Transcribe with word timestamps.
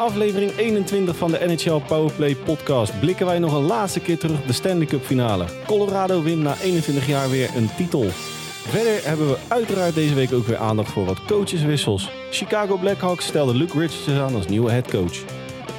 aflevering 0.00 0.56
21 0.56 1.16
van 1.16 1.30
de 1.30 1.38
NHL 1.46 1.80
Powerplay 1.86 2.36
podcast 2.36 3.00
blikken 3.00 3.26
wij 3.26 3.38
nog 3.38 3.52
een 3.52 3.66
laatste 3.66 4.00
keer 4.00 4.18
terug 4.18 4.38
op 4.38 4.46
de 4.46 4.52
Stanley 4.52 4.86
Cup 4.86 5.04
finale. 5.04 5.44
Colorado 5.66 6.22
wint 6.22 6.42
na 6.42 6.54
21 6.62 7.06
jaar 7.06 7.30
weer 7.30 7.50
een 7.56 7.68
titel. 7.76 8.06
Verder 8.68 9.04
hebben 9.04 9.28
we 9.28 9.38
uiteraard 9.48 9.94
deze 9.94 10.14
week 10.14 10.32
ook 10.32 10.46
weer 10.46 10.56
aandacht 10.56 10.92
voor 10.92 11.04
wat 11.04 11.24
coacheswissels. 11.24 12.10
Chicago 12.30 12.76
Blackhawks 12.76 13.26
stelde 13.26 13.54
Luke 13.54 13.78
Richardson 13.78 14.18
aan 14.18 14.34
als 14.34 14.46
nieuwe 14.46 14.70
headcoach. 14.70 15.24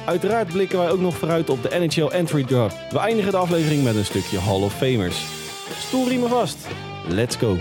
Uiteraard 0.06 0.52
blikken 0.52 0.78
wij 0.78 0.90
ook 0.90 1.00
nog 1.00 1.16
vooruit 1.16 1.50
op 1.50 1.62
de 1.62 1.78
NHL 1.78 2.08
Entry 2.08 2.44
Draft. 2.44 2.76
We 2.90 2.98
eindigen 2.98 3.30
de 3.30 3.38
aflevering 3.38 3.82
met 3.82 3.96
een 3.96 4.04
stukje 4.04 4.38
Hall 4.38 4.62
of 4.62 4.76
Famers. 4.76 5.24
Stoelriemen 5.78 6.28
vast. 6.28 6.66
Let's 7.08 7.36
go. 7.36 7.56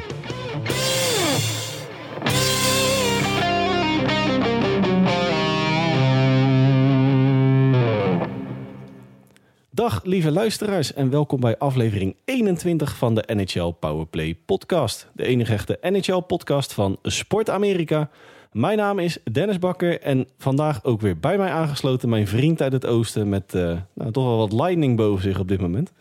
Dag 9.74 10.04
lieve 10.04 10.32
luisteraars 10.32 10.94
en 10.94 11.10
welkom 11.10 11.40
bij 11.40 11.58
aflevering 11.58 12.16
21 12.26 12.96
van 12.96 13.16
de 13.16 13.24
NHL 13.28 13.70
Powerplay 13.80 14.38
podcast. 14.46 15.08
De 15.14 15.26
enige 15.26 15.54
echte 15.54 15.78
NHL 15.82 16.20
podcast 16.20 16.74
van 16.74 16.98
Sport 17.02 17.50
Amerika. 17.50 18.10
Mijn 18.52 18.78
naam 18.78 19.00
is 19.00 19.18
Dennis 19.32 19.60
Bakker 19.60 20.02
en 20.02 20.28
vandaag 20.38 20.84
ook 20.84 21.02
weer 21.02 21.20
bij 21.20 21.38
mij 21.38 21.50
aangesloten 21.50 22.10
mijn 22.10 22.28
vriend 22.28 22.62
uit 22.62 22.74
het 22.74 22.86
oosten 22.86 23.30
met 23.30 23.54
uh, 23.54 23.78
nou, 23.94 24.12
toch 24.12 24.26
wel 24.26 24.38
wat 24.38 24.52
lightning 24.52 24.98
boven 24.98 25.24
zich 25.24 25.40
op 25.40 25.48
dit 25.48 25.62
moment. 25.62 25.92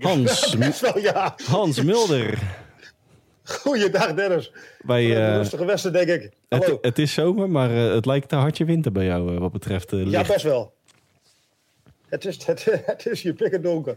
Hans, 0.00 0.54
wel, 0.80 0.98
ja. 0.98 1.34
Hans 1.46 1.82
Mulder. 1.82 2.38
Goeiedag 3.44 4.14
Dennis. 4.14 4.52
Bij, 4.80 5.04
uh, 5.04 5.36
rustige 5.36 5.64
westen 5.64 5.92
denk 5.92 6.08
ik. 6.08 6.30
Hallo. 6.48 6.64
Het, 6.64 6.78
het, 6.80 6.98
is 6.98 7.12
zomer, 7.12 7.50
maar 7.50 7.70
uh, 7.70 7.92
het 7.94 8.06
lijkt 8.06 8.32
een 8.32 8.38
hartje 8.38 8.64
winter 8.64 8.92
bij 8.92 9.04
jou 9.04 9.38
wat 9.38 9.52
betreft 9.52 9.92
licht. 9.92 10.10
Ja, 10.10 10.22
best 10.22 10.42
wel. 10.42 10.72
Het 12.14 12.24
is, 12.24 12.46
het, 12.46 12.64
het 12.86 13.06
is 13.06 13.22
hier 13.22 13.32
pikken 13.32 13.62
donker. 13.62 13.96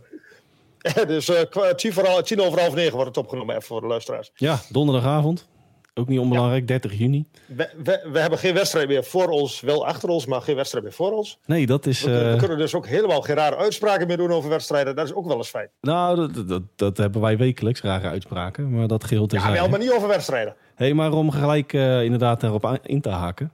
dus 1.07 1.29
uh, 1.29 1.41
tien, 1.75 1.93
tien 2.23 2.41
over 2.41 2.59
half 2.59 2.75
negen 2.75 2.93
wordt 2.93 3.07
het 3.07 3.17
opgenomen, 3.17 3.55
even 3.55 3.67
voor 3.67 3.81
de 3.81 3.87
luisteraars. 3.87 4.31
Ja, 4.35 4.59
donderdagavond. 4.69 5.47
Ook 5.93 6.07
niet 6.07 6.19
onbelangrijk, 6.19 6.61
ja. 6.61 6.67
30 6.67 6.93
juni. 6.97 7.25
We, 7.45 7.69
we, 7.83 8.09
we, 8.11 8.19
hebben 8.19 8.39
geen 8.39 8.53
wedstrijd 8.53 8.87
meer 8.87 9.03
voor 9.03 9.27
ons, 9.27 9.61
wel 9.61 9.85
achter 9.85 10.09
ons, 10.09 10.25
maar 10.25 10.41
geen 10.41 10.55
wedstrijd 10.55 10.83
meer 10.83 10.93
voor 10.93 11.11
ons. 11.11 11.37
Nee, 11.45 11.65
dat 11.65 11.85
is... 11.85 12.01
We, 12.01 12.11
uh... 12.11 12.31
we 12.31 12.37
kunnen 12.37 12.57
dus 12.57 12.75
ook 12.75 12.87
helemaal 12.87 13.21
geen 13.21 13.35
rare 13.35 13.55
uitspraken 13.55 14.07
meer 14.07 14.17
doen 14.17 14.31
over 14.31 14.49
wedstrijden. 14.49 14.95
Dat 14.95 15.05
is 15.05 15.13
ook 15.13 15.27
wel 15.27 15.37
eens 15.37 15.49
fijn. 15.49 15.69
Nou, 15.81 16.15
dat, 16.15 16.47
dat, 16.47 16.61
dat 16.75 16.97
hebben 16.97 17.21
wij 17.21 17.37
wekelijks, 17.37 17.81
rare 17.81 18.07
uitspraken. 18.07 18.69
Maar 18.69 18.87
dat 18.87 19.03
geldt 19.03 19.31
Ja, 19.31 19.51
wel, 19.51 19.69
maar 19.69 19.79
niet 19.79 19.91
over 19.91 20.07
wedstrijden. 20.07 20.55
Hé, 20.75 20.85
hey, 20.85 20.93
maar 20.93 21.11
om 21.11 21.31
gelijk 21.31 21.73
uh, 21.73 22.03
inderdaad 22.03 22.43
erop 22.43 22.79
in 22.83 23.01
te 23.01 23.09
haken. 23.09 23.51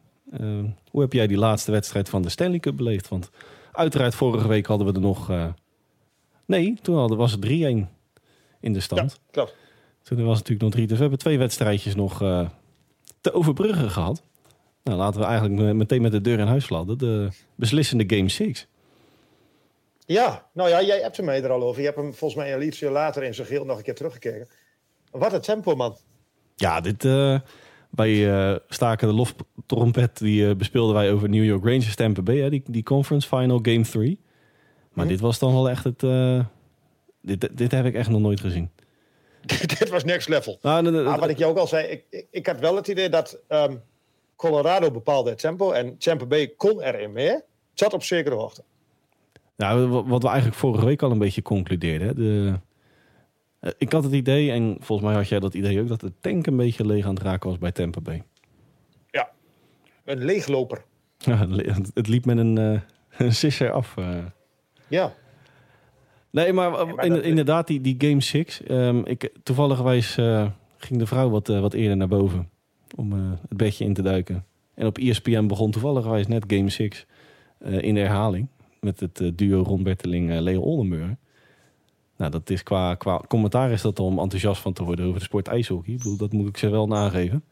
hoe 0.90 1.02
heb 1.02 1.14
jij 1.14 1.28
die 1.28 1.38
laatste 1.38 1.72
wedstrijd 1.72 2.10
van 2.10 2.22
de 2.22 2.30
Stanley 2.30 2.60
Cup 2.60 2.78
beleefd? 2.78 3.08
Want 3.08 3.30
uiteraard, 3.76 4.16
vorige 4.16 4.48
week 4.48 4.66
hadden 4.66 4.88
we 4.88 4.94
er 4.94 5.02
nog... 5.02 5.30
Uh... 5.30 5.46
Nee, 6.46 6.78
toen 6.82 6.98
hadden, 6.98 7.18
was 7.18 7.32
het 7.32 7.46
3-1 7.46 7.50
in 8.60 8.74
de 8.74 8.80
stand. 8.80 9.12
Ja, 9.12 9.18
klopt. 9.32 9.56
Toen 10.04 10.18
was 10.18 10.38
het 10.38 10.50
natuurlijk 10.50 10.62
nog 10.62 10.72
drie. 10.72 10.88
Dus 10.88 10.96
we 10.96 11.02
hebben 11.02 11.20
twee 11.20 11.38
wedstrijdjes 11.38 11.96
nog 11.96 12.22
uh, 12.22 12.50
te 13.22 13.34
overbruggen 13.34 13.90
gehad. 13.90 14.24
Nou, 14.84 14.98
laten 14.98 15.20
we 15.20 15.26
eigenlijk 15.26 15.74
meteen 15.74 16.02
met 16.02 16.12
de 16.12 16.22
deur 16.22 16.40
in 16.40 16.48
huis 16.48 16.66
fladden. 16.66 16.98
De 16.98 17.30
beslissende 17.56 18.16
Game 18.16 18.30
6. 18.30 18.68
Ja, 20.06 20.50
nou 20.54 20.70
ja, 20.70 20.82
jij 20.82 21.00
hebt 21.02 21.18
hem 21.18 21.30
er 21.30 21.52
al 21.52 21.64
over. 21.64 21.80
Je 21.80 21.86
hebt 21.86 22.00
hem 22.00 22.14
volgens 22.14 22.44
mij 22.44 22.54
een 22.54 22.62
ietsje 22.62 22.90
later 22.90 23.24
in 23.24 23.34
zijn 23.34 23.48
geheel 23.48 23.66
nog 23.66 23.78
een 23.78 23.84
keer 23.84 23.96
teruggekeken. 23.96 24.48
Wat 25.12 25.34
een 25.34 25.42
tempo, 25.42 25.76
man. 25.76 25.98
Ja, 26.56 26.82
dit... 26.82 27.04
Uh, 27.04 27.40
bij 27.96 28.12
uh, 28.12 28.56
Staken 28.68 29.08
de 29.08 29.14
Loftrompet, 29.14 30.18
die 30.18 30.48
uh, 30.48 30.56
bespeelden 30.56 30.96
wij 30.96 31.12
over 31.12 31.30
New 31.30 31.44
York 31.44 31.64
Rangers 31.64 31.96
Tampa 31.96 32.22
Bay, 32.22 32.38
hè, 32.38 32.50
die, 32.50 32.64
die 32.66 32.84
conference 32.84 33.28
final 33.28 33.60
game 33.62 33.82
3. 33.82 34.20
Maar 34.94 35.06
hm? 35.06 35.12
dit 35.12 35.20
was 35.20 35.40
dan 35.40 35.54
wel 35.54 35.70
echt 35.70 35.84
het... 35.84 36.04
Uh, 36.04 36.46
dit, 37.22 37.58
dit 37.58 37.72
heb 37.72 37.86
ik 37.86 37.94
echt 37.94 38.10
nog 38.10 38.22
nooit 38.22 38.40
gezien. 38.40 38.70
dit 39.80 39.90
was 39.90 40.04
next 40.04 40.30
level. 40.30 40.60
Nou, 40.62 40.92
nou, 40.92 41.20
wat 41.20 41.30
ik 41.30 41.38
je 41.38 41.46
ook 41.46 41.58
al 41.58 41.68
zei, 41.68 41.88
ik, 41.88 42.04
ik, 42.10 42.28
ik 42.32 42.48
had 42.48 42.60
wel 42.60 42.76
het 42.76 42.88
idee 42.88 43.10
dat 43.10 43.40
um, 43.50 43.82
Colorado 44.36 44.92
bepaalde 44.92 45.30
het 45.30 45.40
tempo 45.40 45.72
en 45.72 45.98
Tampa 45.98 46.26
Bay 46.26 46.48
kon 46.48 46.82
erin 46.82 47.12
mee. 47.12 47.30
Het 47.30 47.44
zat 47.74 47.94
op 47.94 48.04
zekere 48.04 48.36
hoogte. 48.36 48.64
Nou, 49.56 49.88
wat 49.88 50.22
we 50.22 50.28
eigenlijk 50.28 50.58
vorige 50.58 50.86
week 50.86 51.02
al 51.02 51.12
een 51.12 51.18
beetje 51.18 51.42
concludeerden. 51.42 52.16
De, 52.16 52.60
ik 53.78 53.92
had 53.92 54.04
het 54.04 54.14
idee, 54.14 54.52
en 54.52 54.76
volgens 54.80 55.08
mij 55.08 55.18
had 55.18 55.28
jij 55.28 55.40
dat 55.40 55.54
idee 55.54 55.82
ook, 55.82 55.88
dat 55.88 56.00
de 56.00 56.12
tank 56.20 56.48
een 56.48 56.58
beetje 56.58 56.86
leeg 56.86 57.06
aan 57.06 57.14
het 57.14 57.24
raken 57.24 57.50
was 57.50 57.58
bij 57.58 57.72
Tampa 57.72 58.02
Bay. 58.02 58.24
Ja, 59.10 59.30
een 60.06 60.26
leegloper. 60.26 60.84
Ja, 61.18 61.48
het 61.94 62.08
liep 62.08 62.26
met 62.26 62.38
een, 62.38 62.60
uh, 62.60 62.80
een 63.28 63.34
sisser 63.34 63.72
af. 63.72 63.96
Uh. 64.00 64.18
Ja. 64.88 65.14
Nee, 66.30 66.54
maar, 66.54 67.04
in, 67.06 67.24
inderdaad, 67.24 67.68
die, 67.68 67.82
die 67.82 67.96
Game 67.98 68.22
6. 68.22 68.62
Um, 68.70 69.06
ik, 69.06 69.30
toevallig 69.44 69.80
uh, 70.18 70.48
ging 70.78 71.00
de 71.00 71.06
vrouw 71.06 71.30
wat, 71.30 71.48
wat 71.48 71.74
eerder 71.74 71.98
naar 71.98 72.08
boven 72.08 72.50
om 72.96 73.12
het 73.14 73.58
bedje 73.58 73.86
in 73.86 73.94
te 73.94 74.02
duiken. 74.02 74.46
En 74.74 74.86
op 74.86 74.98
ESPN 74.98 75.46
begon 75.46 75.72
toevallig 75.72 76.28
net 76.28 76.44
Game 76.48 76.70
6 76.70 77.06
in 77.60 77.94
de 77.94 78.00
herhaling. 78.00 78.48
Met 78.80 79.00
het 79.00 79.32
duo 79.36 79.62
Ron 79.62 79.84
Berteling, 79.84 80.40
Leo 80.40 80.62
Oldenburg. 80.62 81.10
Nou, 82.24 82.36
dat 82.36 82.50
is 82.50 82.64
qua, 82.64 82.96
qua 82.96 83.22
commentaar 83.28 83.72
is 83.72 83.82
dat 83.82 84.00
om 84.00 84.20
enthousiast 84.20 84.62
van 84.62 84.74
te 84.74 84.84
worden 84.84 85.06
over 85.06 85.20
de 85.20 85.26
sport 85.26 85.48
ijshockey. 85.48 85.94
Ik 85.94 85.98
bedoel, 85.98 86.18
dat 86.18 86.32
moet 86.32 86.48
ik 86.48 86.58
ze 86.58 86.70
wel 86.70 86.88
nageven. 86.88 87.44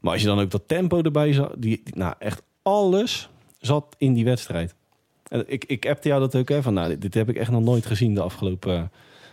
Maar 0.00 0.12
als 0.12 0.20
je 0.20 0.26
dan 0.26 0.40
ook 0.40 0.50
dat 0.50 0.62
tempo 0.66 1.02
erbij 1.02 1.32
zat, 1.32 1.54
die, 1.58 1.82
nou 1.84 2.14
echt 2.18 2.42
alles 2.62 3.28
zat 3.58 3.94
in 3.98 4.12
die 4.12 4.24
wedstrijd. 4.24 4.74
En 5.28 5.44
ik, 5.46 5.64
ik 5.64 5.86
appte 5.86 6.08
jou 6.08 6.20
dat 6.20 6.36
ook, 6.36 6.48
hè, 6.48 6.62
van 6.62 6.74
nou, 6.74 6.98
dit, 6.98 7.14
heb 7.14 7.28
ik 7.28 7.36
echt 7.36 7.50
nog 7.50 7.62
nooit 7.62 7.86
gezien 7.86 8.14
de 8.14 8.20
afgelopen, 8.20 8.90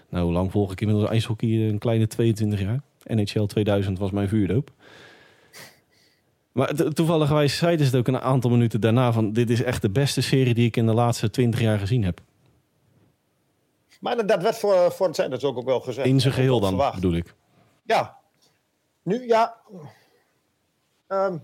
nou 0.09 0.23
hoe 0.23 0.33
lang 0.33 0.51
volg 0.51 0.71
ik 0.71 0.81
inmiddels 0.81 1.09
ijshockey? 1.09 1.49
Een 1.49 1.77
kleine 1.77 2.07
22 2.07 2.59
jaar. 2.61 2.81
NHL 3.03 3.45
2000 3.45 3.99
was 3.99 4.11
mijn 4.11 4.27
vuurdoop. 4.27 4.71
Maar 6.51 6.73
toevallig 6.93 7.51
zeiden 7.51 7.85
ze 7.85 7.91
het 7.91 7.99
ook 7.99 8.15
een 8.15 8.21
aantal 8.21 8.49
minuten 8.49 8.81
daarna 8.81 9.11
van 9.11 9.33
dit 9.33 9.49
is 9.49 9.63
echt 9.63 9.81
de 9.81 9.89
beste 9.89 10.21
serie 10.21 10.53
die 10.53 10.67
ik 10.67 10.77
in 10.77 10.85
de 10.85 10.93
laatste 10.93 11.29
20 11.29 11.59
jaar 11.61 11.79
gezien 11.79 12.03
heb. 12.03 12.21
Maar 13.99 14.25
dat 14.25 14.41
werd 14.41 14.57
voor, 14.57 14.91
voor 14.91 15.07
het 15.07 15.15
zijn 15.15 15.41
ook, 15.41 15.57
ook 15.57 15.65
wel 15.65 15.79
gezegd. 15.79 16.07
In 16.07 16.19
zijn 16.19 16.33
geheel 16.33 16.59
dan, 16.59 16.69
verwacht. 16.69 16.95
bedoel 16.95 17.13
ik. 17.13 17.35
Ja. 17.83 18.17
Nu, 19.03 19.27
ja. 19.27 19.55
Um, 21.07 21.43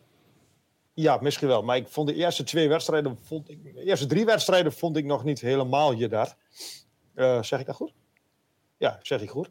ja, 0.93 1.17
misschien 1.21 1.47
wel. 1.47 1.63
Maar 1.63 1.75
ik 1.75 1.87
vond 1.87 2.07
de 2.07 2.15
eerste 2.15 2.43
twee 2.43 2.69
wedstrijden, 2.69 3.17
vond 3.23 3.49
ik, 3.49 3.63
de 3.63 3.83
eerste 3.83 4.05
drie 4.05 4.25
wedstrijden 4.25 4.73
vond 4.73 4.97
ik 4.97 5.05
nog 5.05 5.23
niet 5.23 5.41
helemaal 5.41 5.93
je 5.93 6.07
daar. 6.07 6.35
Uh, 7.15 7.41
zeg 7.41 7.59
ik 7.59 7.65
dat 7.65 7.75
goed? 7.75 7.93
Ja, 8.77 8.99
zeg 9.01 9.21
ik 9.21 9.29
goed. 9.29 9.49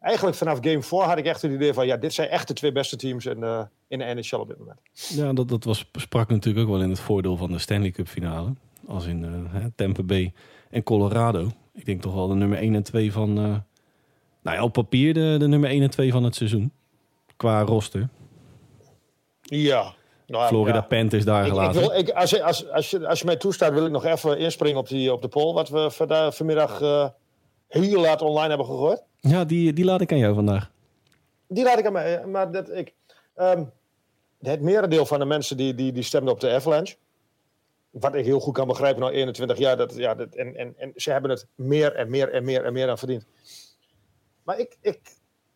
Eigenlijk 0.00 0.36
vanaf 0.36 0.58
game 0.60 0.82
4 0.82 0.98
had 0.98 1.18
ik 1.18 1.24
echt 1.24 1.42
het 1.42 1.52
idee 1.52 1.72
van, 1.72 1.86
ja, 1.86 1.96
dit 1.96 2.12
zijn 2.12 2.28
echt 2.28 2.48
de 2.48 2.54
twee 2.54 2.72
beste 2.72 2.96
teams 2.96 3.26
in, 3.26 3.38
uh, 3.38 3.62
in 3.88 3.98
de 3.98 4.04
NHL 4.04 4.36
op 4.36 4.48
dit 4.48 4.58
moment. 4.58 4.80
Ja, 5.08 5.32
dat, 5.32 5.48
dat 5.48 5.64
was, 5.64 5.88
sprak 5.92 6.28
natuurlijk 6.28 6.66
ook 6.66 6.72
wel 6.72 6.82
in 6.82 6.90
het 6.90 7.00
voordeel 7.00 7.36
van 7.36 7.52
de 7.52 7.58
Stanley 7.58 7.90
Cup 7.90 8.08
finale. 8.08 8.52
Als 8.86 9.06
in 9.06 9.22
uh, 9.22 9.64
Tampa 9.74 10.02
Bay 10.02 10.32
en 10.70 10.82
Colorado 10.82 11.50
ik 11.78 11.84
denk 11.84 12.02
toch 12.02 12.14
wel 12.14 12.28
de 12.28 12.34
nummer 12.34 12.58
1 12.58 12.74
en 12.74 12.82
2 12.82 13.12
van. 13.12 13.28
Uh, 13.38 13.44
nou 14.42 14.56
ja, 14.56 14.62
op 14.62 14.72
papier 14.72 15.14
de, 15.14 15.36
de 15.38 15.48
nummer 15.48 15.70
1 15.70 15.82
en 15.82 15.90
2 15.90 16.12
van 16.12 16.24
het 16.24 16.34
seizoen. 16.34 16.72
Qua 17.36 17.62
roster. 17.62 18.08
Ja. 19.42 19.94
Nou, 20.26 20.46
Florida 20.46 20.76
ja. 20.76 20.82
Panthers 20.82 21.24
daar 21.24 21.44
ik, 21.44 21.48
gelaten. 21.48 21.82
Ik 21.82 21.88
wil, 21.88 21.98
ik, 21.98 22.10
als, 22.10 22.40
als, 22.40 22.70
als, 22.70 22.90
je, 22.90 23.08
als 23.08 23.18
je 23.18 23.24
mij 23.24 23.36
toestaat, 23.36 23.72
wil 23.72 23.84
ik 23.84 23.90
nog 23.90 24.04
even 24.04 24.38
inspringen 24.38 24.78
op, 24.78 24.88
die, 24.88 25.12
op 25.12 25.22
de 25.22 25.28
poll. 25.28 25.54
Wat 25.54 25.68
we 25.68 25.90
vandaag, 25.90 26.36
vanmiddag 26.36 26.80
uh, 26.80 27.08
heel 27.68 28.00
laat 28.00 28.22
online 28.22 28.48
hebben 28.48 28.66
gegooid. 28.66 29.02
Ja, 29.20 29.44
die, 29.44 29.72
die 29.72 29.84
laat 29.84 30.00
ik 30.00 30.12
aan 30.12 30.18
jou 30.18 30.34
vandaag. 30.34 30.70
Die 31.48 31.64
laat 31.64 31.78
ik 31.78 31.86
aan 31.86 31.92
mij. 31.92 32.26
Maar 32.26 32.52
dat, 32.52 32.70
ik, 32.70 32.94
um, 33.36 33.70
het 34.40 34.60
merendeel 34.60 35.06
van 35.06 35.18
de 35.18 35.24
mensen 35.24 35.56
die, 35.56 35.74
die, 35.74 35.92
die 35.92 36.02
stemden 36.02 36.32
op 36.32 36.40
de 36.40 36.50
Avalanche 36.50 36.96
wat 37.90 38.14
ik 38.14 38.24
heel 38.24 38.40
goed 38.40 38.54
kan 38.54 38.66
begrijpen, 38.66 39.00
nou 39.00 39.12
21 39.12 39.58
jaar, 39.58 39.76
dat, 39.76 39.94
ja, 39.94 40.14
dat, 40.14 40.34
en, 40.34 40.56
en, 40.56 40.74
en 40.76 40.92
ze 40.94 41.10
hebben 41.10 41.30
het 41.30 41.46
meer 41.54 41.94
en 41.94 42.10
meer 42.10 42.32
en 42.32 42.44
meer 42.44 42.64
en 42.64 42.72
meer 42.72 42.86
dan 42.86 42.98
verdiend. 42.98 43.26
Maar 44.42 44.58
ik, 44.58 44.76
ik, 44.80 45.00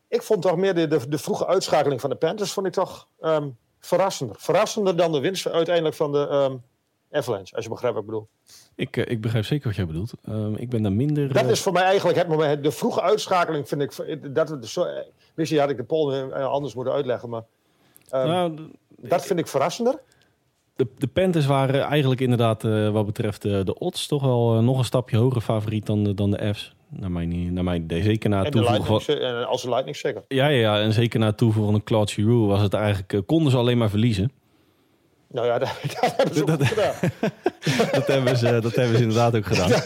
ik 0.08 0.22
vond 0.22 0.42
toch 0.42 0.56
meer 0.56 0.74
de, 0.74 0.86
de, 0.86 1.08
de 1.08 1.18
vroege 1.18 1.46
uitschakeling 1.46 2.00
van 2.00 2.10
de 2.10 2.16
Panthers, 2.16 2.52
vond 2.52 2.66
ik 2.66 2.72
toch 2.72 3.08
um, 3.20 3.56
verrassender. 3.78 4.36
Verrassender 4.38 4.96
dan 4.96 5.12
de 5.12 5.20
winst 5.20 5.46
uiteindelijk 5.46 5.96
van 5.96 6.12
de 6.12 6.48
um, 6.50 6.62
Avalanche, 7.10 7.54
als 7.54 7.64
je 7.64 7.70
begrijpt 7.70 7.96
wat 7.96 8.04
ik 8.04 8.10
bedoel. 8.10 8.28
Ik, 8.74 8.96
uh, 8.96 9.04
ik 9.06 9.20
begrijp 9.20 9.44
zeker 9.44 9.66
wat 9.66 9.76
jij 9.76 9.86
bedoelt. 9.86 10.12
Um, 10.28 10.56
ik 10.56 10.70
ben 10.70 10.82
daar 10.82 10.92
minder... 10.92 11.32
Dat 11.32 11.44
uh... 11.44 11.50
is 11.50 11.60
voor 11.60 11.72
mij 11.72 11.82
eigenlijk 11.82 12.18
het 12.18 12.28
moment. 12.28 12.62
De 12.62 12.70
vroege 12.70 13.02
uitschakeling 13.02 13.68
vind 13.68 13.82
ik... 13.82 14.34
Dat, 14.34 14.56
zo, 14.60 14.86
misschien 15.34 15.60
had 15.60 15.70
ik 15.70 15.76
de 15.76 15.84
poll 15.84 16.32
anders 16.32 16.74
moeten 16.74 16.92
uitleggen, 16.92 17.28
maar... 17.28 17.44
Nou, 18.10 18.70
dat 18.96 19.26
vind 19.26 19.38
ik 19.38 19.46
verrassender 19.46 20.00
de, 20.76 20.86
de 20.98 21.06
Panthers 21.06 21.46
waren 21.46 21.80
eigenlijk 21.82 22.20
inderdaad 22.20 22.64
uh, 22.64 22.88
wat 22.90 23.06
betreft 23.06 23.44
uh, 23.44 23.64
de 23.64 23.78
odds 23.78 24.06
toch 24.06 24.22
wel 24.22 24.56
uh, 24.56 24.62
nog 24.62 24.78
een 24.78 24.84
stapje 24.84 25.16
hoger 25.16 25.40
favoriet 25.40 25.86
dan 25.86 26.04
de, 26.04 26.14
dan 26.14 26.30
de 26.30 26.54
F's. 26.54 26.74
Naar 26.88 27.10
mijn, 27.10 27.52
naar 27.52 27.64
mijn 27.64 27.82
idee. 27.82 28.02
Zeker 28.02 28.30
na 28.30 28.42
toevoegen 28.44 28.84
van... 28.84 29.46
Als 29.46 29.62
de 29.62 29.68
Lightning 29.68 29.96
zeker. 29.96 30.22
Ja, 30.28 30.46
ja, 30.46 30.58
ja, 30.60 30.80
en 30.80 30.92
zeker 30.92 31.20
na 31.20 31.26
het 31.26 31.36
toevoegen 31.36 31.64
van 31.72 31.74
een 31.80 31.84
Claude 31.86 32.12
Giroux 32.12 32.46
was 32.46 32.60
het 32.62 32.74
eigenlijk... 32.74 33.26
konden 33.26 33.50
ze 33.50 33.56
alleen 33.58 33.78
maar 33.78 33.90
verliezen. 33.90 34.32
Nou 35.28 35.46
ja, 35.46 35.58
dat, 35.58 35.68
dat 36.00 36.14
hebben 36.16 36.34
ze 36.34 36.42
ook 36.42 36.64
gedaan. 36.64 36.94
dat, 37.92 38.06
hebben 38.06 38.36
ze, 38.36 38.58
dat 38.60 38.74
hebben 38.74 38.96
ze 38.96 39.02
inderdaad 39.02 39.36
ook 39.36 39.46
gedaan. 39.46 39.68
Ja, 39.68 39.80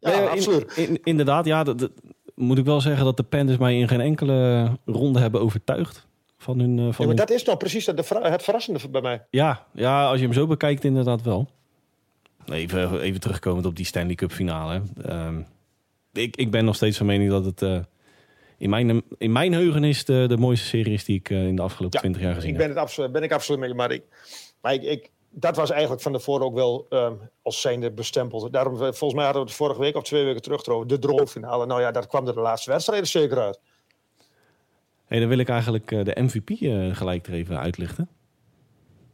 Nee, 0.00 0.14
in- 0.22 0.28
absoluut. 0.28 0.72
in- 0.76 0.98
inderdaad, 1.02 1.44
ja, 1.46 1.64
dat, 1.64 1.78
dat- 1.78 1.92
moet 2.34 2.58
ik 2.58 2.64
wel 2.64 2.80
zeggen 2.80 3.04
dat 3.04 3.16
de 3.16 3.22
Panthers 3.22 3.58
mij 3.58 3.78
in 3.78 3.88
geen 3.88 4.00
enkele 4.00 4.68
ronde 4.86 5.18
hebben 5.20 5.40
overtuigd. 5.40 6.06
Van 6.42 6.58
hun, 6.58 6.70
eh, 6.78 6.84
van 6.84 6.86
Ja, 6.86 6.94
maar 6.98 7.06
hun- 7.06 7.16
dat 7.16 7.30
is 7.30 7.44
nou 7.44 7.58
precies 7.58 7.84
de, 7.84 8.02
ver- 8.02 8.30
het 8.30 8.42
verrassende 8.42 8.88
bij 8.88 9.00
mij. 9.00 9.24
ja, 9.30 9.66
ja, 9.72 10.08
als 10.08 10.18
je 10.18 10.24
hem 10.24 10.34
zo 10.34 10.46
bekijkt, 10.46 10.84
inderdaad 10.84 11.22
wel. 11.22 11.48
Even, 12.46 13.00
even 13.00 13.20
terugkomend 13.20 13.66
op 13.66 13.76
die 13.76 13.84
Stanley 13.86 14.14
Cup 14.14 14.32
finale. 14.32 14.82
Ehm, 15.04 15.40
ik, 16.12 16.36
ik 16.36 16.50
ben 16.50 16.64
nog 16.64 16.74
steeds 16.76 16.96
van 16.96 17.06
mening 17.06 17.30
dat 17.30 17.44
het 17.44 17.62
eh, 17.62 17.78
in, 18.58 18.70
mijn, 18.70 19.02
in 19.18 19.32
mijn 19.32 19.52
heugenis 19.52 20.04
de, 20.04 20.24
de 20.28 20.36
mooiste 20.36 20.66
serie 20.66 20.92
is 20.92 21.04
die 21.04 21.18
ik 21.18 21.30
eh, 21.30 21.46
in 21.46 21.56
de 21.56 21.62
afgelopen 21.62 21.94
Ja, 21.96 22.00
twintig 22.00 22.22
jaar 22.22 22.34
gezien 22.34 22.50
Ik 22.50 22.56
heb. 22.56 22.66
ben 22.66 22.74
het 22.76 22.84
absoluut, 22.84 23.12
ben 23.12 23.22
ik 23.22 23.32
absoluut 23.32 23.60
met 23.60 23.68
je, 23.68 23.74
maar, 23.74 23.90
ik, 23.90 24.02
maar 24.60 24.74
ik, 24.74 24.82
ik, 24.82 25.10
dat 25.30 25.56
was 25.56 25.70
eigenlijk 25.70 26.02
van 26.02 26.12
tevoren 26.12 26.46
ook 26.46 26.54
wel 26.54 26.86
ehm, 26.88 27.12
als 27.42 27.60
zijnde 27.60 27.90
bestempeld. 27.90 28.52
Daarom, 28.52 28.76
volgens 28.76 29.14
mij 29.14 29.24
hadden 29.24 29.42
we 29.42 29.48
het 29.48 29.56
vorige 29.56 29.80
week 29.80 29.96
of 29.96 30.02
twee 30.02 30.24
weken 30.24 30.42
terug 30.42 30.62
de 30.86 30.98
droomfinale. 30.98 31.66
Nou 31.66 31.80
ja, 31.80 31.90
daar 31.90 32.06
kwam 32.06 32.26
er 32.26 32.34
de 32.34 32.40
laatste 32.40 32.70
wedstrijden 32.70 33.06
zeker 33.08 33.38
uit. 33.38 33.60
Hey, 35.04 35.20
dan 35.20 35.28
wil 35.28 35.38
ik 35.38 35.48
eigenlijk 35.48 35.90
eh, 35.92 36.04
de 36.04 36.16
MVP 36.22 36.50
eh, 36.50 36.94
gelijk 36.96 37.26
er 37.26 37.32
even 37.32 37.58
uitlichten. 37.58 38.08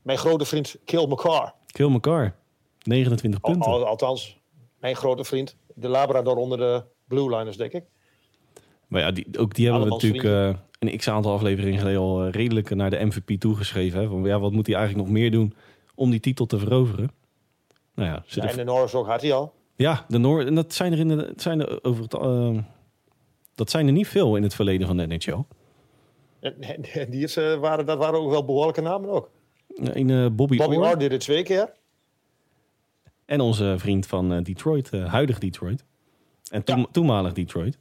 Mijn 0.03 0.19
grote 0.19 0.45
vriend 0.45 0.77
Kill 0.85 1.07
McCarr. 1.07 1.53
Kill 1.67 1.89
McCarr, 1.89 2.35
29 2.83 3.43
Al, 3.43 3.53
punten. 3.53 3.71
al- 3.73 3.87
althans, 3.87 4.39
mijn 4.81 4.97
grote 4.97 5.25
vriend. 5.25 5.57
De 5.75 5.89
Labrador 5.89 6.37
onder 6.37 6.59
de 6.59 6.83
Blue 7.09 7.37
Liners, 7.37 7.57
denk 7.57 7.73
ik. 7.73 7.85
Maar 8.87 9.01
ja, 9.01 9.11
die, 9.11 9.27
ook 9.39 9.55
die 9.55 9.65
hebben 9.67 9.85
we 9.85 9.91
natuurlijk 9.91 10.25
eh, 10.25 10.55
een 10.79 10.97
x-aantal 10.97 11.33
afleveringen 11.33 11.79
geleden 11.79 12.01
al 12.01 12.29
redelijk 12.29 12.75
naar 12.75 12.91
de 12.91 13.05
MVP 13.05 13.41
toegeschreven. 13.41 14.01
Hè? 14.01 14.09
Van, 14.09 14.23
ja, 14.25 14.39
wat 14.41 14.53
moet 14.53 14.67
hij 14.67 14.77
eigenlijk 14.77 15.07
nog 15.09 15.17
meer 15.17 15.31
doen 15.31 15.55
om 15.95 16.11
die 16.11 16.21
titel 16.21 16.47
te 16.47 16.59
veroveren? 16.59 17.11
Nou 17.95 18.09
ja, 18.09 18.23
Ja, 18.27 18.49
en 18.51 18.57
de 18.57 18.65
Norris 18.65 18.95
ook 18.95 19.07
had 19.07 19.21
hij 19.23 19.33
al. 19.33 19.55
ja 19.77 20.05
de 20.09 20.19
Noor, 20.19 20.45
en 20.45 20.55
dat 20.55 20.75
zijn 20.75 20.93
er, 20.93 20.99
in 20.99 21.09
de, 21.09 21.33
zijn 21.37 21.61
er 21.61 21.85
over 21.85 22.03
het, 22.03 22.13
dat 23.55 23.71
zijn 23.71 23.87
er 23.87 23.93
niet 23.93 24.09
veel 24.09 24.37
in 24.37 24.43
het 24.43 24.55
verleden 24.55 24.87
van 24.87 24.97
de 24.97 25.07
NHL. 25.07 25.43
En, 26.41 26.55
die 27.11 27.23
is, 27.23 27.37
eh, 27.37 27.55
waren, 27.55 27.87
dat 27.87 27.99
waren 27.99 28.19
ook 28.21 28.31
wel 28.31 28.45
behoorlijke 28.45 28.81
namen 28.81 29.11
ook. 29.11 29.31
Een 29.77 30.11
eh, 30.11 30.27
Bobby, 30.31 30.57
Bobby 30.57 30.77
Orr 30.77 30.89
Orr 30.89 30.99
deed 30.99 31.11
het 31.11 31.21
twee 31.21 31.43
keer. 31.43 31.73
en 33.25 33.41
onze 33.41 33.75
vriend 33.79 34.07
van 34.07 34.33
eh, 34.33 34.43
Detroit, 34.43 34.91
huidig 34.91 35.39
Detroit. 35.39 35.85
En 36.51 36.63
Ja. 36.65 36.87
toenmalig 36.93 37.33
Detroit, 37.33 37.79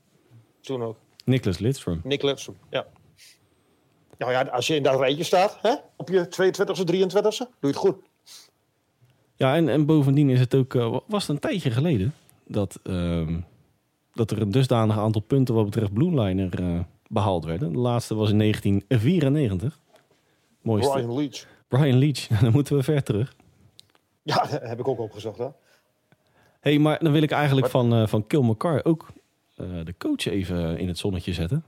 Toen 0.61 0.83
ook. 0.83 0.97
Nicholas 1.25 1.57
Lidstrom. 1.57 2.01
Nick 2.03 2.23
Lidstrom, 2.23 2.55
ja. 2.69 2.85
Nou 4.17 4.31
ja, 4.31 4.41
als 4.43 4.67
je 4.67 4.75
in 4.75 4.83
dat 4.83 4.99
rijtje 4.99 5.23
staat, 5.23 5.57
hè, 5.61 5.75
op 5.95 6.09
je 6.09 6.27
22e, 6.27 6.83
23e, 6.83 7.37
doe 7.37 7.47
je 7.59 7.67
het 7.67 7.75
goed. 7.75 7.95
Ja, 9.35 9.55
en, 9.55 9.69
en 9.69 9.85
bovendien 9.85 10.29
is 10.29 10.39
het 10.39 10.55
ook, 10.55 10.73
was 11.07 11.21
het 11.21 11.29
een 11.29 11.39
tijdje 11.39 11.71
geleden 11.71 12.13
dat, 12.47 12.79
ehm, 12.83 13.39
dat 14.13 14.31
er 14.31 14.41
een 14.41 14.51
dusdanig 14.51 14.97
aantal 14.97 15.21
punten 15.21 15.55
wat 15.55 15.65
betreft 15.65 15.93
Blue 15.93 16.21
Liner 16.21 16.59
eh, 16.59 16.79
behaald 17.09 17.45
werden. 17.45 17.71
De 17.71 17.79
laatste 17.79 18.15
was 18.15 18.29
in 18.29 18.37
1994. 18.37 19.79
Mooiste. 20.61 20.91
Brian, 20.91 21.07
Brian 21.67 21.97
Leach. 21.97 22.29
Leach, 22.29 22.41
dan 22.43 22.51
moeten 22.51 22.75
we 22.75 22.83
ver 22.83 23.03
terug. 23.03 23.35
Ja, 24.23 24.45
heb 24.71 24.79
ik 24.79 24.87
ook 24.87 24.99
opgezocht. 24.99 25.37
Hè? 25.37 25.47
hey, 26.59 26.79
maar 26.79 26.99
dan 26.99 27.11
wil 27.11 27.21
ik 27.21 27.31
eigenlijk 27.31 27.67
van, 27.67 27.93
eh 27.93 28.07
van 28.07 28.27
Kill 28.27 28.41
McCarr 28.41 28.85
ook 28.85 29.07
eh, 29.55 29.65
de 29.83 29.93
coach 29.97 30.25
even 30.25 30.77
in 30.77 30.87
het 30.87 30.97
zonnetje 30.97 31.33
zetten. 31.33 31.63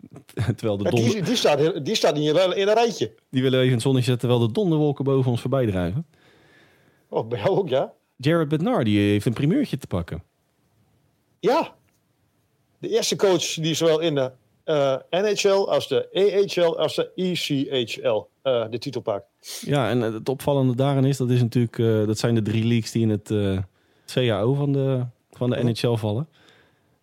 terwijl 0.56 0.76
de 0.76 0.90
donder, 0.90 1.12
die, 1.12 1.22
die, 1.22 1.36
staat, 1.36 1.84
die 1.84 1.94
staat 1.94 2.14
niet 2.14 2.28
in 2.28 2.68
een 2.68 2.74
rijtje. 2.74 3.14
die 3.30 3.42
willen 3.42 3.58
we 3.58 3.64
even 3.64 3.66
in 3.66 3.72
het 3.72 3.82
zonnetje 3.82 4.10
zetten 4.10 4.28
terwijl 4.28 4.48
de 4.48 4.54
donderwolken 4.54 5.04
boven 5.04 5.30
ons 5.30 5.40
voorbij 5.40 5.66
drijven. 5.66 6.06
Oh, 7.08 7.28
bij 7.28 7.38
jou 7.38 7.50
ook, 7.50 7.68
ja? 7.68 7.92
Jared 8.16 8.48
Bednar, 8.48 8.84
die 8.84 8.98
heeft 8.98 9.26
een 9.26 9.32
primeurtje 9.32 9.78
te 9.78 9.86
pakken. 9.86 10.22
Ja. 11.40 11.74
De 12.78 12.88
eerste 12.88 13.16
coach 13.16 13.54
die 13.54 13.74
zowel 13.74 14.00
in 14.00 14.14
de 14.14 14.32
eh, 14.64 14.96
NHL 15.10 15.68
als 15.68 15.88
de 15.88 16.08
AHL 16.12 16.78
als 16.78 16.94
de 16.94 17.10
ECHL 17.14 18.28
eh, 18.42 18.64
de 18.70 18.78
titel 18.78 19.00
pakt. 19.00 19.24
Ja, 19.66 19.90
en 19.90 20.00
het 20.00 20.28
opvallende 20.28 20.74
daarin 20.74 21.04
is, 21.04 21.16
dat, 21.16 21.30
is 21.30 21.40
natuurlijk, 21.40 21.78
eh, 21.78 22.06
dat 22.06 22.18
zijn 22.18 22.34
de 22.34 22.42
drie 22.42 22.64
leagues 22.64 22.92
die 22.92 23.02
in 23.02 23.08
het 23.10 23.34
CAO 24.06 24.54
van 24.54 24.72
de, 24.72 25.04
van 25.30 25.50
de. 25.50 25.62
NHL 25.62 25.94
vallen. 25.94 26.28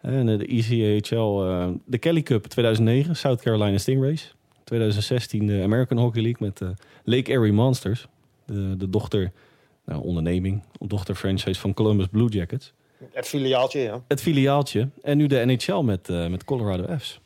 En 0.01 0.25
de 0.25 0.45
ECHL, 0.45 1.37
de 1.85 1.97
Kelly 1.97 2.23
Cup 2.23 2.45
2009, 2.45 3.15
South 3.15 3.41
Carolina 3.41 3.77
Stingrays. 3.77 4.35
2016 4.63 5.47
de 5.47 5.61
American 5.63 5.97
Hockey 5.97 6.21
League 6.21 6.47
met 6.47 6.77
Lake 7.03 7.31
Erie 7.31 7.53
Monsters. 7.53 8.07
De, 8.45 8.77
de 8.77 8.89
dochter, 8.89 9.31
nou, 9.85 10.03
onderneming, 10.03 10.63
dochter 10.79 11.15
franchise 11.15 11.59
van 11.59 11.73
Columbus 11.73 12.07
Blue 12.07 12.29
Jackets. 12.29 12.73
Het 13.11 13.27
filiaaltje, 13.27 13.79
ja. 13.79 14.03
Het 14.07 14.21
filiaaltje. 14.21 14.89
En 15.01 15.17
nu 15.17 15.27
de 15.27 15.45
NHL 15.45 15.81
met, 15.81 16.07
met 16.07 16.43
Colorado 16.43 16.97
F's. 16.97 17.19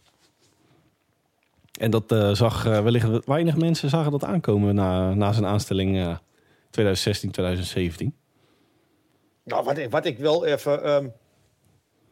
En 1.81 1.91
dat 1.91 2.11
eh, 2.11 2.31
zag 2.33 2.65
eh, 2.65 2.83
wellicht 2.83 3.25
weinig 3.25 3.57
mensen 3.57 3.89
zagen 3.89 4.11
dat 4.11 4.23
aankomen 4.23 4.75
na, 4.75 5.13
na 5.13 5.31
zijn 5.31 5.45
aanstelling 5.45 5.97
eh 5.97 6.15
2016, 6.69 7.31
2017. 7.31 8.15
Nou, 9.43 9.63
wat, 9.63 9.77
ik- 9.77 9.89
wat 9.91 10.05
ik 10.05 10.17
wel 10.17 10.45
even 10.45 10.83
ehm, 10.83 11.07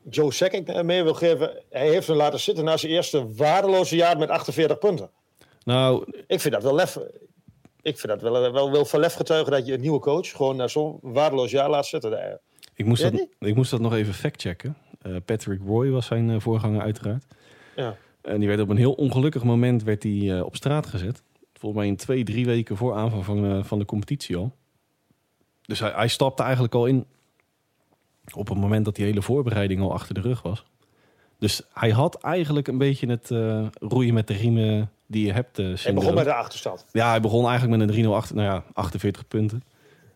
Joe 0.09 0.33
Sakic 0.33 0.83
mee 0.83 1.03
wil 1.03 1.13
geven. 1.13 1.51
Hij 1.69 1.89
heeft 1.89 2.07
hem 2.07 2.15
laten 2.15 2.39
zitten 2.39 2.63
na 2.63 2.77
zijn 2.77 2.91
eerste 2.91 3.33
waardeloze 3.35 3.95
jaar 3.95 4.17
met 4.17 4.29
48 4.29 4.77
punten. 4.77 5.09
Nou, 5.63 6.03
Ik 6.27 6.39
vind 6.39 6.53
dat 6.53 6.63
wel 6.63 6.75
lef. 6.75 6.97
Ik 7.81 7.99
vind 7.99 8.07
dat 8.07 8.21
wel, 8.21 8.51
wel, 8.51 8.71
wel 8.71 8.85
van 8.85 8.99
lef 8.99 9.13
getuigen 9.13 9.51
dat 9.51 9.65
je 9.65 9.73
een 9.73 9.81
nieuwe 9.81 9.99
coach 9.99 10.29
gewoon 10.29 10.55
na 10.55 10.67
zo'n 10.67 10.99
waardeloos 11.01 11.51
jaar 11.51 11.69
laat 11.69 11.85
zitten. 11.85 12.39
ik 12.75 12.85
moest, 12.85 13.01
dat, 13.01 13.27
ik 13.39 13.55
moest 13.55 13.71
dat 13.71 13.79
nog 13.79 13.93
even 13.93 14.13
factchecken. 14.13 14.77
Eh 15.01 15.15
Patrick 15.25 15.59
Roy 15.65 15.89
was 15.89 16.05
zijn 16.05 16.29
eh, 16.29 16.39
voorganger 16.39 16.81
uiteraard. 16.81 17.25
Ja. 17.75 17.95
En 18.21 18.39
die 18.39 18.47
werd 18.47 18.59
op 18.59 18.69
een 18.69 18.77
heel 18.77 18.93
ongelukkig 18.93 19.43
moment 19.43 19.83
werd 19.83 20.01
die, 20.01 20.35
eh, 20.35 20.45
op 20.45 20.55
straat 20.55 20.87
gezet. 20.87 21.23
Volgens 21.53 21.81
mij 21.81 21.89
in 21.89 21.97
twee, 21.97 22.23
drie 22.23 22.45
weken 22.45 22.77
voor 22.77 22.93
aanvang 22.93 23.25
van, 23.25 23.45
eh, 23.45 23.63
van 23.63 23.79
de 23.79 23.85
competitie 23.85 24.35
al. 24.35 24.55
Dus 25.61 25.79
hij, 25.79 25.91
hij 25.95 26.07
stapte 26.07 26.43
eigenlijk 26.43 26.75
al 26.75 26.85
in 26.85 27.05
op 28.33 28.49
het 28.49 28.57
moment 28.57 28.85
dat 28.85 28.95
die 28.95 29.05
hele 29.05 29.21
voorbereiding 29.21 29.81
al 29.81 29.93
achter 29.93 30.13
de 30.13 30.21
rug 30.21 30.41
was. 30.41 30.65
Dus 31.39 31.61
hij 31.73 31.89
had 31.89 32.21
eigenlijk 32.21 32.67
een 32.67 32.77
beetje 32.77 33.07
het 33.07 33.31
eh, 33.31 33.67
roeien 33.73 34.13
met 34.13 34.27
de 34.27 34.33
riemen 34.33 34.91
die 35.05 35.25
je 35.25 35.33
hebt. 35.33 35.57
Hij 35.57 35.75
syndroom. 35.75 35.95
begon 35.95 36.13
met 36.13 36.25
de 36.25 36.33
achterstand. 36.33 36.85
Ja, 36.91 37.09
hij 37.09 37.21
begon 37.21 37.47
eigenlijk 37.47 37.77
met 37.77 37.89
een 37.89 38.05
3-0 38.05 38.15
achter, 38.15 38.35
nou 38.35 38.47
ja, 38.47 38.63
48 38.73 39.27
punten. 39.27 39.63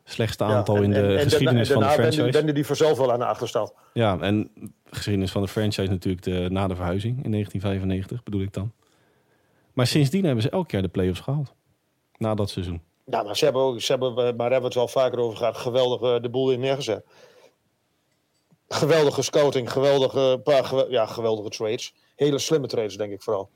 Slechtste 0.03 0.43
Ja, 0.43 0.49
aantal 0.49 0.75
en- 0.75 0.83
in 0.83 0.89
de 0.89 0.95
en- 1.01 1.17
en 1.17 1.23
geschiedenis 1.23 1.67
van 1.67 1.79
de 1.81 1.85
daarna 1.87 2.01
wende- 2.03 2.21
franchise. 2.21 2.53
die 2.53 2.65
vanzelf 2.65 2.97
wel 2.97 3.11
aan 3.11 3.19
de 3.19 3.25
achterstand. 3.25 3.73
Ja, 3.93 4.19
en 4.19 4.49
geschiedenis 4.89 5.31
van 5.31 5.41
de 5.41 5.47
franchise 5.47 5.89
natuurlijk 5.89 6.23
de, 6.23 6.47
na 6.51 6.67
de 6.67 6.75
verhuizing 6.75 7.23
in 7.23 7.31
1995, 7.31 8.23
bedoel 8.23 8.41
ik 8.41 8.53
dan. 8.53 8.71
Maar 9.73 9.87
sindsdien 9.87 10.23
hebben 10.25 10.43
ze 10.43 10.49
elk 10.49 10.71
jaar 10.71 10.81
de 10.81 10.87
play-offs 10.87 11.19
gehaald. 11.19 11.53
Na 12.17 12.35
dat 12.35 12.49
seizoen. 12.49 12.81
Ja, 13.05 13.23
maar 13.23 13.37
ze 13.37 13.43
hebben 13.43 13.61
ook, 13.61 13.81
ze 13.81 13.91
hebben, 13.91 14.13
maar 14.13 14.23
hebben 14.51 14.59
we 14.59 14.65
het 14.65 14.73
wel 14.73 14.87
vaker 14.87 15.19
over 15.19 15.37
gehad, 15.37 15.57
geweldig 15.57 16.21
de 16.21 16.29
boel 16.29 16.51
in 16.51 16.59
neergezet. 16.59 17.05
Geweldige 18.67 19.21
scouting, 19.21 19.71
geweldige, 19.71 20.39
paar, 20.43 20.89
ja, 20.89 21.05
geweldige 21.05 21.49
trades. 21.49 21.93
Hele 22.15 22.39
slimme 22.39 22.67
trades, 22.67 22.97
denk 22.97 23.11
ik 23.11 23.21
vooral. 23.21 23.49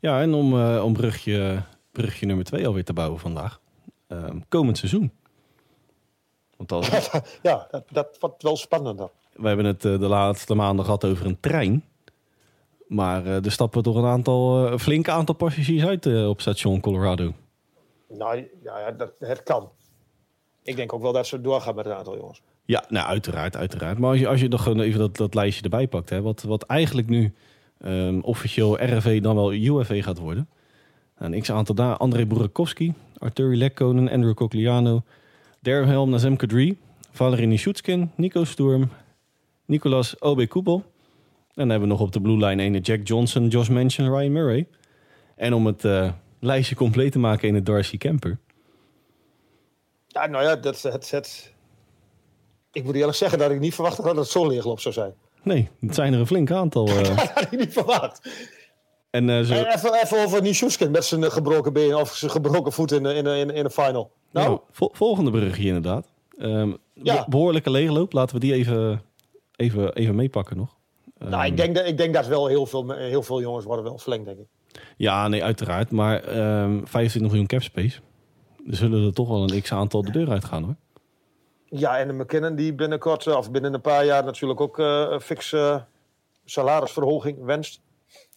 Ja, 0.00 0.20
en 0.20 0.34
om, 0.34 0.58
eh, 0.60 0.84
om 0.84 0.92
brugje, 0.92 1.62
brugje 1.92 2.26
nummer 2.26 2.44
2 2.44 2.66
alweer 2.66 2.84
te 2.84 2.92
bouwen 2.92 3.18
vandaag. 3.20 3.60
Ehm, 4.08 4.38
komend 4.48 4.78
seizoen. 4.78 5.12
Want 6.70 7.10
ja, 7.42 7.66
dat, 7.70 7.84
dat 7.90 8.16
wordt 8.20 8.42
wel 8.42 8.56
spannender. 8.56 9.08
we 9.32 9.46
hebben 9.46 9.66
het 9.66 9.84
eh, 9.84 9.98
de 9.98 10.06
laatste 10.06 10.54
maanden 10.54 10.84
gehad 10.84 11.04
over 11.04 11.26
een 11.26 11.40
trein. 11.40 11.84
Maar 12.86 13.26
eh, 13.26 13.44
er 13.44 13.52
stappen 13.52 13.82
toch 13.82 13.96
een 13.96 14.04
aantal, 14.04 14.66
eh, 14.66 14.72
een 14.72 14.78
flink 14.78 15.08
aantal 15.08 15.34
passagiers 15.34 15.84
uit 15.84 16.26
op 16.26 16.40
station 16.40 16.80
Colorado. 16.80 17.32
Nou 18.08 18.48
ja, 18.62 18.90
dat, 18.90 19.12
het 19.18 19.42
kan. 19.42 19.70
Ik 20.62 20.76
denk 20.76 20.92
ook 20.92 21.02
wel 21.02 21.12
dat 21.12 21.26
ze 21.26 21.40
doorgaan 21.40 21.74
met 21.74 21.86
een 21.86 21.92
aantal 21.92 22.16
jongens. 22.16 22.42
Ja, 22.64 22.84
nou 22.88 23.06
uiteraard, 23.06 23.56
uiteraard. 23.56 23.98
Maar 23.98 24.10
als 24.10 24.18
je, 24.18 24.28
als 24.28 24.40
je 24.40 24.48
nog 24.48 24.66
even 24.66 24.98
dat, 24.98 25.16
dat 25.16 25.34
lijstje 25.34 25.62
erbij 25.62 25.88
pakt, 25.88 26.10
hè, 26.10 26.22
wat, 26.22 26.42
wat 26.42 26.62
eigenlijk 26.62 27.08
nu 27.08 27.34
ehm, 27.78 28.18
officieel 28.20 28.84
RFV 28.84 29.22
dan 29.22 29.34
wel 29.34 29.52
UFV 29.52 30.04
gaat 30.04 30.18
worden. 30.18 30.48
Een 31.16 31.40
x-aantal 31.40 31.74
daar, 31.74 31.96
André 31.96 32.26
Burakovsky, 32.26 32.92
Arturi 33.18 33.56
Lekkonen, 33.56 34.08
Andrew 34.08 34.34
Cogliano, 34.34 35.02
Darren 35.62 35.88
Helm, 35.88 36.10
Nazem 36.10 36.36
Kadri, 36.36 36.78
Valerie 37.12 37.46
Nishutskin, 37.46 38.10
Nico 38.16 38.44
Sturm, 38.44 38.90
Nicolas 39.66 40.20
Obe 40.20 40.46
Koepel. 40.46 40.74
En 40.74 40.82
dan 41.54 41.68
hebben 41.68 41.88
we 41.88 41.94
nog 41.94 42.02
op 42.04 42.12
de 42.12 42.20
blue 42.20 42.36
line 42.46 42.62
ene 42.62 42.80
Jack 42.80 43.00
Johnson, 43.06 43.48
Josh 43.48 43.68
Manchin, 43.68 44.08
Ryan 44.14 44.32
Murray. 44.32 44.66
En 45.36 45.52
om 45.54 45.66
het 45.66 45.84
eh, 45.84 46.12
lijstje 46.40 46.74
compleet 46.74 47.12
te 47.12 47.18
maken 47.18 47.48
in 47.48 47.54
het 47.54 47.66
Darcy 47.66 47.96
Kemper. 47.96 48.38
Ja, 50.06 50.26
nou 50.26 50.44
ja, 50.44 50.56
dat, 50.56 50.82
het, 50.82 51.10
het, 51.10 51.52
ik 52.72 52.84
moet 52.84 52.94
eerlijk 52.94 53.16
zeggen 53.16 53.38
dat 53.38 53.50
ik 53.50 53.60
niet 53.60 53.74
verwacht 53.74 53.96
had 53.96 54.06
dat 54.06 54.16
het 54.16 54.28
zo'n 54.28 54.48
leeglop 54.48 54.80
zou 54.80 54.94
zijn. 54.94 55.14
Nee, 55.42 55.68
het 55.80 55.94
zijn 55.94 56.12
er 56.12 56.18
een 56.20 56.26
flink 56.26 56.50
aantal. 56.50 56.86
eh. 56.88 57.02
Dat 57.16 57.32
had 57.32 57.42
ik 57.42 57.58
niet 57.58 57.72
verwacht. 57.72 58.28
en 59.10 59.28
eh, 59.30 59.40
zo, 59.40 59.54
En 59.54 59.66
even, 59.74 59.94
even 60.02 60.24
over 60.24 60.42
Nishushkin 60.42 60.90
met 60.90 61.04
zijn 61.04 61.30
gebroken 61.30 61.72
been 61.72 61.94
of 61.94 62.14
zijn 62.14 62.30
gebroken 62.30 62.72
voet 62.72 62.92
in 62.92 63.02
de, 63.02 63.14
in 63.14 63.24
de, 63.24 63.36
in 63.38 63.46
de, 63.48 63.54
in 63.54 63.62
de 63.64 63.70
final. 63.70 64.12
Nou? 64.32 64.46
Nou, 64.48 64.60
vol- 64.70 64.90
volgende 64.92 65.30
brugje 65.30 65.66
inderdaad. 65.66 66.06
Ehm, 66.38 66.72
Ja. 66.94 67.24
be- 67.24 67.30
Behoorlijke 67.30 67.70
leegloop. 67.70 68.12
Laten 68.12 68.34
we 68.34 68.40
die 68.40 68.54
even, 68.54 69.02
even, 69.56 69.94
even 69.94 70.14
meepakken 70.14 70.56
nog. 70.56 70.76
nou, 71.18 71.32
Ehm, 71.32 71.42
ik 71.44 71.56
denk, 71.56 71.74
dat, 71.74 71.86
ik 71.86 71.96
denk 71.96 72.14
dat 72.14 72.26
wel 72.26 72.46
heel 72.46 72.66
veel, 72.66 72.90
heel 72.92 73.22
veel 73.22 73.40
jongens 73.40 73.64
worden 73.64 73.84
wel 73.84 73.98
verlengd, 73.98 74.24
denk 74.24 74.38
ik. 74.38 74.46
Ja, 74.96 75.28
nee, 75.28 75.44
uiteraard. 75.44 75.90
Maar 75.90 76.22
ehm 76.24 76.80
25 76.84 77.20
miljoen 77.30 77.46
cap 77.46 77.62
space. 77.62 78.00
Er 78.66 78.76
zullen 78.76 79.06
er 79.06 79.12
toch 79.14 79.28
wel 79.28 79.42
een 79.50 79.62
x-aantal 79.62 80.02
de 80.02 80.10
deur 80.10 80.30
uitgaan 80.30 80.62
hoor. 80.64 80.74
Ja, 81.64 81.98
en 81.98 82.08
de 82.08 82.14
McKinnon 82.14 82.54
die 82.54 82.72
binnenkort, 82.74 83.26
eh, 83.26 83.36
of 83.36 83.50
binnen 83.50 83.74
een 83.74 83.80
paar 83.80 84.04
jaar 84.04 84.24
natuurlijk 84.24 84.60
ook 84.60 84.78
eh, 84.78 85.06
een 85.10 85.20
fixe 85.20 85.84
salarisverhoging 86.44 87.44
wenst. 87.44 87.80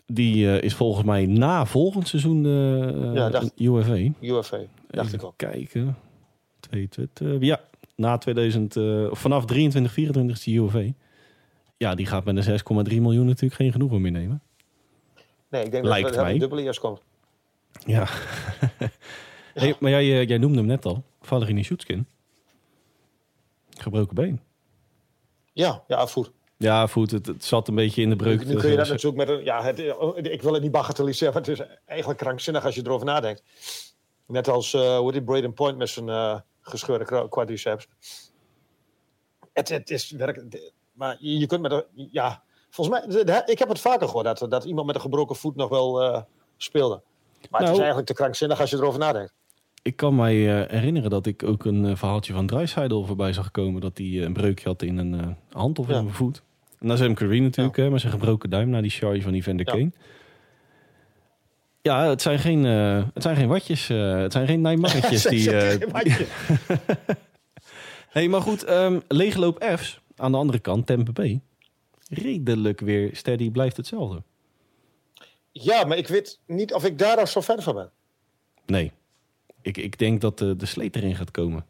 Die 0.06 0.52
eh, 0.58 0.64
is 0.64 0.74
volgens 0.74 1.06
mij 1.06 1.26
na 1.26 1.66
volgend 1.66 2.08
seizoen 2.08 2.46
eh 2.46 3.14
Ja, 3.14 3.30
dacht- 3.30 3.52
UFA. 3.60 3.96
UFA, 4.22 4.58
dacht 4.88 5.08
Even 5.08 5.20
ik 5.20 5.24
ook. 5.26 5.38
kijken. 5.38 5.98
22, 6.60 7.38
ja, 7.42 7.60
na 7.96 8.18
2000, 8.18 8.76
eh, 8.76 9.08
of 9.10 9.20
vanaf 9.20 9.46
23, 9.46 9.94
24 9.94 10.36
is 10.38 10.44
die 10.44 10.60
UFA. 10.62 10.84
Ja, 11.78 11.96
die 11.96 12.06
gaat 12.06 12.26
met 12.26 12.36
een 12.38 12.44
6,3 12.44 13.02
miljoen 13.02 13.26
natuurlijk 13.26 13.54
geen 13.56 13.72
genoegen 13.72 14.02
meer 14.02 14.12
nemen. 14.12 14.42
Nee, 15.50 15.64
ik 15.64 15.72
denk 15.72 15.86
Lijkt 15.86 16.08
dat 16.14 16.22
mij. 16.22 16.34
een 16.34 16.40
dubbele 16.40 16.62
eerst 16.62 16.80
komt. 16.80 17.02
Ja. 17.86 18.08
hey, 19.54 19.76
maar 19.80 19.92
jij, 19.92 20.20
eh, 20.22 20.28
jij 20.28 20.38
noemde 20.38 20.58
hem 20.58 20.66
net 20.68 20.86
al. 20.86 21.04
Valerie 21.22 21.64
Schutskin. 21.64 22.06
Gebroken 23.70 24.16
been. 24.16 24.40
Ja, 25.54 25.84
ja, 25.88 26.08
voet. 26.08 26.32
Ja, 26.58 26.88
voet, 26.88 27.12
het, 27.12 27.26
het 27.26 27.46
zat 27.46 27.68
een 27.68 27.76
beetje 27.76 28.02
in 28.02 28.10
de 28.10 28.16
breuk. 28.16 28.46
Nu 28.46 28.56
kun 28.56 28.70
je 28.70 28.76
dat 28.78 28.88
natuurlijk 28.88 29.16
met 29.28 29.30
een. 29.30 29.44
Ja, 29.44 29.64
het, 29.64 29.80
ik 30.26 30.42
wil 30.42 30.54
het 30.54 30.62
niet 30.62 30.72
bagatelliseren, 30.72 31.34
maar 31.34 31.42
het 31.42 31.52
is 31.60 31.66
eigenlijk 31.86 32.20
krankzinnig 32.20 32.66
als 32.66 32.76
je 32.76 32.82
erover 32.86 33.06
nadenkt. 33.06 33.44
Net 34.28 34.48
als 34.48 34.74
eh 34.74 34.98
hoe 34.98 35.12
die 35.12 35.24
Braden 35.24 35.54
Point 35.54 35.78
met 35.78 35.90
zijn 35.90 36.10
eh, 36.10 36.40
gescheurde 36.62 37.28
quadriceps. 37.30 37.88
Het, 39.54 39.70
het 39.70 39.90
is 39.90 40.12
werk. 40.12 40.44
Maar 40.92 41.18
je, 41.20 41.48
kunt 41.48 41.62
met 41.62 41.72
een. 41.72 41.84
Ja, 42.12 42.44
volgens 42.70 43.08
mij. 43.08 43.24
Ik 43.46 43.60
heb 43.60 43.70
het 43.70 43.80
vaker 43.80 44.08
gehoord 44.08 44.40
dat, 44.40 44.52
dat 44.52 44.64
iemand 44.64 44.88
met 44.88 44.96
een 44.96 45.02
gebroken 45.02 45.36
voet 45.36 45.56
nog 45.56 45.70
wel 45.70 46.02
eh, 46.04 46.22
speelde. 46.58 47.02
Maar 47.50 47.60
het 47.60 47.60
Nou. 47.60 47.72
is 47.72 47.78
eigenlijk 47.78 48.08
te 48.08 48.14
krankzinnig 48.14 48.60
als 48.60 48.70
je 48.70 48.76
erover 48.78 49.00
nadenkt. 49.00 49.34
Ik 49.86 49.96
kan 49.96 50.16
mij 50.16 50.62
eh, 50.62 50.70
herinneren 50.70 51.10
dat 51.10 51.26
ik 51.26 51.44
ook 51.44 51.66
een 51.66 51.86
eh, 51.86 51.96
verhaaltje 51.96 52.34
van 52.34 52.48
Dreisaitl 52.48 53.04
voorbij 53.04 53.34
zag 53.34 53.52
komen. 53.52 53.82
Dat 53.82 53.98
hij 53.98 54.08
eh, 54.08 54.22
een 54.22 54.34
breukje 54.34 54.68
had 54.68 54.82
in 54.82 54.98
een 54.98 55.36
hand 55.52 55.80
of 55.80 55.90
in 55.90 55.96
een 55.96 56.10
voet. 56.14 56.42
Is 56.80 57.00
hem 57.00 57.14
Curry 57.14 57.40
natuurlijk, 57.40 57.76
hè, 57.78 57.90
met 57.90 58.00
zijn 58.02 58.12
gebroken 58.14 58.50
duim 58.50 58.70
na 58.70 58.82
die 58.82 58.92
charge 58.92 59.22
van 59.22 59.34
Evander 59.34 59.66
Ja. 59.66 59.72
Kane. 59.74 59.92
Ja, 61.86 62.10
het 62.10 62.22
zijn 62.22 62.40
geen, 62.40 62.66
eh, 62.66 63.04
het 63.14 63.24
zijn 63.24 63.36
geen 63.36 63.48
watjes. 63.48 63.90
eh, 63.90 64.18
het 64.18 64.32
zijn 64.32 64.48
geen 64.48 64.62
Nijmannetjes. 64.62 65.24
die, 65.34 65.52
eh, 65.52 65.88
hey, 68.10 68.28
maar 68.28 68.42
goed, 68.42 68.64
ehm 68.64 69.00
leegloop 69.08 69.64
F's. 69.78 70.00
Aan 70.16 70.32
de 70.32 70.38
andere 70.38 70.60
kant, 70.60 70.86
Tempe 70.86 71.12
B. 71.12 71.40
Redelijk 72.10 72.80
weer 72.80 73.10
steady 73.16 73.52
blijft 73.52 73.78
hetzelfde. 73.78 74.24
ja, 75.52 75.84
maar 75.84 75.98
ik 75.98 76.08
weet 76.08 76.40
niet 76.48 76.74
of 76.74 76.86
ik 76.86 77.00
daar 77.00 77.18
al 77.18 77.28
zo 77.28 77.42
ver 77.42 77.62
van 77.62 77.76
ben. 77.76 77.90
Nee, 78.66 78.92
ik, 79.66 79.78
ik 79.78 79.98
denk 79.98 80.22
dat 80.22 80.38
de, 80.38 80.56
de 80.56 80.66
sleet 80.66 80.96
erin 80.96 81.16
gaat 81.16 81.32
komen. 81.32 81.66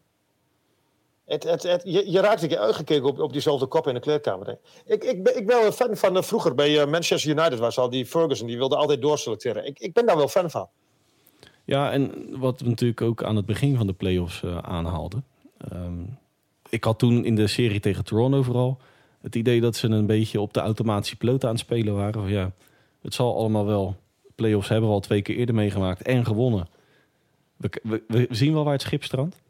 Het, 1.26 1.44
het, 1.44 1.64
het, 1.64 1.82
je, 1.86 2.12
je 2.12 2.20
raakt 2.20 2.42
een 2.42 2.48
keer 2.48 2.58
uitgekeken 2.58 3.06
op, 3.06 3.20
op 3.20 3.32
diezelfde 3.32 3.66
kop 3.66 3.88
in 3.88 3.94
de 3.94 4.00
kleedkamer. 4.00 4.58
Ik, 4.86 5.04
ik, 5.04 5.24
ben, 5.24 5.38
ik 5.38 5.48
ben 5.48 5.58
wel 5.58 5.66
een 5.66 5.72
fan 5.72 5.98
van 5.98 6.18
eh, 6.18 6.24
vroeger 6.24 6.56
bij 6.56 6.82
eh, 6.82 6.88
Manchester 6.88 7.32
United 7.32 7.60
was 7.60 7.78
al 7.78 7.90
die 7.90 8.06
Ferguson, 8.06 8.48
die 8.48 8.58
wilde 8.58 8.76
altijd 8.76 9.02
doorselecteren. 9.02 9.66
Ik, 9.66 9.80
ik 9.80 9.94
ben 9.94 10.06
daar 10.06 10.18
wel 10.18 10.28
fan 10.28 10.50
van. 10.50 10.68
Ja, 11.64 11.92
en 11.92 12.28
wat 12.40 12.60
we 12.60 12.70
natuurlijk 12.70 13.02
ook 13.02 13.24
aan 13.24 13.36
het 13.36 13.46
begin 13.46 13.76
van 13.78 13.88
de 13.88 13.94
playoffs 13.94 14.44
eh 14.44 14.58
aanhaalden. 14.58 15.26
Ehm, 15.58 16.04
ik 16.70 16.84
had 16.84 17.00
toen 17.00 17.26
in 17.26 17.36
de 17.36 17.48
serie 17.48 17.80
tegen 17.80 18.04
Toronto 18.04 18.42
vooral 18.42 18.78
het 19.22 19.36
idee 19.36 19.62
dat 19.62 19.76
ze 19.76 19.88
een 19.88 20.06
beetje 20.06 20.42
op 20.42 20.54
de 20.54 20.60
automatische 20.60 21.18
piloot 21.18 21.44
aan 21.44 21.50
het 21.50 21.60
spelen 21.60 21.96
waren. 21.96 22.22
Van, 22.22 22.32
ja, 22.32 22.52
het 23.02 23.14
zal 23.14 23.38
allemaal 23.38 23.66
wel. 23.66 23.96
Playoffs 24.36 24.70
hebben 24.70 24.90
we 24.90 24.96
al 24.96 25.02
twee 25.02 25.22
keer 25.22 25.36
eerder 25.36 25.56
meegemaakt 25.56 26.02
en 26.02 26.26
gewonnen. 26.26 26.68
We, 27.58 27.70
we, 27.84 28.04
we 28.08 28.28
zien 28.30 28.54
wel 28.54 28.64
waar 28.64 28.74
het 28.74 28.82
schip 28.82 29.04
strandt. 29.04 29.42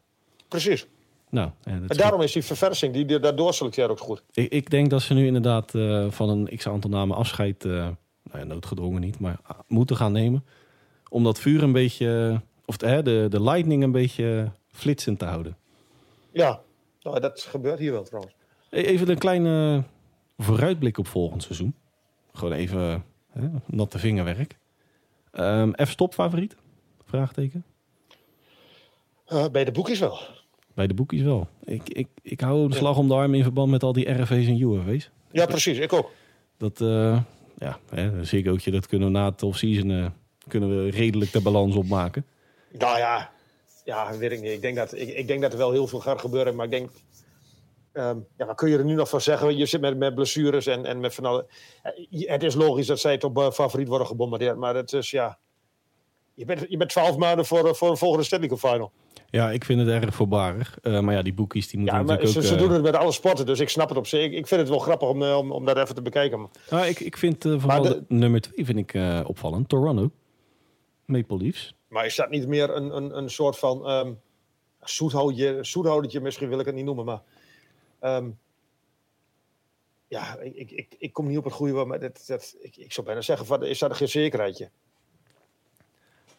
Precies. 0.48 0.86
Nou, 1.30 1.50
ja, 1.62 1.78
dat 1.78 1.90
En 1.90 1.96
daarom 1.96 2.20
is 2.20 2.32
die 2.32 2.44
verversing, 2.44 2.92
die, 2.92 3.04
die 3.04 3.18
daar 3.18 3.36
doorselecteren 3.36 3.90
ook 3.90 4.00
goed. 4.00 4.22
Ik, 4.32 4.52
ik 4.52 4.70
denk 4.70 4.90
dat 4.90 5.02
ze 5.02 5.14
nu 5.14 5.26
inderdaad 5.26 5.74
eh, 5.74 6.10
van 6.10 6.28
een 6.28 6.56
x-aantal 6.56 6.90
namen 6.90 7.16
afscheid, 7.16 7.64
eh, 7.64 7.70
nou 7.70 8.38
ja, 8.38 8.44
noodgedwongen 8.44 9.00
niet, 9.00 9.18
maar 9.18 9.38
ah, 9.42 9.58
moeten 9.66 9.96
gaan 9.96 10.12
nemen. 10.12 10.44
Om 11.08 11.24
dat 11.24 11.38
vuur 11.40 11.62
een 11.62 11.72
beetje, 11.72 12.40
of 12.64 12.76
de, 12.76 13.02
de, 13.02 13.26
de 13.30 13.42
lightning 13.42 13.82
een 13.82 13.92
beetje 13.92 14.50
flitsend 14.68 15.18
te 15.18 15.24
houden. 15.24 15.56
Ja, 16.32 16.60
nou, 17.02 17.20
dat 17.20 17.40
gebeurt 17.40 17.78
hier 17.78 17.92
wel 17.92 18.02
trouwens. 18.02 18.34
E- 18.70 18.80
Even 18.80 19.08
een 19.08 19.18
kleine 19.18 19.82
vooruitblik 20.38 20.98
op 20.98 21.06
volgend 21.06 21.42
seizoen. 21.42 21.74
Gewoon 22.32 22.52
even 22.54 23.04
hè, 23.32 23.48
natte 23.66 23.98
vingerwerk. 23.98 24.58
Ehm 25.32 25.72
F-stop 25.84 26.14
favoriet? 26.14 26.56
Vraagteken. 27.04 27.64
Eh, 29.26 29.48
bij 29.52 29.64
de 29.64 29.72
boekjes 29.72 29.98
wel. 29.98 30.18
Bij 30.74 30.86
de 30.86 30.94
boekies 30.94 31.22
wel. 31.22 31.48
Ik, 31.64 31.88
ik, 31.88 32.08
ik 32.22 32.40
hou 32.40 32.68
de 32.68 32.76
slag 32.76 32.96
om 32.98 33.08
de 33.08 33.14
arm 33.14 33.34
in 33.34 33.42
verband 33.42 33.70
met 33.70 33.82
al 33.82 33.92
die 33.92 34.10
RFV's 34.10 34.46
en 34.46 34.60
UFV's. 34.60 35.10
Ja, 35.30 35.46
precies. 35.46 35.78
Ik 35.78 35.92
ook. 35.92 36.10
Dat, 36.56 36.80
eh 36.80 37.18
ja, 37.58 37.78
hè, 37.90 38.02
een 38.02 38.26
Ziggootje, 38.26 38.70
dat 38.70 38.86
kunnen 38.86 39.08
we 39.08 39.14
na 39.14 39.30
het 39.30 39.42
off-season 39.42 39.90
eh, 39.90 40.06
kunnen 40.48 40.84
we 40.84 40.90
redelijk 40.90 41.32
de 41.32 41.40
balans 41.40 41.76
opmaken. 41.76 42.26
Nou 42.78 42.98
ja, 42.98 43.30
ja 43.84 44.16
weet 44.16 44.32
ik 44.32 44.40
niet. 44.40 44.50
Ik 44.52 44.60
denk, 44.60 44.76
dat, 44.76 44.94
ik, 44.94 45.08
ik 45.08 45.26
denk 45.26 45.42
dat 45.42 45.52
er 45.52 45.58
wel 45.58 45.72
heel 45.72 45.86
veel 45.86 46.00
gaat 46.00 46.20
gebeuren. 46.20 46.54
Maar 46.54 46.64
ik 46.64 46.70
denk, 46.70 46.90
ehm, 47.92 48.18
ja, 48.36 48.46
wat 48.46 48.56
kun 48.56 48.68
je 48.68 48.78
er 48.78 48.84
nu 48.84 48.94
nog 48.94 49.08
van 49.08 49.20
zeggen? 49.20 49.56
Je 49.56 49.66
zit 49.66 49.80
met, 49.80 49.96
met 49.96 50.14
blessures 50.14 50.66
en, 50.66 50.84
en 50.84 51.00
met 51.00 51.14
van 51.14 51.24
alle... 51.24 51.46
Eh, 51.82 52.28
Het 52.28 52.42
is 52.42 52.54
logisch 52.54 52.86
dat 52.86 53.00
zij 53.00 53.12
het 53.12 53.24
op 53.24 53.50
favoriet 53.52 53.88
worden 53.88 54.06
gebombardeerd. 54.06 54.56
Maar 54.56 54.74
het 54.74 54.92
is, 54.92 55.10
ja... 55.10 55.38
Je 56.34 56.44
bent, 56.44 56.64
je 56.68 56.76
bent 56.76 56.90
12 56.90 57.16
maanden 57.16 57.46
voor, 57.46 57.76
voor 57.76 57.90
een 57.90 57.96
volgende 57.96 58.24
Stanley 58.24 58.48
Cup 58.48 58.58
Final. 58.58 58.92
Ja, 59.30 59.50
ik 59.50 59.64
vind 59.64 59.80
het 59.80 59.88
erg 60.02 60.14
voorbarig. 60.14 60.78
Eh, 60.82 61.00
maar 61.00 61.14
ja, 61.14 61.22
die 61.22 61.34
boekies 61.34 61.68
die 61.68 61.78
moeten 61.78 61.98
Ja, 61.98 62.02
natuurlijk 62.04 62.32
ze, 62.32 62.38
ook... 62.38 62.44
ze 62.44 62.54
eh, 62.54 62.60
doen 62.60 62.70
het 62.70 62.82
met 62.82 62.94
alle 62.96 63.12
sporten, 63.12 63.46
dus 63.46 63.60
ik 63.60 63.68
snap 63.68 63.88
het 63.88 63.98
op 63.98 64.06
zich. 64.06 64.24
Ik, 64.24 64.32
ik 64.32 64.46
vind 64.46 64.60
het 64.60 64.70
wel 64.70 64.78
grappig 64.78 65.08
om, 65.08 65.22
eh, 65.22 65.36
om, 65.38 65.52
om 65.52 65.64
dat 65.64 65.76
even 65.76 65.94
te 65.94 66.02
bekijken. 66.02 66.48
nou, 66.70 66.86
ik, 66.86 67.00
ik 67.00 67.16
vind 67.16 67.42
vooral 67.42 67.82
de- 67.82 68.04
nummer 68.08 68.40
twee 68.40 68.64
vind 68.64 68.78
ik 68.78 68.94
opvallend. 69.26 69.68
Toronto. 69.68 70.10
Maple 71.04 71.36
Leafs. 71.36 71.74
Maar 71.88 72.06
is 72.06 72.16
dat 72.16 72.30
niet 72.30 72.46
meer 72.48 72.76
een, 72.76 72.96
een, 72.96 73.16
een 73.16 73.30
soort 73.30 73.58
van 73.58 74.16
zoethoudje, 74.80 75.58
zoethoudertje, 75.64 76.20
misschien 76.20 76.48
wil 76.48 76.58
ik 76.58 76.66
het 76.66 76.74
niet 76.74 76.84
noemen, 76.84 77.04
maar 77.04 77.22
ehm, 77.98 78.30
ja, 80.08 80.38
ik, 80.38 80.70
ik, 80.70 80.94
ik, 80.98 81.12
kom 81.12 81.26
niet 81.26 81.38
op 81.38 81.44
het 81.44 81.52
goede 81.52 81.72
woord, 81.72 81.86
maar 81.86 82.00
dat, 82.00 82.24
dat, 82.26 82.56
ik, 82.60 82.76
ik 82.76 82.92
zou 82.92 83.06
bijna 83.06 83.20
zeggen, 83.22 83.46
van, 83.46 83.64
is 83.64 83.78
dat 83.78 83.96
geen 83.96 84.08
zekerheidje? 84.08 84.70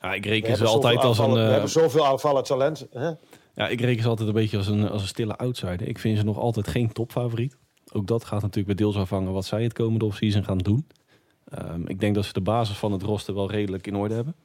Ja, 0.01 0.13
ik 0.13 0.25
reken 0.25 0.57
ze 0.57 0.65
altijd 0.65 0.99
als 0.99 1.17
een... 1.17 1.33
we 1.33 1.39
eh, 1.39 1.49
hebben 1.49 1.69
zoveel 1.69 2.05
aanvallen 2.05 2.43
talent. 2.43 2.87
Hè? 2.91 3.11
ja, 3.55 3.67
ik 3.67 3.81
reken 3.81 4.03
ze 4.03 4.09
altijd 4.09 4.27
een 4.27 4.33
beetje 4.33 4.57
als 4.57 4.67
een, 4.67 4.89
als 4.89 5.01
een 5.01 5.07
stille 5.07 5.37
outsider. 5.37 5.87
Ik 5.87 5.99
vind 5.99 6.17
ze 6.17 6.23
nog 6.23 6.37
altijd 6.37 6.67
geen 6.67 6.91
topfavoriet. 6.91 7.57
Ook 7.93 8.07
dat 8.07 8.25
gaat 8.25 8.41
natuurlijk 8.41 8.65
bij 8.67 8.75
deels 8.75 8.95
afhangen 8.95 9.33
wat 9.33 9.45
zij 9.45 9.63
het 9.63 9.73
komende 9.73 10.05
offseason 10.05 10.43
gaan 10.43 10.57
doen. 10.57 10.87
Ehm, 11.49 11.87
ik 11.87 11.99
denk 11.99 12.15
dat 12.15 12.25
ze 12.25 12.33
de 12.33 12.41
basis 12.41 12.77
van 12.77 12.91
het 12.91 13.01
roster 13.01 13.33
wel 13.33 13.51
redelijk 13.51 13.87
in 13.87 13.95
orde 13.95 14.13
hebben. 14.13 14.35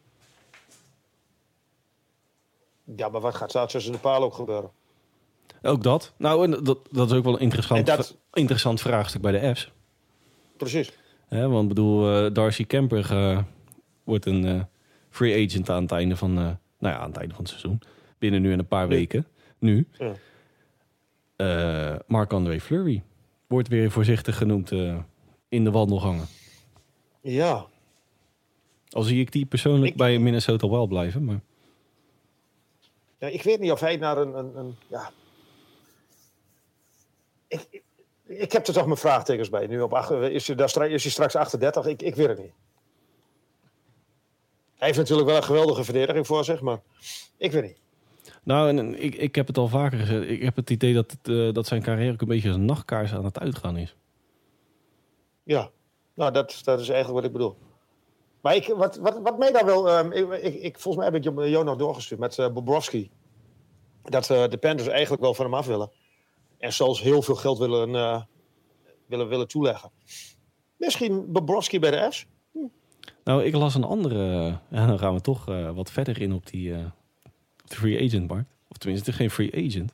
Ja, 2.97 3.09
maar 3.09 3.21
wat 3.21 3.35
gaat 3.35 3.53
daar 3.53 3.69
tussen 3.69 3.93
de 3.93 3.99
palen 3.99 4.27
ook 4.27 4.35
gebeuren? 4.35 4.71
Ook 5.63 5.83
dat. 5.83 6.13
Nou, 6.17 6.45
en 6.45 6.65
dat, 6.65 6.79
dat 6.91 7.11
is 7.11 7.17
ook 7.17 7.25
wel 7.25 7.35
een 7.35 7.41
interessant, 7.41 7.87
dat- 7.87 8.17
interessant 8.33 8.81
vraagstuk 8.81 9.21
bij 9.21 9.33
de 9.33 9.55
F's. 9.55 9.73
Precies. 10.57 10.93
Want 11.29 11.63
ik 11.63 11.69
bedoel, 11.69 12.25
eh, 12.25 12.33
Darcy 12.35 12.65
Kemper 12.65 13.11
eh, 13.11 13.39
wordt 14.05 14.27
een 14.27 14.69
free 15.13 15.47
agent 15.47 15.71
aan 15.71 15.83
het 15.83 15.93
einde 15.93 16.17
van, 16.17 16.31
eh, 16.31 16.45
nou 16.79 16.95
ja, 16.95 16.97
aan 16.99 17.09
het 17.09 17.17
einde 17.17 17.35
van 17.35 17.43
het 17.45 17.53
seizoen. 17.53 17.81
Binnen 18.19 18.43
nu 18.43 18.53
en 18.53 18.59
een 18.59 18.67
paar 18.67 18.89
weken. 18.89 19.27
Nu. 19.59 19.89
Ja. 19.99 20.13
Eh, 21.37 21.99
Marc-André 22.07 22.61
Fleury 22.61 23.03
wordt 23.47 23.69
weer 23.69 23.91
voorzichtig 23.91 24.37
genoemd 24.37 24.73
eh, 24.73 24.99
in 25.49 25.65
de 25.65 25.71
wandelgangen. 25.71 26.27
Ja, 27.21 27.67
Al 28.91 29.03
zie 29.03 29.21
ik 29.21 29.33
die 29.33 29.47
persoonlijk 29.47 29.91
Ik- 29.93 29.97
bij 29.97 30.19
Minnesota 30.19 30.69
wel 30.69 30.87
blijven. 30.87 31.25
Maar 31.25 31.41
Ja, 33.19 33.27
ik 33.29 33.43
weet 33.43 33.61
niet 33.61 33.71
of 33.71 33.81
hij 33.81 33.97
naar 33.97 34.17
een. 34.19 34.35
een, 34.39 34.57
een 34.57 34.75
ja. 34.89 35.11
ik, 37.49 37.67
ik, 37.71 37.83
ik 38.27 38.53
heb 38.53 38.67
er 38.67 38.73
toch 38.75 38.85
mijn 38.87 38.97
vraagtekens 38.99 39.49
bij. 39.49 39.67
Nu 39.67 39.81
op 39.81 39.93
acht, 39.95 40.11
is, 40.11 40.47
hij 40.47 40.57
daar 40.57 40.91
is 40.91 41.03
hij 41.03 41.13
straks 41.13 41.37
38? 41.37 41.87
Ik, 41.87 42.03
ik 42.03 42.15
weet 42.15 42.29
het 42.29 42.39
niet. 42.39 42.53
Hij 44.83 44.91
heeft 44.91 45.03
natuurlijk 45.03 45.29
wel 45.29 45.39
een 45.39 45.45
geweldige 45.45 45.85
verdediging 45.85 46.27
voor 46.27 46.45
zich, 46.45 46.61
maar 46.61 46.81
ik 47.37 47.53
weet 47.53 47.63
niet. 47.63 47.81
nou, 48.43 48.69
en, 48.69 48.79
en 48.79 49.03
ik, 49.03 49.15
ik 49.15 49.35
heb 49.35 49.47
het 49.47 49.59
al 49.59 49.69
vaker 49.69 49.99
gezegd. 49.99 50.29
Ik 50.31 50.43
heb 50.43 50.57
het 50.57 50.71
idee 50.71 50.95
dat, 50.95 51.11
het, 51.11 51.29
eh, 51.29 51.53
dat 51.53 51.67
zijn 51.67 51.83
carrière 51.83 52.13
ook 52.13 52.21
een 52.21 52.29
beetje 52.29 52.49
als 52.49 52.57
een 52.57 52.65
nachtkaars 52.65 53.13
aan 53.13 53.25
het 53.25 53.39
uitgaan 53.39 53.77
is. 53.77 53.97
Ja, 55.43 55.71
nou, 56.15 56.33
dat, 56.33 56.61
dat 56.65 56.81
is 56.81 56.89
eigenlijk 56.89 57.19
wat 57.21 57.25
ik 57.25 57.33
bedoel. 57.33 57.57
Maar 58.41 58.55
ik, 58.55 58.67
wat, 58.67 58.97
wat, 58.97 59.21
wat 59.23 59.39
mij 59.39 59.53
daar 59.53 59.65
wel. 59.65 59.89
ehm, 59.89 60.13
ik, 60.13 60.31
ik, 60.43 60.55
ik, 60.55 60.79
volgens 60.79 60.97
mij 60.97 61.05
heb 61.05 61.15
ik 61.15 61.49
Jo- 61.49 61.63
nog 61.63 61.77
doorgestuurd 61.77 62.21
met 62.21 62.39
eh 62.39 62.53
Bobrovski. 62.53 63.11
dat 64.03 64.31
uh, 64.31 64.49
de 64.49 64.59
Panthers 64.59 64.89
eigenlijk 64.89 65.23
wel 65.23 65.35
van 65.35 65.45
hem 65.45 65.55
af 65.55 65.67
willen. 65.67 65.91
En 66.59 66.73
zelfs 66.73 67.01
heel 67.01 67.23
veel 67.23 67.35
geld 67.35 67.59
willen, 67.59 67.89
uh, 67.89 68.23
willen, 69.07 69.29
willen 69.29 69.49
toeleggen. 69.49 69.91
Misschien 70.77 71.33
Bobrovski 71.33 71.79
bij 71.79 71.91
de 71.91 72.11
F's? 72.11 72.27
Nou, 73.25 73.45
ik 73.45 73.55
las 73.55 73.75
een 73.75 73.85
andere. 73.85 74.21
Ja, 74.71 74.87
dan 74.87 74.99
gaan 74.99 75.15
we 75.15 75.21
toch 75.21 75.49
uh, 75.49 75.71
wat 75.71 75.91
verder 75.91 76.21
in 76.21 76.33
op 76.33 76.47
die 76.47 76.73
de 77.65 77.77
free 77.77 78.07
agent 78.07 78.29
markt. 78.29 78.51
Of 78.69 78.77
tenminste, 78.77 79.13
geen 79.13 79.31
free 79.31 79.67
agent. 79.67 79.93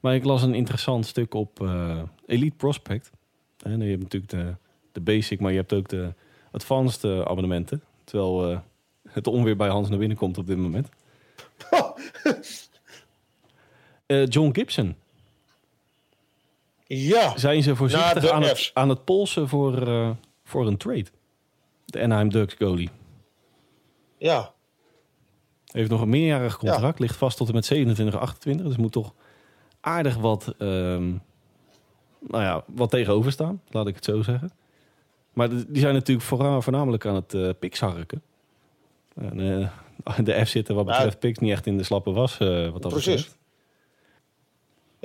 Maar 0.00 0.14
ik 0.14 0.24
las 0.24 0.42
een 0.42 0.54
interessant 0.54 1.06
stuk 1.06 1.34
op 1.34 1.70
Elite 2.26 2.56
Prospect. 2.56 3.10
En 3.62 3.80
je 3.80 3.90
hebt 3.90 4.02
natuurlijk 4.02 4.32
de, 4.32 4.54
de 4.92 5.00
basic, 5.00 5.40
maar 5.40 5.50
je 5.50 5.56
hebt 5.56 5.72
ook 5.72 5.88
de 5.88 6.12
advanced 6.50 7.04
abonnementen. 7.04 7.82
Terwijl 8.04 8.62
het 9.08 9.26
onweer 9.26 9.56
bij 9.56 9.68
Hans 9.68 9.88
naar 9.88 9.98
binnen 9.98 10.16
komt 10.16 10.38
op 10.38 10.46
dit 10.46 10.56
moment. 10.56 10.88
John 14.34 14.50
Gibson. 14.52 14.96
Ja. 16.86 17.38
Zijn 17.38 17.62
ze 17.62 17.76
voorzichtig 17.76 18.30
aan 18.30 18.42
het, 18.42 18.70
aan 18.74 18.88
het 18.88 19.04
polsen 19.04 19.48
voor, 19.48 19.86
voor 20.44 20.66
een 20.66 20.76
trade? 20.76 21.06
De 21.90 22.02
Anaheim 22.02 22.28
Ducks 22.28 22.54
goalie. 22.54 22.90
Ja. 24.18 24.52
Heeft 25.72 25.90
nog 25.90 26.00
een 26.00 26.08
meerjarig 26.08 26.58
contract. 26.58 26.98
Ja. 26.98 27.04
Ligt 27.04 27.16
vast 27.16 27.36
tot 27.36 27.48
en 27.48 27.54
met 27.54 27.64
27, 27.64 28.20
28. 28.20 28.66
Dus 28.66 28.76
moet 28.76 28.92
toch 28.92 29.14
aardig 29.80 30.16
wat, 30.16 30.54
um, 30.58 31.22
nou 32.20 32.42
ja, 32.42 32.64
wat 32.66 32.90
tegenover 32.90 33.32
staan. 33.32 33.62
Laat 33.68 33.86
ik 33.86 33.94
het 33.94 34.04
zo 34.04 34.22
zeggen. 34.22 34.50
Maar 35.32 35.48
die 35.48 35.80
zijn 35.80 35.94
natuurlijk 35.94 36.26
voornamelijk 36.62 37.06
aan 37.06 37.14
het 37.14 37.34
uh, 37.34 37.50
piksharken. 37.58 38.22
En, 39.14 39.38
uh, 39.38 39.68
de 40.26 40.44
F 40.44 40.48
zitten 40.48 40.74
wat 40.74 40.86
betreft 40.86 41.18
Pix 41.18 41.38
niet 41.38 41.50
echt 41.50 41.66
in 41.66 41.76
de 41.76 41.82
slappe 41.82 42.10
was. 42.10 42.38
Uh, 42.40 42.70
wat 42.70 42.82
dat 42.82 42.92
Precies. 42.92 43.14
Betreft. 43.14 43.38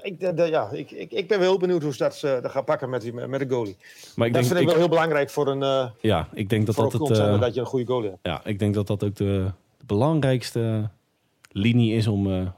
Ik, 0.01 0.19
de, 0.19 0.33
de, 0.33 0.43
ja, 0.43 0.69
ik, 0.71 0.91
ik, 0.91 1.11
ik 1.11 1.27
ben 1.27 1.39
wel 1.39 1.49
heel 1.49 1.59
benieuwd 1.59 1.81
hoe 1.81 1.91
ze 1.91 1.97
dat, 1.97 2.21
uh, 2.25 2.41
dat 2.41 2.51
gaan 2.51 2.63
pakken 2.63 2.89
met, 2.89 3.01
die, 3.01 3.13
met 3.13 3.39
de 3.39 3.55
goalie. 3.55 3.77
Maar 4.15 4.27
ik 4.27 4.33
dat 4.33 4.41
denk, 4.41 4.53
vind 4.53 4.59
ik, 4.59 4.67
wel 4.67 4.75
heel 4.75 4.89
belangrijk 4.89 5.29
voor 5.29 5.47
een. 5.47 5.61
Uh, 5.61 5.89
ja, 6.01 6.27
ik 6.33 6.49
denk 6.49 6.65
dat 6.65 6.75
dat 6.75 6.93
het. 6.93 7.09
Uh, 7.09 7.39
dat 7.39 7.53
je 7.53 7.59
een 7.59 7.65
goede 7.65 7.85
goalie 7.85 8.09
hebt. 8.09 8.19
Ja, 8.21 8.41
ik 8.45 8.59
denk 8.59 8.73
dat 8.73 8.87
dat 8.87 9.03
ook 9.03 9.15
de, 9.15 9.51
de 9.77 9.85
belangrijkste 9.85 10.89
linie 11.51 11.93
is 11.93 12.07
om, 12.07 12.53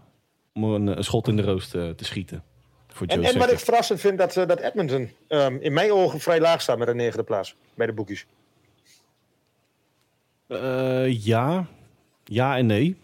om 0.54 0.64
een, 0.64 0.88
een, 0.88 1.04
schot 1.04 1.28
in 1.28 1.36
de 1.36 1.42
roos 1.42 1.68
te, 1.68 1.94
te 1.96 2.06
schieten. 2.06 2.44
Voor 2.88 3.08
en, 3.08 3.24
en 3.24 3.38
wat 3.38 3.52
ik 3.52 3.60
verrassend 3.60 4.00
vind, 4.00 4.18
dat, 4.18 4.34
dat 4.34 4.60
Edmonton 4.60 5.12
um, 5.30 5.58
in 5.62 5.74
mijn 5.74 5.92
ogen 5.92 6.20
vrij 6.20 6.40
laag 6.40 6.62
staat 6.62 6.78
met 6.78 6.88
een 6.88 6.96
negende 6.96 7.24
plaats 7.24 7.56
bij 7.76 7.86
de 7.86 7.94
boekjes. 7.94 8.26
ja, 11.08 11.68
ja 12.24 12.58
en 12.58 12.66
nee. 12.66 12.98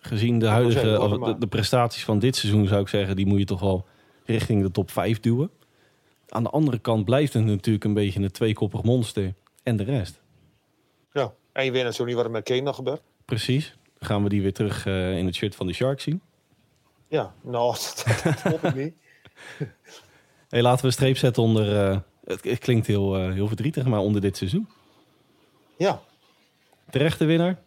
Gezien 0.00 0.38
de 0.38 0.46
huidige 0.46 0.80
de, 1.24 1.36
de, 1.38 1.46
prestaties 1.46 2.04
van 2.04 2.18
dit 2.18 2.36
seizoen 2.36 2.66
zou 2.66 2.80
ik 2.80 2.88
zeggen, 2.88 3.16
die 3.16 3.26
moet 3.26 3.38
je 3.38 3.44
toch 3.44 3.60
wel 3.60 3.86
richting 4.24 4.62
de 4.62 4.70
top 4.70 4.90
5 4.90 5.20
duwen. 5.20 5.50
Aan 6.28 6.42
de 6.42 6.50
andere 6.50 6.78
kant 6.78 7.04
blijft 7.04 7.32
het 7.32 7.44
natuurlijk 7.44 7.84
een 7.84 7.94
beetje 7.94 8.20
een 8.20 8.30
tweekoppig 8.30 8.82
monster 8.82 9.34
en 9.62 9.76
de 9.76 9.84
rest. 9.84 10.20
Ja, 11.12 11.32
en 11.52 11.64
je 11.64 11.70
weet 11.70 11.82
natuurlijk 11.82 12.08
niet 12.08 12.16
wat 12.16 12.24
er 12.24 12.30
met 12.30 12.44
Kane 12.44 12.60
nog 12.60 12.76
gebeurt. 12.76 13.02
Precies. 13.24 13.76
gaan 13.98 14.22
we 14.22 14.28
die 14.28 14.42
weer 14.42 14.52
terug 14.52 14.86
uh, 14.86 15.18
in 15.18 15.26
het 15.26 15.34
shirt 15.34 15.54
van 15.54 15.66
de 15.66 15.72
Sharks 15.72 16.02
zien? 16.02 16.22
Ja, 17.08 17.34
nou, 17.42 17.76
dat 18.24 18.42
hoop 18.42 18.64
ik 18.64 18.74
niet. 18.74 18.94
hey, 20.48 20.62
laten 20.62 20.80
we 20.80 20.86
een 20.86 20.92
streep 20.92 21.16
zetten 21.16 21.42
onder... 21.42 21.90
Uh, 21.90 21.98
het, 22.24 22.44
het, 22.44 22.58
klinkt 22.58 22.86
heel, 22.86 23.20
uh, 23.20 23.32
heel 23.32 23.46
verdrietig, 23.46 23.84
maar 23.84 24.00
onder 24.00 24.20
dit 24.20 24.36
seizoen. 24.36 24.68
Ja. 25.76 26.00
Terechte 26.90 27.24
winnaar? 27.24 27.58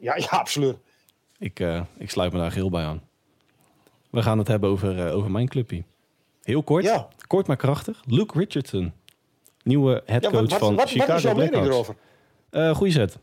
Ja, 0.00 0.16
ja 0.16 0.26
absoluut. 0.28 0.76
Ik, 1.38 1.60
uh, 1.60 1.80
ik 1.98 2.10
sluit 2.10 2.32
me 2.32 2.38
daar 2.38 2.52
heel 2.52 2.70
bij 2.70 2.84
aan. 2.84 3.02
We 4.10 4.22
gaan 4.22 4.38
het 4.38 4.48
hebben 4.48 4.70
over, 4.70 5.06
uh, 5.06 5.16
over 5.16 5.30
mijn 5.30 5.48
clubje. 5.48 5.84
Heel 6.42 6.62
kort, 6.62 6.84
ja. 6.84 7.08
kort 7.26 7.46
maar 7.46 7.56
krachtig. 7.56 8.02
Luke 8.06 8.38
Richardson, 8.38 8.92
nieuwe 9.62 10.02
headcoach 10.04 10.32
ja, 10.32 10.40
wat, 10.40 10.58
van 10.58 10.74
wat, 10.74 10.90
Chicago 10.90 11.12
wat 11.12 11.16
is 11.16 11.22
jouw 11.22 11.34
mening 11.34 11.64
erover? 11.64 11.96
Uh, 12.50 12.74
goeie 12.74 12.92
zet. 12.92 13.18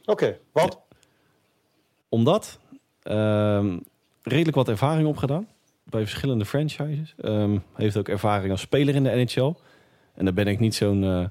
Oké, 0.00 0.10
okay, 0.10 0.38
wat? 0.52 0.80
Omdat 2.08 2.58
uh, 3.04 3.74
redelijk 4.22 4.56
wat 4.56 4.68
ervaring 4.68 5.08
opgedaan 5.08 5.48
bij 5.84 6.00
verschillende 6.00 6.44
franchises. 6.44 7.14
Um, 7.24 7.62
heeft 7.74 7.96
ook 7.96 8.08
ervaring 8.08 8.50
als 8.50 8.60
speler 8.60 8.94
in 8.94 9.02
de 9.02 9.10
NHL. 9.10 9.54
En 10.14 10.24
daar 10.24 10.34
ben 10.34 10.46
ik 10.46 10.58
niet 10.58 10.74
zo'n 10.74 11.30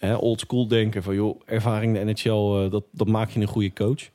old 0.00 0.40
school 0.40 0.68
denken 0.68 1.02
van 1.02 1.14
joh, 1.14 1.40
ervaring 1.44 1.96
in 1.96 2.06
de 2.06 2.12
NHL, 2.12 2.68
dat, 2.68 2.84
dat 2.90 3.06
maak 3.06 3.30
je 3.30 3.40
een 3.40 3.46
goede 3.46 3.72
coach. 3.72 4.10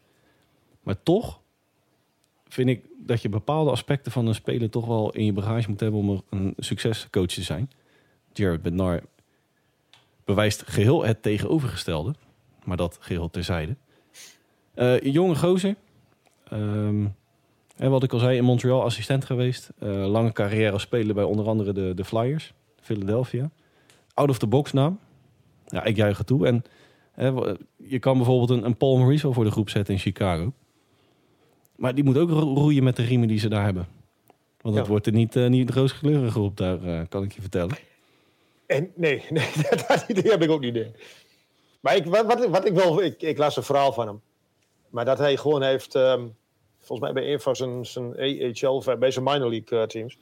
Maar 0.81 1.03
toch 1.03 1.39
vind 2.47 2.69
ik 2.69 2.85
dat 2.97 3.21
je 3.21 3.29
bepaalde 3.29 3.71
aspecten 3.71 4.11
van 4.11 4.27
een 4.27 4.35
speler 4.35 4.69
toch 4.69 4.85
wel 4.85 5.11
in 5.11 5.25
je 5.25 5.33
bagage 5.33 5.69
moet 5.69 5.79
hebben 5.79 5.99
om 5.99 6.21
een 6.29 6.53
succescoach 6.57 7.27
te 7.27 7.41
zijn. 7.41 7.71
Jared 8.33 8.61
Bednar 8.61 9.01
bewijst 10.25 10.63
geheel 10.67 11.03
het 11.03 11.21
tegenovergestelde, 11.21 12.13
maar 12.63 12.77
dat 12.77 12.97
geheel 13.01 13.29
terzijde. 13.29 13.75
Uh, 14.75 15.01
jonge 15.01 15.35
gozer. 15.35 15.75
En 17.75 17.89
wat 17.89 18.03
ik 18.03 18.13
al 18.13 18.19
zei, 18.19 18.37
in 18.37 18.43
Montreal 18.43 18.83
assistent 18.83 19.25
geweest. 19.25 19.69
Uh, 19.79 20.05
lange 20.05 20.31
carrière 20.31 20.71
als 20.71 20.81
speler 20.81 21.15
bij 21.15 21.23
onder 21.23 21.47
andere 21.47 21.73
de, 21.73 21.93
de 21.95 22.05
Flyers, 22.05 22.53
Philadelphia. 22.81 23.49
Out 24.13 24.29
of 24.29 24.37
the 24.39 24.47
box 24.47 24.71
naam. 24.71 24.99
Ja, 25.67 25.83
ik 25.83 25.95
juich 25.95 26.17
het 26.17 26.27
toe. 26.27 26.47
En 26.47 26.63
je 27.77 27.99
kan 27.99 28.17
bijvoorbeeld 28.17 28.49
een, 28.49 28.65
een 28.65 28.77
Paul 28.77 28.97
Maurice 28.97 29.33
voor 29.33 29.43
de 29.43 29.51
groep 29.51 29.69
zetten 29.69 29.93
in 29.93 29.99
Chicago. 29.99 30.53
Maar 31.81 31.95
die 31.95 32.03
moet 32.03 32.17
ook 32.17 32.29
roeien 32.29 32.83
met 32.83 32.95
de 32.95 33.03
riemen 33.03 33.27
die 33.27 33.39
ze 33.39 33.49
daar 33.49 33.63
hebben. 33.63 33.87
Want 34.61 34.75
het 34.75 34.87
wordt 34.87 35.05
er 35.05 35.11
niet, 35.11 35.35
uh, 35.35 35.47
niet 35.47 35.69
rooskleurig 35.69 36.35
op, 36.35 36.57
daar 36.57 36.83
uh, 36.83 37.01
kan 37.09 37.23
ik 37.23 37.31
je 37.31 37.41
vertellen. 37.41 37.77
En, 38.65 38.91
nee, 38.95 39.25
nee 39.29 39.49
dat 39.87 40.05
idee 40.07 40.31
heb 40.31 40.41
ik 40.41 40.49
ook 40.49 40.61
niet. 40.61 40.73
Nee. 40.73 40.91
Maar 41.79 41.95
ik, 41.95 42.05
wat, 42.05 42.45
wat 42.45 42.65
ik 42.65 42.73
wel, 42.73 43.01
ik, 43.01 43.21
ik, 43.21 43.37
las 43.37 43.57
een 43.57 43.63
verhaal 43.63 43.93
van 43.93 44.07
hem. 44.07 44.21
Maar 44.89 45.05
dat 45.05 45.17
hij 45.17 45.37
gewoon 45.37 45.63
heeft, 45.63 45.95
um, 45.95 46.35
volgens 46.79 46.99
mij 46.99 47.13
bij 47.13 47.33
een 47.33 47.41
van 47.41 47.55
zijn, 47.55 47.85
zijn 47.85 48.05
AHL, 48.05 48.97
bij 48.97 49.11
zijn 49.11 49.25
minor 49.25 49.49
league 49.49 49.79
uh, 49.79 49.85
teams, 49.85 50.17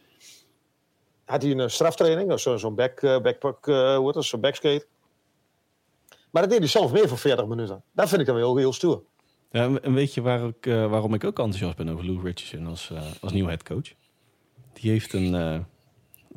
had 1.26 1.42
hij 1.42 1.52
een 1.52 1.72
straftraining, 1.72 2.40
zo'n 2.40 2.60
zo 2.60 2.72
back, 2.72 3.02
backpack, 3.02 3.66
hoe 3.66 4.12
heet 4.14 4.26
zo'n 4.26 4.42
backskate. 4.42 4.86
Maar 6.30 6.42
dat 6.42 6.52
deed 6.52 6.60
hij 6.60 6.68
zelf 6.68 6.92
meer 6.92 7.08
voor 7.08 7.18
40 7.18 7.46
minuten. 7.46 7.84
Dat 7.92 8.10
vind 8.10 8.22
ik 8.22 8.28
dan 8.28 8.36
wel 8.36 8.46
heel, 8.46 8.58
heel 8.58 8.74
stoer. 8.74 9.04
Ja, 9.52 9.80
en 9.82 9.94
weet 9.94 10.14
je 10.14 10.22
waar 10.22 10.48
ik, 10.48 10.66
uh, 10.66 10.90
waarom 10.90 11.14
ik 11.14 11.24
ook 11.24 11.40
enthousiast 11.40 11.78
ben 11.78 11.90
over 11.90 12.06
Lou 12.06 12.22
Richardson 12.22 12.68
als, 12.68 12.90
uh, 12.94 13.02
als 13.22 13.32
nieuwe 13.32 13.50
headcoach? 13.50 13.94
Die 14.74 14.92
heeft 14.92 15.14
een 15.14 15.34
uh, 15.34 15.60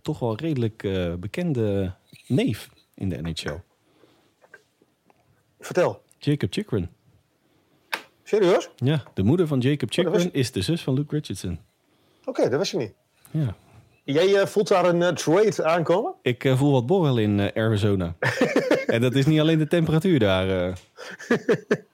toch 0.03 0.19
wel 0.19 0.37
redelijk 0.37 0.89
bekende 1.21 1.95
neef 2.27 2.71
in 2.95 3.09
de 3.09 3.23
NHL. 3.23 3.61
Vertel. 5.61 6.03
Jacob 6.19 6.53
Chikrin. 6.53 6.89
Serieus? 8.23 8.71
Ja, 8.77 9.03
de 9.15 9.23
moeder 9.23 9.47
van 9.47 9.61
Jacob 9.61 9.89
oh, 9.89 9.95
Chikrin 9.95 10.29
oh, 10.29 10.35
is 10.35 10.53
de 10.53 10.63
zus 10.63 10.83
van 10.83 10.95
Luke 10.95 11.15
Richardson. 11.15 11.59
Oké, 12.21 12.29
okay, 12.29 12.49
dat 12.49 12.59
wist 12.59 12.73
je 12.73 12.79
niet. 12.79 12.93
Ja. 13.31 13.57
Jij 14.05 14.47
voelt 14.47 14.69
daar 14.69 14.85
een 14.85 15.15
trade 15.15 15.65
aankomen? 15.65 16.15
Ik 16.23 16.53
voel 16.57 16.73
wat 16.73 16.87
borrel 16.87 17.19
in 17.19 17.41
Arizona. 17.55 18.17
en 18.87 19.01
dat 19.01 19.15
is 19.15 19.27
niet 19.27 19.41
alleen 19.41 19.59
de 19.59 19.69
temperatuur 19.69 20.19
daar. 20.19 20.79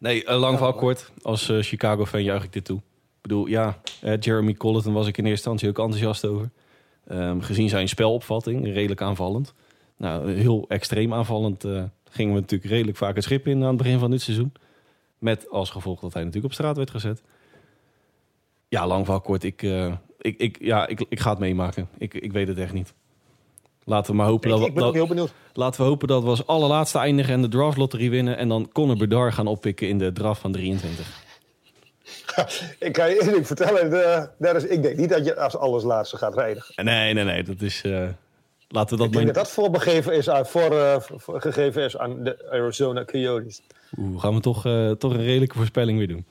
Nee, 0.00 0.24
uh, 0.24 0.38
lang 0.38 0.56
verhaal 0.56 0.74
kort. 0.74 1.12
Als 1.22 1.48
uh, 1.48 1.62
Chicago-fan 1.62 2.22
juich 2.22 2.44
ik 2.44 2.52
dit 2.52 2.64
toe. 2.64 2.76
Ik 2.76 3.22
bedoel, 3.22 3.46
ja, 3.46 3.80
uh, 4.04 4.16
Jeremy 4.20 4.54
Colleton 4.54 4.92
was 4.92 5.06
ik 5.06 5.18
in 5.18 5.26
eerste 5.26 5.50
instantie 5.50 5.68
ook 5.68 5.84
enthousiast 5.84 6.24
over. 6.24 6.50
Um, 7.10 7.42
gezien 7.42 7.68
zijn 7.68 7.88
spelopvatting, 7.88 8.64
redelijk 8.64 9.02
aanvallend. 9.02 9.54
Nou, 9.96 10.32
heel 10.32 10.64
extreem 10.68 11.14
aanvallend 11.14 11.64
gingen 12.10 12.34
we 12.34 12.40
natuurlijk 12.40 12.70
redelijk 12.70 12.96
vaak 12.96 13.14
het 13.14 13.24
schip 13.24 13.46
in 13.46 13.62
aan 13.62 13.68
het 13.68 13.76
begin 13.76 13.98
van 13.98 14.10
dit 14.10 14.20
seizoen. 14.20 14.52
Met 15.18 15.50
als 15.50 15.70
gevolg 15.70 16.00
dat 16.00 16.12
hij 16.12 16.22
natuurlijk 16.22 16.52
op 16.52 16.58
straat 16.58 16.76
werd 16.76 16.90
gezet. 16.90 17.22
Ja, 18.68 18.86
lang 18.86 19.04
verhaal 19.04 19.20
kort. 19.20 19.44
Ik, 19.44 19.62
ik, 20.18 20.38
ik, 20.38 20.56
ja, 20.60 20.86
ik, 20.86 21.04
ik 21.08 21.20
ga 21.20 21.30
het 21.30 21.38
meemaken. 21.38 21.88
Ik, 21.98 22.14
ik 22.14 22.32
weet 22.32 22.48
het 22.48 22.58
echt 22.58 22.72
niet. 22.72 22.94
Laten 23.84 24.10
we 24.10 24.16
maar 24.16 24.26
hopen 24.26 24.50
dat, 24.50 24.60
ik 24.60 24.74
ben 24.74 24.82
dat, 24.82 24.94
heel 24.94 25.06
benieuwd. 25.06 25.32
Laten 25.52 25.80
we 25.80 25.86
hopen 25.86 26.08
dat 26.08 26.22
we 26.22 26.28
als 26.28 26.46
allerlaatste 26.46 26.98
eindigen 26.98 27.34
en 27.34 27.42
de 27.42 27.48
draftlotterie 27.48 28.10
winnen. 28.10 28.36
En 28.36 28.48
dan 28.48 28.68
Conor 28.72 28.96
Bedard 28.96 29.34
gaan 29.34 29.46
oppikken 29.46 29.88
in 29.88 29.98
de 29.98 30.12
draft 30.12 30.40
van 30.40 30.52
23. 30.52 31.06
ik 32.78 32.92
kan 32.92 33.10
je 33.10 33.22
eerlijk 33.22 33.46
vertellen, 33.46 33.90
de, 33.90 34.28
dat 34.38 34.54
is, 34.54 34.64
ik 34.64 34.82
denk 34.82 34.96
niet 34.96 35.08
dat 35.08 35.24
je 35.24 35.36
als 35.36 35.56
alles 35.56 35.82
laatste 35.82 36.16
gaat 36.16 36.34
rijden. 36.34 36.64
Nee, 36.76 37.14
nee, 37.14 37.24
nee. 37.24 37.42
Dat 37.42 37.60
is. 37.60 37.82
Uh, 37.84 38.08
laten 38.68 38.90
we 38.90 38.96
dat 38.96 39.06
ik 39.06 39.12
denk 39.12 39.26
dat 39.26 39.34
dat 39.34 39.50
voorbegeven 39.50 40.12
is 40.12 40.28
aan, 40.30 40.46
voor, 40.46 40.72
uh, 40.72 40.96
voor, 41.00 41.40
gegeven 41.40 41.82
is 41.82 41.96
aan 41.96 42.24
de 42.24 42.50
Arizona 42.50 43.04
Coyotes. 43.04 43.62
Oeh, 43.98 44.20
gaan 44.20 44.34
we 44.34 44.40
toch, 44.40 44.66
uh, 44.66 44.90
toch 44.90 45.12
een 45.12 45.24
redelijke 45.24 45.56
voorspelling 45.56 45.98
weer 45.98 46.08
doen? 46.08 46.24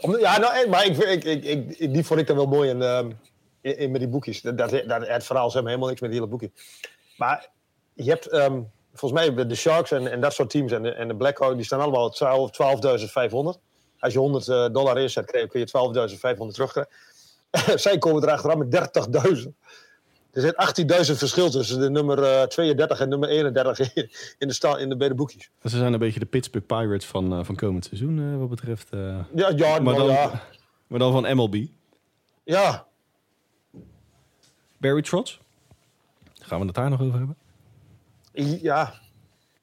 Om, 0.00 0.18
ja, 0.18 0.38
nou, 0.38 0.68
maar 0.68 0.86
ik, 0.86 1.24
ik, 1.24 1.44
ik, 1.44 1.92
die 1.92 2.04
vond 2.04 2.20
ik 2.20 2.26
dan 2.26 2.36
wel 2.36 2.46
mooi. 2.46 2.70
En, 2.70 2.78
in, 3.66 3.78
in, 3.78 3.90
met 3.90 4.00
die 4.00 4.10
boekjes. 4.10 4.40
Dat, 4.40 4.58
dat, 4.58 4.70
het 5.06 5.24
verhaal 5.24 5.50
zijn 5.50 5.66
helemaal 5.66 5.88
niks 5.88 6.00
met 6.00 6.10
die 6.10 6.18
hele 6.18 6.30
boekje. 6.30 6.50
Maar 7.16 7.48
je 7.94 8.10
hebt 8.10 8.32
um, 8.32 8.70
volgens 8.92 9.20
mij 9.20 9.46
de 9.46 9.54
Sharks 9.54 9.90
en, 9.90 10.10
en 10.10 10.20
dat 10.20 10.32
soort 10.32 10.50
teams 10.50 10.72
en 10.72 10.82
de, 10.82 10.90
en 10.90 11.08
de 11.08 11.16
Blackhawks, 11.16 11.56
die 11.56 11.64
staan 11.64 11.80
allemaal 11.80 12.14
12.500. 13.56 13.60
als 13.98 14.12
je 14.12 14.18
100 14.18 14.46
uh, 14.46 14.66
dollar 14.72 14.98
inzet, 14.98 15.30
kun 15.48 15.60
je 15.60 15.68
12.500 16.46 16.52
terugkrijgen. 16.52 16.92
Zij 17.84 17.98
komen 17.98 18.22
erachteraan 18.22 18.58
met 18.58 18.90
30.000. 19.44 19.48
Er 20.32 20.42
zit 20.42 20.54
18.000 21.12 21.18
verschil 21.18 21.50
tussen 21.50 21.80
de 21.80 21.90
nummer 21.90 22.18
uh, 22.18 22.42
32 22.42 23.00
en 23.00 23.08
nummer 23.08 23.28
31 23.28 23.94
in 24.38 24.48
de, 24.48 24.52
sta, 24.52 24.76
in 24.76 24.88
de 24.88 24.96
beide 24.96 25.14
boekjes. 25.14 25.50
Ze 25.62 25.76
zijn 25.76 25.92
een 25.92 25.98
beetje 25.98 26.20
de 26.20 26.26
Pittsburgh 26.26 26.66
Pirates 26.66 27.06
van, 27.06 27.38
uh, 27.38 27.44
van 27.44 27.54
komend 27.54 27.84
seizoen, 27.84 28.38
wat 28.38 28.48
betreft. 28.48 28.88
ja, 29.34 29.52
ja, 29.56 29.78
maar, 29.78 29.94
dan, 29.94 30.06
ja. 30.06 30.42
maar 30.86 30.98
dan 30.98 31.12
van 31.12 31.36
MLB. 31.36 31.66
Ja. 32.44 32.86
Barry 34.86 35.02
Trotz? 35.02 35.38
Gaan 36.34 36.60
we 36.60 36.66
het 36.66 36.74
daar 36.74 36.90
nog 36.90 37.00
over 37.00 37.18
hebben? 37.18 37.36
Ja. 38.62 38.94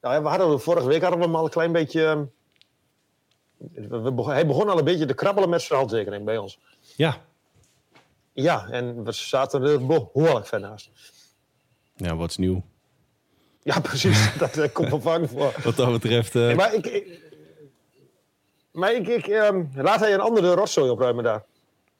Nou, 0.00 0.22
we 0.22 0.28
hadden, 0.28 0.60
vorige 0.60 0.86
week 0.86 1.00
hadden 1.00 1.18
we 1.18 1.24
hem 1.24 1.34
al 1.34 1.44
een 1.44 1.50
klein 1.50 1.72
beetje... 1.72 2.28
We 3.74 4.12
begon, 4.12 4.32
hij 4.32 4.46
begon 4.46 4.68
al 4.68 4.78
een 4.78 4.84
beetje 4.84 5.06
te 5.06 5.14
krabbelen 5.14 5.48
met 5.48 5.62
zijn 5.62 5.78
handtekening 5.78 6.24
bij 6.24 6.38
ons. 6.38 6.58
Ja. 6.96 7.20
Ja, 8.32 8.68
en 8.68 9.04
we 9.04 9.12
zaten 9.12 9.62
er 9.62 9.86
behoorlijk 9.86 10.46
ver 10.46 10.60
naast. 10.60 10.90
Ja, 11.96 12.16
wat 12.16 12.30
is 12.30 12.36
nieuw? 12.36 12.62
Ja, 13.62 13.80
precies. 13.90 14.38
dat 14.38 14.72
komt 14.72 14.88
wel 14.88 15.00
vaak 15.00 15.28
voor. 15.28 15.54
Wat 15.64 15.76
dat 15.76 15.92
betreft... 15.92 16.34
Uh... 16.34 16.46
Nee, 16.46 16.54
maar 16.54 16.74
ik... 16.74 16.86
ik 16.86 17.22
maar 18.70 18.94
ik, 18.94 19.08
ik 19.08 19.26
um, 19.26 19.70
laat 19.74 20.00
hij 20.00 20.14
een 20.14 20.20
andere 20.20 20.54
rotzooi 20.54 20.90
opruimen 20.90 21.24
daar. 21.24 21.44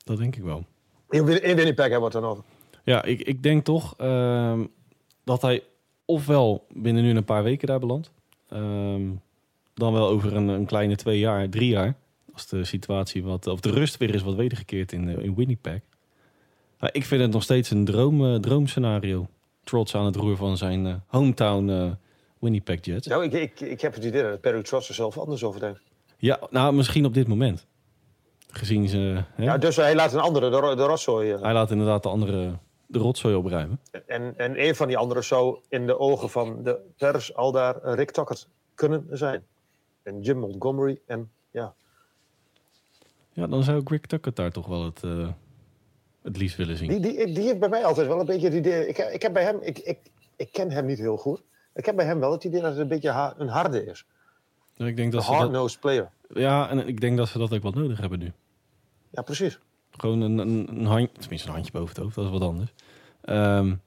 Dat 0.04 0.18
denk 0.18 0.36
ik 0.36 0.42
wel. 0.42 0.64
In, 1.10 1.42
in 1.42 1.56
Winnipeg 1.56 1.88
hebben 1.88 1.98
we 1.98 2.04
het 2.04 2.12
dan 2.12 2.24
over. 2.24 2.44
Ja, 2.84 3.02
ik, 3.02 3.20
ik 3.20 3.42
denk 3.42 3.64
toch 3.64 3.94
um, 4.00 4.70
dat 5.24 5.42
hij 5.42 5.62
ofwel 6.04 6.66
binnen 6.72 7.02
nu 7.02 7.16
een 7.16 7.24
paar 7.24 7.42
weken 7.42 7.66
daar 7.66 7.78
belandt. 7.78 8.10
Um, 8.52 9.20
dan 9.74 9.92
wel 9.92 10.08
over 10.08 10.36
een, 10.36 10.48
een, 10.48 10.66
kleine 10.66 10.96
twee 10.96 11.18
jaar, 11.18 11.48
drie 11.48 11.68
jaar. 11.68 11.94
Als 12.32 12.46
de 12.46 12.64
situatie 12.64 13.24
wat, 13.24 13.46
of 13.46 13.60
de 13.60 13.70
rust 13.70 13.96
weer 13.96 14.14
is 14.14 14.22
wat 14.22 14.34
wedergekeerd 14.34 14.92
in, 14.92 15.08
in 15.08 15.34
Winnipeg. 15.34 15.80
Maar 16.78 16.90
ik 16.92 17.04
vind 17.04 17.20
het 17.20 17.30
nog 17.30 17.42
steeds 17.42 17.70
een 17.70 17.84
droom, 17.84 18.24
uh, 18.24 18.34
droomscenario. 18.34 19.26
Trots 19.64 19.94
aan 19.94 20.04
het 20.04 20.16
roer 20.16 20.36
van 20.36 20.56
zijn 20.56 20.86
uh, 20.86 20.94
hometown 21.06 21.96
Winnipeg 22.38 22.84
Jets. 22.84 23.06
Nou, 23.06 23.24
ik, 23.24 23.32
ik, 23.32 23.60
ik 23.60 23.80
heb 23.80 23.94
het 23.94 24.04
idee 24.04 24.22
dat 24.22 24.40
Perry 24.40 24.62
Trots 24.62 24.88
er 24.88 24.94
zelf 24.94 25.18
anders 25.18 25.44
over 25.44 25.60
denkt. 25.60 25.80
Ja, 26.16 26.40
nou 26.50 26.74
misschien 26.74 27.04
op 27.04 27.14
dit 27.14 27.28
moment. 27.28 27.66
Gezien 28.50 28.88
ze... 28.88 29.22
Hè? 29.34 29.44
Ja, 29.44 29.58
dus 29.58 29.76
hij 29.76 29.94
laat 29.94 30.12
een 30.12 30.20
andere 30.20 30.50
de, 30.50 30.74
de. 30.76 31.38
Hij 31.42 31.52
laat 31.52 31.70
inderdaad 31.70 32.02
de 32.02 32.08
andere 32.08 32.58
de 32.94 33.00
rotzooi 33.00 33.34
opruimen. 33.34 33.80
En, 34.06 34.38
en 34.38 34.64
een 34.64 34.74
van 34.74 34.88
die 34.88 34.96
anderen 34.96 35.24
zou 35.24 35.58
in 35.68 35.86
de 35.86 35.98
ogen 35.98 36.30
van 36.30 36.62
de 36.62 36.80
pers 36.96 37.34
al 37.34 37.52
daar 37.52 37.94
Rick 37.94 38.10
Tuckert 38.10 38.48
kunnen 38.74 39.06
zijn. 39.10 39.44
En 40.02 40.20
Jim 40.20 40.38
Montgomery 40.38 41.00
en 41.06 41.30
ja. 41.50 41.74
Ja, 43.32 43.46
dan 43.46 43.62
zou 43.62 43.80
ik 43.80 43.88
Rick 43.88 44.06
Tuckert 44.06 44.36
daar 44.36 44.50
toch 44.50 44.66
wel 44.66 44.84
het, 44.84 45.02
uh, 45.02 45.28
het 46.22 46.36
liefst 46.36 46.56
willen 46.56 46.76
zien. 46.76 46.88
Die, 46.88 47.00
die, 47.00 47.34
die 47.34 47.44
heeft 47.44 47.58
bij 47.58 47.68
mij 47.68 47.84
altijd 47.84 48.06
wel 48.06 48.20
een 48.20 48.26
beetje 48.26 48.46
het 48.46 48.56
idee... 48.56 48.88
Ik, 48.88 48.98
ik 48.98 49.22
heb 49.22 49.32
bij 49.32 49.42
hem... 49.42 49.58
Ik, 49.60 49.78
ik, 49.78 49.98
ik 50.36 50.52
ken 50.52 50.70
hem 50.70 50.86
niet 50.86 50.98
heel 50.98 51.16
goed. 51.16 51.42
Ik 51.74 51.86
heb 51.86 51.96
bij 51.96 52.04
hem 52.04 52.20
wel 52.20 52.32
het 52.32 52.44
idee 52.44 52.60
dat 52.60 52.70
het 52.70 52.80
een 52.80 52.88
beetje 52.88 53.10
ha 53.10 53.34
een 53.38 53.48
harde 53.48 53.84
is. 53.84 54.06
Ik 54.76 54.96
denk 54.96 55.12
dat 55.12 55.28
een 55.28 55.34
hard-nosed 55.34 55.80
player. 55.80 56.10
Ja, 56.28 56.68
en 56.68 56.88
ik 56.88 57.00
denk 57.00 57.16
dat 57.16 57.28
ze 57.28 57.38
dat 57.38 57.52
ook 57.52 57.62
wat 57.62 57.74
nodig 57.74 58.00
hebben 58.00 58.18
nu. 58.18 58.32
Ja, 59.10 59.22
precies. 59.22 59.58
Gewoon 59.96 60.20
een, 60.20 60.38
een, 60.38 60.68
een 60.68 60.84
handje, 60.84 61.18
tenminste 61.18 61.48
een 61.48 61.54
handje 61.54 61.72
boven 61.72 61.88
het 61.88 61.96
hoofd, 61.98 62.14
dat 62.14 62.24
is 62.24 62.30
wat 62.30 62.42
anders. 62.42 62.72
Um, 63.28 63.80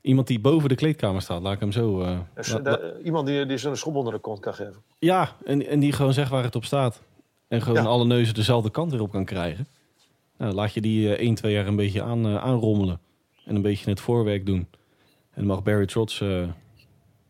iemand 0.00 0.26
die 0.26 0.40
boven 0.40 0.68
de 0.68 0.74
kleedkamer 0.74 1.22
staat, 1.22 1.42
laat 1.42 1.54
ik 1.54 1.60
hem 1.60 1.72
zo... 1.72 2.00
Uh, 2.02 2.18
dus, 2.34 2.48
la, 2.48 2.60
la, 2.60 2.80
iemand 3.04 3.26
die, 3.26 3.46
die 3.46 3.58
zijn 3.58 3.76
schop 3.76 3.94
onder 3.94 4.12
de 4.12 4.18
kont 4.18 4.40
kan 4.40 4.54
geven. 4.54 4.82
Ja, 4.98 5.36
en, 5.44 5.66
en 5.66 5.80
die 5.80 5.92
gewoon 5.92 6.12
zegt 6.12 6.30
waar 6.30 6.42
het 6.42 6.56
op 6.56 6.64
staat. 6.64 7.02
En 7.48 7.62
gewoon 7.62 7.82
ja. 7.82 7.88
alle 7.88 8.04
neuzen 8.04 8.34
dezelfde 8.34 8.70
kant 8.70 8.90
weer 8.92 9.00
op 9.00 9.10
kan 9.10 9.24
krijgen. 9.24 9.66
Nou, 10.36 10.54
laat 10.54 10.74
je 10.74 10.80
die 10.80 11.08
uh, 11.08 11.12
1, 11.12 11.34
2 11.34 11.52
jaar 11.52 11.66
een 11.66 11.76
beetje 11.76 12.02
aan, 12.02 12.26
uh, 12.26 12.36
aanrommelen. 12.36 13.00
En 13.44 13.54
een 13.54 13.62
beetje 13.62 13.90
het 13.90 14.00
voorwerk 14.00 14.46
doen. 14.46 14.58
En 14.58 14.66
dan 15.34 15.46
mag 15.46 15.62
Barry 15.62 15.86
Trotz 15.86 16.20
uh, 16.20 16.48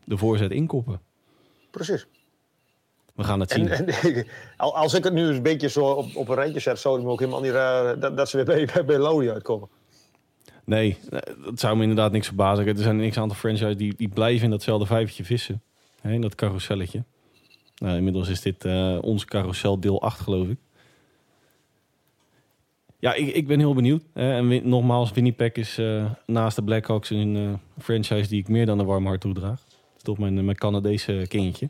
de 0.03 0.17
voorzet 0.17 0.51
inkoppen. 0.51 1.01
Precies. 1.71 2.07
We 3.19 3.25
gaan 3.25 3.39
het 3.39 3.51
zien. 3.51 3.67
En, 3.67 3.87
en, 4.17 4.25
als 4.57 4.93
ik 4.93 5.03
het 5.03 5.13
nu 5.13 5.23
een 5.23 5.41
beetje 5.41 5.69
zo 5.69 5.85
op, 5.85 6.15
op 6.15 6.29
een 6.29 6.35
rijtje 6.35 6.59
zet, 6.59 6.79
zou 6.79 6.97
ik 6.97 7.03
me 7.05 7.11
ook 7.11 7.19
helemaal 7.19 7.41
niet 7.41 7.51
raar 7.51 7.99
dat, 7.99 8.17
dat 8.17 8.29
ze 8.29 8.35
weer 8.35 8.45
bij, 8.45 8.65
bij, 8.73 8.85
bij 8.95 8.97
Lodi 8.97 9.29
uitkomen. 9.29 9.69
Nee, 10.63 10.97
dat 11.43 11.59
zou 11.59 11.75
me 11.75 11.81
inderdaad 11.81 12.11
niks 12.11 12.27
verbazen. 12.27 12.67
Er 12.67 12.77
zijn 12.77 12.97
niks 12.97 13.17
aantal 13.17 13.37
franchises 13.37 13.77
die, 13.77 13.95
die 13.95 14.07
blijven 14.07 14.43
in 14.43 14.49
datzelfde 14.49 14.85
vijvertje 14.85 15.23
vissen. 15.23 15.61
Hè, 16.01 16.11
in 16.11 16.21
dat 16.21 16.35
carouselletje. 16.35 17.03
Nou, 17.75 17.97
inmiddels 17.97 18.29
is 18.29 18.41
dit 18.41 18.65
uh, 18.65 18.97
ons 19.01 19.25
carousel 19.25 19.79
deel 19.79 20.01
8, 20.01 20.19
geloof 20.19 20.47
ik. 20.47 20.57
Ja, 22.99 23.13
ik, 23.13 23.27
ik 23.27 23.47
ben 23.47 23.59
heel 23.59 23.73
benieuwd. 23.73 24.03
Hè. 24.13 24.33
En 24.33 24.69
nogmaals, 24.69 25.11
Winnipeg 25.11 25.51
is 25.51 25.79
uh, 25.79 26.11
naast 26.25 26.55
de 26.55 26.63
Blackhawks 26.63 27.09
een 27.09 27.35
uh, 27.35 27.53
franchise 27.77 28.29
die 28.29 28.39
ik 28.39 28.47
meer 28.47 28.65
dan 28.65 28.79
een 28.79 28.85
warm 28.85 29.05
hart 29.05 29.21
toedraag. 29.21 29.59
Dat 29.67 29.97
is 29.97 30.03
toch 30.03 30.17
mijn, 30.17 30.45
mijn 30.45 30.57
Canadese 30.57 31.25
kindje. 31.27 31.69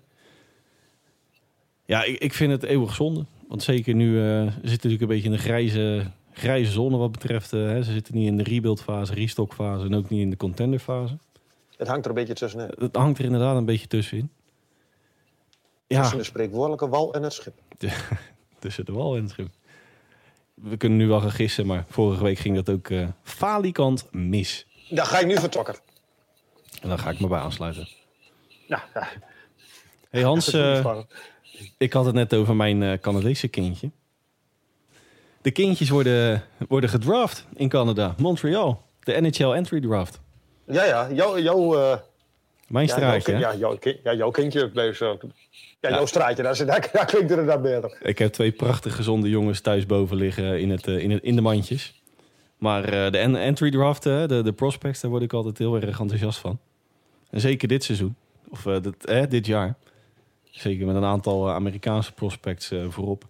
Ja, 1.89 2.03
ik, 2.03 2.19
ik 2.19 2.33
vind 2.33 2.51
het 2.51 2.63
eeuwig 2.63 2.93
zonde. 2.93 3.25
Want 3.47 3.63
zeker 3.63 3.93
nu 3.93 4.11
uh, 4.11 4.41
zit 4.43 4.71
natuurlijk 4.83 5.01
een 5.01 5.07
beetje 5.07 5.25
in 5.25 5.31
de 5.31 5.37
grijze, 5.37 6.11
grijze 6.31 6.71
zone 6.71 6.97
wat 6.97 7.11
betreft. 7.11 7.53
Uh, 7.53 7.67
hè. 7.67 7.83
Ze 7.83 7.91
zitten 7.91 8.15
niet 8.15 8.27
in 8.27 8.37
de 8.37 8.43
rebuildfase, 8.43 9.13
restockfase 9.13 9.85
en 9.85 9.95
ook 9.95 10.09
niet 10.09 10.21
in 10.21 10.29
de 10.29 10.37
contenderfase. 10.37 11.17
Het 11.77 11.87
hangt 11.87 12.03
er 12.03 12.09
een 12.09 12.17
beetje 12.17 12.33
tussenin. 12.33 12.71
Het 12.77 12.95
hangt 12.95 13.19
er 13.19 13.25
inderdaad 13.25 13.57
een 13.57 13.65
beetje 13.65 13.87
tussenin. 13.87 14.29
Ja. 15.87 15.99
Tussen 15.99 16.17
de 16.17 16.23
spreekwoordelijke 16.23 16.89
wal 16.89 17.13
en 17.13 17.23
het 17.23 17.33
schip. 17.33 17.53
Tussen 18.59 18.85
de 18.85 18.91
wal 18.91 19.15
en 19.15 19.21
het 19.21 19.31
schip. 19.31 19.49
We 20.53 20.77
kunnen 20.77 20.97
nu 20.97 21.07
wel 21.07 21.21
gaan 21.21 21.31
gissen, 21.31 21.65
maar 21.65 21.85
vorige 21.87 22.23
week 22.23 22.37
ging 22.37 22.55
dat 22.55 22.69
ook 22.69 22.89
uh, 22.89 23.07
falikant 23.23 24.07
mis. 24.11 24.65
Daar 24.89 25.05
ga 25.05 25.19
ik 25.19 25.25
nu 25.25 25.35
vertrokken. 25.35 25.75
En 26.81 26.89
dan 26.89 26.99
ga 26.99 27.09
ik 27.09 27.19
me 27.19 27.27
bij 27.27 27.39
aansluiten. 27.39 27.87
Ja, 28.67 28.83
ja. 28.93 29.07
Hey 30.09 30.21
Hans, 30.21 30.51
ik 31.77 31.93
had 31.93 32.05
het 32.05 32.15
net 32.15 32.33
over 32.33 32.55
mijn 32.55 32.81
uh, 32.81 32.93
Canadese 32.93 33.47
kindje. 33.47 33.89
De 35.41 35.51
kindjes 35.51 35.89
worden, 35.89 36.43
worden 36.67 36.89
gedraft 36.89 37.45
in 37.55 37.69
Canada, 37.69 38.15
Montreal. 38.17 38.81
De 39.03 39.21
NHL 39.21 39.53
Entry 39.53 39.81
Draft. 39.81 40.19
Ja, 40.65 40.83
ja. 40.83 41.11
Jouw... 41.11 41.39
Jou, 41.39 41.77
uh, 41.77 41.95
mijn 42.67 42.87
ja, 42.87 42.93
straatje. 42.93 43.31
Jouw, 43.31 43.39
ja, 43.39 43.55
jouw, 43.55 43.77
ja, 44.03 44.13
jouw 44.13 44.31
kindje 44.31 44.69
bleef 44.69 44.97
zo. 44.97 45.17
Ja, 45.79 45.89
jouw 45.89 46.05
straatje, 46.05 46.43
daar, 46.43 46.65
daar, 46.65 46.89
daar 46.93 47.05
klinkt 47.05 47.29
het 47.29 47.39
inderdaad 47.39 47.61
beter. 47.61 47.97
Ik 48.01 48.17
heb 48.17 48.31
twee 48.33 48.51
prachtig 48.51 48.95
gezonde 48.95 49.29
jongens 49.29 49.61
thuis 49.61 49.85
boven 49.85 50.17
liggen 50.17 50.59
in, 50.59 50.69
het, 50.69 50.87
uh, 50.87 51.03
in, 51.03 51.11
het, 51.11 51.23
in 51.23 51.35
de 51.35 51.41
mandjes. 51.41 52.01
Maar 52.57 52.93
uh, 52.93 53.11
de 53.11 53.17
entry 53.17 53.71
draft, 53.71 54.03
de, 54.03 54.41
de 54.43 54.53
prospects, 54.53 55.01
daar 55.01 55.11
word 55.11 55.23
ik 55.23 55.33
altijd 55.33 55.57
heel 55.57 55.75
erg 55.75 55.99
enthousiast 55.99 56.39
van. 56.39 56.59
En 57.29 57.39
zeker 57.39 57.67
dit 57.67 57.83
seizoen, 57.83 58.15
of 58.49 58.61
dit, 58.61 59.05
eh, 59.05 59.23
dit 59.29 59.45
jaar. 59.45 59.75
Zeker 60.49 60.85
met 60.85 60.95
een 60.95 61.03
aantal 61.03 61.49
Amerikaanse 61.49 62.13
prospects 62.13 62.71
uh, 62.71 62.89
voorop. 62.89 63.25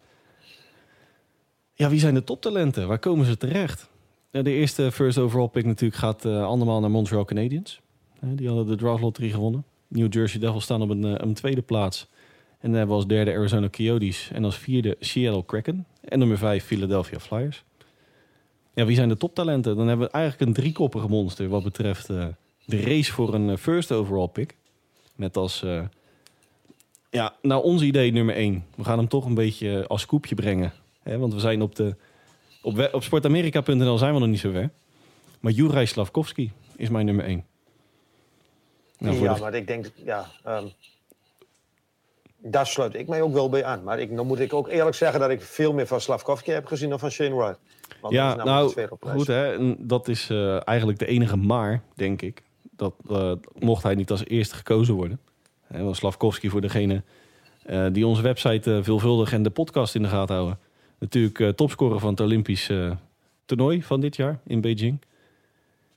Ja, 1.73 1.89
wie 1.89 1.99
zijn 1.99 2.13
de 2.13 2.23
toptalenten? 2.23 2.87
Waar 2.87 2.99
komen 2.99 3.25
ze 3.25 3.37
terecht? 3.37 3.89
De 4.31 4.51
eerste 4.51 4.91
first 4.91 5.17
overall 5.17 5.47
pick 5.47 5.65
natuurlijk 5.65 5.99
gaat 5.99 6.25
uh, 6.25 6.45
andermaal 6.45 6.79
naar 6.79 6.91
Montreal 6.91 7.25
Canadiens. 7.25 7.81
Die 8.19 8.47
hadden 8.47 8.67
de 8.67 8.75
draft 8.75 9.01
lottery 9.01 9.29
gewonnen. 9.29 9.63
New 9.87 10.13
Jersey 10.13 10.39
Devils 10.39 10.63
staan 10.63 10.81
op 10.81 10.89
een, 10.89 11.23
een 11.23 11.33
tweede 11.33 11.61
plaats. 11.61 12.07
En 12.49 12.69
dan 12.69 12.71
hebben 12.71 12.89
we 12.89 13.01
als 13.01 13.07
derde 13.07 13.33
Arizona 13.33 13.69
Coyotes. 13.69 14.29
En 14.33 14.43
als 14.43 14.57
vierde 14.57 14.95
Seattle 14.99 15.45
Kraken. 15.45 15.85
En 16.01 16.19
nummer 16.19 16.37
vijf 16.37 16.63
Philadelphia 16.63 17.19
Flyers. 17.19 17.63
Ja, 18.73 18.85
wie 18.85 18.95
zijn 18.95 19.09
de 19.09 19.17
toptalenten? 19.17 19.75
Dan 19.75 19.87
hebben 19.87 20.07
we 20.07 20.13
eigenlijk 20.13 20.45
een 20.47 20.55
driekoppige 20.55 21.07
monster 21.07 21.49
wat 21.49 21.63
betreft 21.63 22.07
de 22.07 22.81
race 22.81 23.11
voor 23.11 23.33
een 23.33 23.57
first 23.57 23.91
overall 23.91 24.27
pick. 24.27 24.55
Met 25.15 25.37
als 25.37 25.65
ja, 27.09 27.35
nou 27.41 27.63
ons 27.63 27.81
idee 27.81 28.11
nummer 28.11 28.35
één. 28.35 28.65
We 28.75 28.83
gaan 28.83 28.97
hem 28.97 29.07
toch 29.07 29.25
een 29.25 29.33
beetje 29.33 29.87
als 29.87 30.05
koepje 30.05 30.35
brengen. 30.35 30.73
Hè? 31.03 31.17
Want 31.17 31.33
we 31.33 31.39
zijn 31.39 31.61
op, 31.61 31.75
de, 31.75 31.95
op, 32.61 32.89
op 32.91 33.03
sportamerika.nl 33.03 33.97
zijn 33.97 34.13
we 34.13 34.19
nog 34.19 34.29
niet 34.29 34.39
zo 34.39 34.51
ver. 34.51 34.69
Maar 35.39 35.51
Juraj 35.51 35.85
Slavkovski 35.85 36.51
is 36.75 36.89
mijn 36.89 37.05
nummer 37.05 37.25
één. 37.25 37.45
Nou, 38.97 39.21
ja, 39.21 39.33
de... 39.33 39.39
maar 39.39 39.53
ik 39.53 39.67
denk, 39.67 39.91
ja, 39.95 40.25
um, 40.47 40.71
daar 42.37 42.67
sluit 42.67 42.95
ik 42.95 43.07
mij 43.07 43.21
ook 43.21 43.33
wel 43.33 43.49
bij 43.49 43.63
aan. 43.63 43.83
Maar 43.83 43.99
ik, 43.99 44.15
dan 44.15 44.27
moet 44.27 44.39
ik 44.39 44.53
ook 44.53 44.67
eerlijk 44.67 44.95
zeggen 44.95 45.19
dat 45.19 45.29
ik 45.29 45.41
veel 45.41 45.73
meer 45.73 45.87
van 45.87 46.01
Slavkovski 46.01 46.51
heb 46.51 46.65
gezien 46.65 46.89
dan 46.89 46.99
van 46.99 47.11
Shane 47.11 47.35
Wright. 47.35 47.59
Want 48.01 48.13
ja, 48.13 48.35
nou, 48.35 48.87
goed 48.99 49.27
hè. 49.27 49.53
En 49.53 49.75
dat 49.79 50.07
is 50.07 50.29
uh, 50.29 50.67
eigenlijk 50.67 50.99
de 50.99 51.05
enige 51.05 51.37
maar, 51.37 51.81
denk 51.95 52.21
ik. 52.21 52.43
Dat 52.71 52.93
uh, 53.09 53.31
mocht 53.59 53.83
hij 53.83 53.95
niet 53.95 54.11
als 54.11 54.25
eerste 54.25 54.55
gekozen 54.55 54.93
worden. 54.93 55.19
Want 55.69 55.95
Slavkovski 55.95 56.49
voor 56.49 56.61
degene 56.61 57.03
uh, 57.69 57.87
die 57.91 58.07
onze 58.07 58.21
website 58.21 58.71
uh, 58.71 58.83
veelvuldig 58.83 59.33
en 59.33 59.43
de 59.43 59.49
podcast 59.49 59.95
in 59.95 60.01
de 60.01 60.07
gaten 60.09 60.35
houden. 60.35 60.59
Natuurlijk 60.99 61.39
uh, 61.39 61.49
topscorer 61.49 61.99
van 61.99 62.09
het 62.09 62.19
Olympisch 62.19 62.69
toernooi 63.45 63.83
van 63.83 63.99
dit 64.01 64.15
jaar 64.15 64.39
in 64.47 64.61
Beijing. 64.61 65.01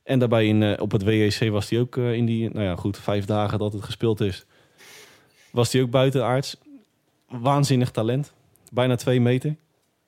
En 0.03 0.19
daarbij 0.19 0.47
in, 0.47 0.79
op 0.79 0.91
het 0.91 1.03
WEC 1.03 1.49
was 1.51 1.69
hij 1.69 1.79
ook 1.79 1.97
in 1.97 2.25
die, 2.25 2.49
nou 2.49 2.65
ja 2.65 2.75
goed, 2.75 2.97
vijf 2.97 3.25
dagen 3.25 3.59
dat 3.59 3.73
het 3.73 3.83
gespeeld 3.83 4.21
is. 4.21 4.45
Was 5.51 5.71
hij 5.73 5.81
ook 5.81 5.89
buitenaards. 5.89 6.57
Waanzinnig 7.27 7.91
talent. 7.91 8.33
Bijna 8.71 8.95
twee 8.95 9.21
meter. 9.21 9.55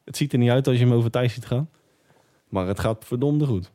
Het 0.04 0.18
ziet 0.18 0.34
er 0.34 0.40
niet 0.40 0.50
uit 0.50 0.68
als 0.68 0.78
je 0.78 0.84
hem 0.86 0.94
over 0.94 1.12
tijd 1.12 1.32
ziet 1.32 1.46
gaan. 1.46 1.70
Maar 2.50 2.68
het 2.68 2.80
gaat 2.80 3.06
verdomde 3.06 3.46
goed. 3.46 3.72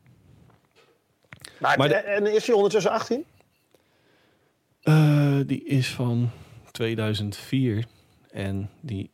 Maar, 1.59 1.79
Maar 1.79 1.88
de- 1.88 1.94
En 1.94 2.35
is 2.35 2.46
hij 2.46 2.55
ondertussen 2.57 2.90
18? 2.90 3.24
Eh, 4.83 5.38
die 5.47 5.64
is 5.64 5.95
van 5.95 6.31
2004. 6.71 7.85
En 8.31 8.71
die 8.81 9.11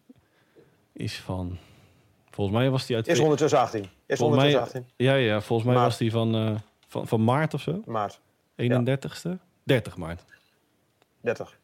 is 0.92 1.16
van... 1.20 1.58
Volgens 2.30 2.56
mij 2.56 2.70
was 2.70 2.86
die 2.86 2.96
uit... 2.96 3.08
Is 3.08 3.18
ondertussen 3.18 3.58
18. 3.58 3.86
Is 4.06 4.20
ondertussen 4.20 4.60
18. 4.60 4.86
Ja, 4.96 5.14
ja, 5.14 5.40
volgens 5.40 5.68
mij 5.68 5.76
Maart. 5.76 5.88
was 5.88 5.98
die 5.98 6.10
van, 6.10 6.60
van, 6.88 7.06
van 7.08 7.24
maart 7.24 7.54
of 7.54 7.60
zo. 7.60 7.82
Maart 7.86 8.20
31ste? 8.62 9.30
30 9.62 9.96
maart. 9.96 10.24
30. 11.20 11.58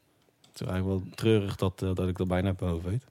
Het 0.51 0.61
is 0.61 0.67
eigenlijk 0.67 0.87
wel 1.05 1.15
treurig 1.15 1.57
dat, 1.57 1.79
dat 1.79 2.09
ik 2.09 2.17
dat 2.19 2.29
bijna 2.29 2.55
mijn 2.59 2.71
hoofd 2.73 2.85
weet. 2.85 3.05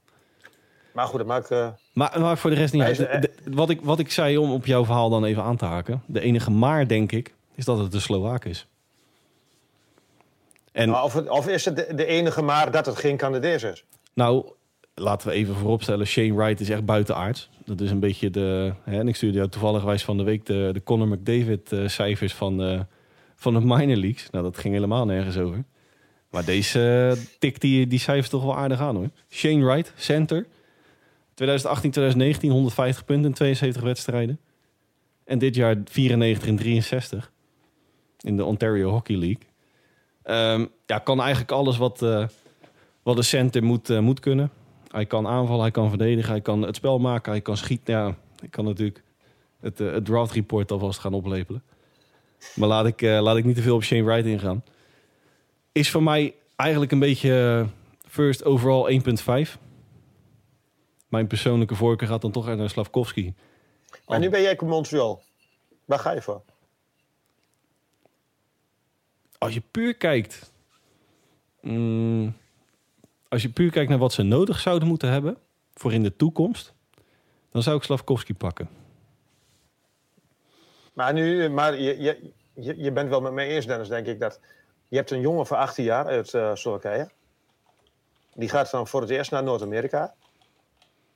Maar 0.92 1.06
goed, 1.06 1.18
dat 1.18 1.26
maakt... 1.26 1.50
Maar, 1.92 2.20
maar 2.20 2.38
voor 2.38 2.50
de 2.50 2.56
rest 2.56 2.72
niet 2.72 2.82
Hij 2.82 2.90
uit. 2.90 3.00
is, 3.00 3.20
De- 3.20 3.32
de- 3.50 3.54
wat, 3.56 3.70
ik, 3.70 3.80
wat 3.80 3.98
ik 3.98 4.10
zei 4.10 4.36
om 4.38 4.52
op 4.52 4.66
jouw 4.66 4.84
verhaal 4.84 5.10
dan 5.10 5.24
even 5.24 5.42
aan 5.42 5.56
te 5.56 5.64
haken. 5.64 6.02
De 6.06 6.20
enige 6.20 6.50
maar, 6.50 6.88
denk 6.88 7.12
ik, 7.12 7.34
is 7.54 7.64
dat 7.64 7.78
het 7.78 7.92
de 7.92 8.00
Slovaak 8.00 8.44
is. 8.44 8.66
En 10.72 10.88
nou, 10.88 11.04
of, 11.04 11.12
het- 11.12 11.28
of 11.28 11.48
is 11.48 11.64
het 11.64 11.76
de, 11.76 11.94
de 11.94 12.04
enige 12.06 12.42
maar 12.42 12.70
dat 12.70 12.86
het 12.86 12.96
geen 12.96 13.16
Canadees 13.16 13.62
is? 13.62 13.84
nou, 14.14 14.52
laten 14.94 15.28
we 15.28 15.34
even 15.34 15.54
vooropstellen. 15.54 16.06
Shane 16.06 16.34
Wright 16.34 16.60
is 16.60 16.70
echt 16.70 16.84
buitenaards. 16.84 17.48
Dat 17.64 17.80
is 17.80 17.90
een 17.90 18.00
beetje 18.00 18.30
de... 18.30 18.72
Hè, 18.84 18.98
en 18.98 19.08
ik 19.08 19.16
stuurde 19.16 19.36
jou 19.36 19.48
toevallig 19.48 19.82
wijs 19.82 20.04
van 20.04 20.16
de 20.16 20.22
week 20.22 20.46
de, 20.46 20.70
de 20.72 20.82
Conor 20.82 21.08
McDavid 21.08 21.72
eh, 21.72 21.88
cijfers 21.88 22.34
van 22.34 22.56
de, 22.58 22.86
van 23.36 23.54
de 23.54 23.60
minor 23.60 23.96
leagues. 23.96 24.30
Nou, 24.30 24.44
dat 24.44 24.58
ging 24.58 24.74
helemaal 24.74 25.04
nergens 25.06 25.36
over. 25.36 25.64
Maar 26.30 26.44
deze 26.44 27.08
eh, 27.16 27.24
tikt 27.38 27.60
die, 27.60 27.86
die 27.86 27.98
cijfers 27.98 28.28
toch 28.28 28.42
wel 28.42 28.56
aardig 28.56 28.80
aan 28.80 28.96
hoor. 28.96 29.08
Shane 29.30 29.64
Wright, 29.64 29.92
center. 29.96 30.46
2018, 31.34 31.90
2019, 31.90 32.50
150 32.50 33.04
punten 33.04 33.26
in 33.30 33.34
72 33.34 33.82
wedstrijden. 33.82 34.40
En 35.24 35.38
dit 35.38 35.54
jaar 35.54 35.76
94 35.84 36.48
in 36.48 36.56
63. 36.56 37.32
In 38.20 38.36
de 38.36 38.44
Ontario 38.44 38.90
Hockey 38.90 39.16
League. 39.16 39.42
Ehm, 40.22 40.66
ja, 40.86 40.98
kan 40.98 41.20
eigenlijk 41.20 41.50
alles 41.50 41.76
wat, 41.76 42.02
eh, 42.02 42.26
wat 43.02 43.16
een 43.16 43.24
center 43.24 43.64
moet, 43.64 43.90
eh, 43.90 43.98
moet 43.98 44.20
kunnen. 44.20 44.50
Hij 44.88 45.06
kan 45.06 45.26
aanvallen, 45.26 45.62
hij 45.62 45.70
kan 45.70 45.88
verdedigen, 45.88 46.30
hij 46.30 46.40
kan 46.40 46.62
het 46.62 46.76
spel 46.76 46.98
maken, 46.98 47.32
hij 47.32 47.40
kan 47.40 47.56
schieten. 47.56 47.94
Ja, 47.94 48.16
ik 48.42 48.50
kan 48.50 48.64
natuurlijk 48.64 49.02
het, 49.60 49.80
eh, 49.80 49.92
het 49.92 50.04
draft 50.04 50.32
report 50.32 50.70
alvast 50.72 50.98
gaan 50.98 51.14
oplepelen. 51.14 51.62
Maar 52.54 52.68
laat 52.68 52.86
ik, 52.86 53.00
laat 53.00 53.36
ik 53.36 53.44
niet 53.44 53.56
te 53.56 53.62
veel 53.62 53.74
op 53.74 53.84
Shane 53.84 54.04
Wright 54.04 54.26
ingaan. 54.26 54.64
Is 55.72 55.90
voor 55.90 56.02
mij 56.02 56.34
eigenlijk 56.56 56.92
een 56.92 56.98
beetje 56.98 57.66
first 58.08 58.44
overall 58.44 58.92
1.5. 58.92 59.58
Mijn 61.08 61.26
persoonlijke 61.26 61.74
voorkeur 61.74 62.08
gaat 62.08 62.20
dan 62.22 62.30
toch 62.30 62.56
naar 62.56 62.70
Slavkovski. 62.70 63.34
Maar 64.06 64.18
nu 64.18 64.30
ben 64.30 64.42
jij 64.42 64.56
in 64.60 64.66
Montreal. 64.66 65.22
Waar 65.84 65.98
ga 65.98 66.12
je 66.12 66.22
voor? 66.22 66.42
Als 69.42 69.54
je 69.54 69.62
puur 69.70 69.94
kijkt... 69.94 70.52
mm, 71.60 72.36
als 73.28 73.42
je 73.42 73.48
puur 73.48 73.70
kijkt 73.70 73.90
naar 73.90 73.98
wat 73.98 74.12
ze 74.12 74.22
nodig 74.22 74.60
zouden 74.60 74.88
moeten 74.88 75.10
hebben... 75.10 75.36
voor 75.74 75.92
in 75.92 76.02
de 76.02 76.16
toekomst... 76.16 76.74
dan 77.50 77.62
zou 77.62 77.76
ik 77.76 77.82
Slavkovski 77.82 78.34
pakken. 78.34 78.68
Maar, 80.92 81.12
nu, 81.12 81.48
maar 81.48 81.78
je, 81.80 82.00
je, 82.00 82.32
je, 82.76 82.92
bent 82.92 83.08
wel 83.08 83.20
met 83.20 83.32
mij 83.32 83.48
eens, 83.48 83.66
Dennis, 83.66 83.88
denk 83.88 84.06
ik. 84.06 84.20
Dat 84.20 84.40
je 84.88 84.96
hebt 84.96 85.10
een 85.10 85.20
jongen 85.20 85.46
van 85.46 85.58
18 85.58 85.84
jaar 85.84 86.06
uit 86.06 86.34
eh 86.34 86.54
Slowakije. 86.54 87.10
Die 88.34 88.48
gaat 88.48 88.70
dan 88.70 88.86
voor 88.86 89.00
het 89.00 89.10
eerst 89.10 89.30
naar 89.30 89.42
Noord-Amerika. 89.42 90.14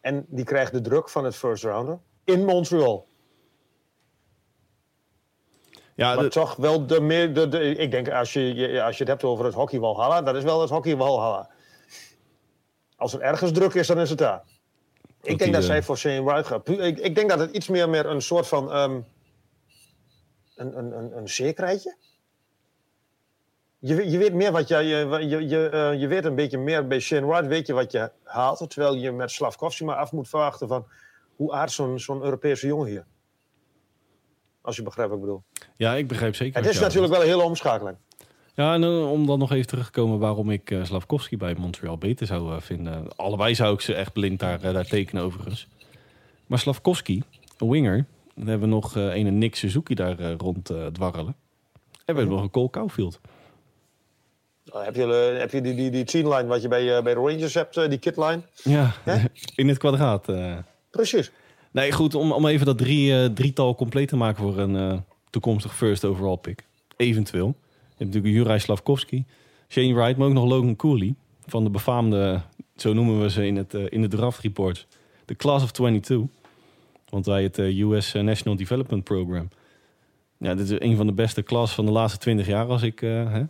En 0.01 0.27
die 0.29 0.45
krijgt 0.45 0.73
de 0.73 0.81
druk 0.81 1.09
van 1.09 1.25
het 1.25 1.37
first 1.37 1.65
rounder 1.65 1.99
in 2.25 2.45
Montreal. 2.45 3.07
Ja, 5.97 6.15
Maar 6.15 6.25
de- 6.25 6.31
toch 6.31 6.57
wel 6.57 6.87
de 6.87 7.01
meer. 7.01 7.35
De, 7.35 7.49
de, 7.49 7.75
ik 7.75 7.91
denk, 7.91 8.09
als 8.11 8.33
je, 8.33 8.55
je- 8.55 8.83
als 8.83 8.93
je 8.99 9.03
het 9.03 9.09
hebt 9.13 9.25
over 9.25 9.45
het 9.45 9.55
hockey 9.55 9.79
Walhalla, 9.81 10.23
dat 10.23 10.37
is 10.37 10.43
wel 10.43 10.61
het 10.61 10.71
hockey 10.71 10.97
Walhalla. 10.97 11.51
Als 12.97 13.13
er 13.15 13.21
ergens 13.21 13.53
druk 13.53 13.75
is, 13.75 13.87
dan 13.87 13.99
is 14.01 14.11
het 14.11 14.19
daar. 14.19 14.43
Ik 15.23 15.29
die, 15.29 15.37
denk 15.37 15.53
dat 15.53 15.63
eh, 15.63 15.69
zij 15.69 15.83
voor 15.83 15.99
Shane 15.99 16.23
Wright 16.25 16.47
gaat. 16.47 16.69
Ik, 16.69 16.99
ik 16.99 17.15
denk 17.15 17.29
dat 17.31 17.39
het 17.39 17.51
iets 17.51 17.69
meer, 17.69 17.89
meer 17.89 18.07
een 18.07 18.23
soort 18.23 18.47
van. 18.49 18.73
ehm, 18.73 19.01
een, 20.57 20.79
een, 20.79 20.99
een, 20.99 21.17
een 21.17 21.29
zekerheidje. 21.29 21.97
Je, 23.79 24.11
je 24.11 24.19
weet 24.19 24.33
meer 24.35 24.53
wat 24.53 24.69
je. 24.69 24.77
Je, 24.77 25.27
je, 25.29 25.49
je, 25.49 25.69
eh, 25.69 26.01
je 26.01 26.07
weet 26.07 26.25
een 26.25 26.35
beetje 26.35 26.59
meer 26.59 26.87
bij 26.87 27.01
Shane 27.01 27.27
Wright, 27.27 27.47
weet 27.47 27.67
je 27.67 27.73
wat 27.73 27.93
je 27.93 28.11
haalt. 28.23 28.71
Terwijl 28.71 28.95
je 28.95 29.13
met 29.13 29.31
Slavkovski 29.31 29.85
maar 29.85 29.97
af 29.97 30.13
moet 30.13 30.29
verwachten 30.29 30.69
van. 30.69 30.87
Hoe 31.37 31.53
aardt 31.53 31.73
zo'n 31.73 31.99
zo'n 31.99 32.23
Europese 32.23 32.67
jongen 32.67 32.87
hier? 32.89 33.05
Als 34.67 34.77
je 34.77 34.83
begrijpt 34.83 35.11
wat 35.11 35.21
ik 35.21 35.27
bedoel. 35.27 35.43
ja, 35.77 35.95
ik 35.95 36.09
begrijp 36.09 36.35
zeker. 36.35 36.63
Het 36.63 36.71
is 36.71 36.81
natuurlijk 36.81 37.13
wel 37.13 37.23
een 37.23 37.29
hele 37.29 37.43
omschakeling. 37.43 37.97
Ja, 38.55 38.75
en 38.75 38.83
eh, 38.83 39.11
om 39.11 39.27
dan 39.27 39.39
nog 39.39 39.53
even 39.53 39.67
terug 39.67 39.85
te 39.85 40.01
komen 40.01 40.19
waarom 40.19 40.51
ik 40.51 40.71
eh, 40.71 40.85
Slavkovski 40.85 41.37
bij 41.37 41.55
Montreal 41.59 41.99
beter 41.99 42.27
zou 42.27 42.55
eh, 42.55 42.61
vinden. 42.61 43.17
Allebei 43.17 43.55
zou 43.55 43.75
ik 43.75 43.81
ze 43.81 43.95
echt 43.95 44.13
blind 44.13 44.41
daar, 44.41 44.61
daar 44.61 44.87
tekenen 44.87 45.23
overigens. 45.23 45.69
Maar 46.47 46.59
Slavkovski, 46.59 47.23
een 47.59 47.71
winger, 47.71 48.07
dan 48.35 48.47
hebben 48.47 48.69
we 48.69 48.75
nog 48.75 48.95
een 48.95 49.39
Nick 49.39 49.57
Suzuki 49.57 49.95
daar 49.95 50.33
rond 50.33 50.65
dwarrelen. 50.93 51.37
En 52.05 52.15
we 52.15 52.21
hebben 52.21 52.29
nog 52.29 52.43
een 52.43 52.51
Cole 52.51 52.71
Caulfield. 52.71 53.21
Dan 54.65 54.83
heb 54.83 54.95
je, 54.95 55.07
heb 55.39 55.51
je 55.51 55.61
die, 55.61 55.91
die, 55.91 56.05
die 56.05 56.29
line 56.29 56.47
wat 56.47 56.63
je 56.63 56.69
bij, 56.69 57.03
bij 57.03 57.15
de 57.15 57.21
Rangers 57.21 57.55
hebt, 57.55 57.91
die 57.91 57.99
kitline. 57.99 58.43
Ja, 58.63 58.93
in 59.55 59.69
het 59.69 59.79
kwadraat. 59.79 60.27
Precies. 60.91 61.33
Nee, 61.77 61.93
goed, 61.93 62.15
om, 62.15 62.33
om 62.33 62.47
even 62.47 62.67
dat 62.67 62.79
drie, 62.79 63.23
eh, 63.23 63.25
drietal 63.25 63.75
compleet 63.75 64.09
te 64.09 64.17
maken 64.17 64.43
voor 64.43 64.59
een 64.59 64.77
eh, 64.77 64.99
toekomstig 65.31 65.77
first 65.77 66.05
overall 66.05 66.37
pick. 66.37 66.67
Eventueel. 66.97 67.47
Je 67.47 67.95
hebt 67.97 67.99
natuurlijk 67.99 68.35
Juraj 68.35 68.59
Slavkovski, 68.59 69.25
Shane 69.69 69.95
Wright, 69.95 70.17
maar 70.17 70.27
ook 70.27 70.33
nog 70.33 70.45
Logan 70.45 70.77
Cooley. 70.77 71.15
Van 71.47 71.65
de 71.65 71.71
befaamde, 71.71 72.41
zo 72.77 72.93
noemen 72.93 73.21
we 73.21 73.31
ze 73.31 73.47
in 73.47 73.57
het, 73.57 73.75
eh, 73.75 73.85
in 73.89 74.01
de 74.01 74.09
draft 74.09 74.41
report, 74.41 74.87
de 75.25 75.37
Class 75.37 75.65
of 75.65 75.71
22. 75.71 76.29
Want 77.09 77.27
wij 77.27 77.43
het 77.43 77.59
US 77.59 78.13
National 78.13 78.57
Development 78.57 79.05
Program. 79.05 79.49
Ja, 80.39 80.55
dit 80.55 80.71
is 80.71 80.81
een 80.81 80.97
van 80.97 81.07
de 81.07 81.13
beste 81.13 81.43
klas 81.43 81.75
van 81.75 81.87
de 81.87 81.93
laatste 81.93 82.19
20 82.19 82.47
jaar 82.47 82.67
als 82.67 82.83
ik 82.83 83.01
hè, 83.01 83.43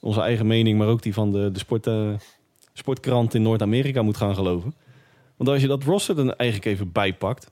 onze 0.00 0.20
eigen 0.20 0.46
mening, 0.46 0.78
maar 0.78 0.88
ook 0.88 1.02
die 1.02 1.14
van 1.14 1.32
de, 1.32 1.50
de 1.52 1.58
sport, 1.58 1.90
sportkrant 2.72 3.34
in 3.34 3.42
Noord-Amerika 3.42 4.02
moet 4.02 4.16
gaan 4.16 4.34
geloven. 4.34 4.74
Want 5.36 5.50
als 5.50 5.60
je 5.60 5.68
dat 5.68 5.84
roster 5.84 6.18
er 6.18 6.36
eigenlijk 6.36 6.70
even 6.70 6.92
bijpakt. 6.92 7.50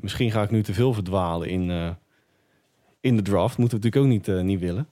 Misschien 0.00 0.30
ga 0.30 0.42
ik 0.42 0.50
nu 0.50 0.62
te 0.62 0.74
veel 0.74 0.92
verdwalen 0.92 1.48
in, 1.48 1.70
eh, 1.70 1.90
in 3.00 3.16
de 3.16 3.22
draft. 3.22 3.58
Moeten 3.58 3.78
we 3.78 3.84
natuurlijk 3.84 4.12
ook 4.12 4.18
niet, 4.18 4.36
eh, 4.36 4.44
niet 4.44 4.60
willen. 4.60 4.88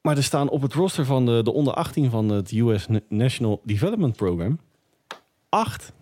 Maar 0.00 0.16
er 0.16 0.22
staan 0.22 0.48
op 0.48 0.62
het 0.62 0.72
roster 0.72 1.04
van 1.04 1.26
de, 1.26 1.42
de 1.42 1.52
onder 1.52 1.74
18 1.74 2.10
van 2.10 2.28
het 2.28 2.52
US 2.52 2.86
Na- 2.86 3.00
National 3.08 3.60
Development 3.64 4.16
Program... 4.16 4.58
acht 5.48 5.92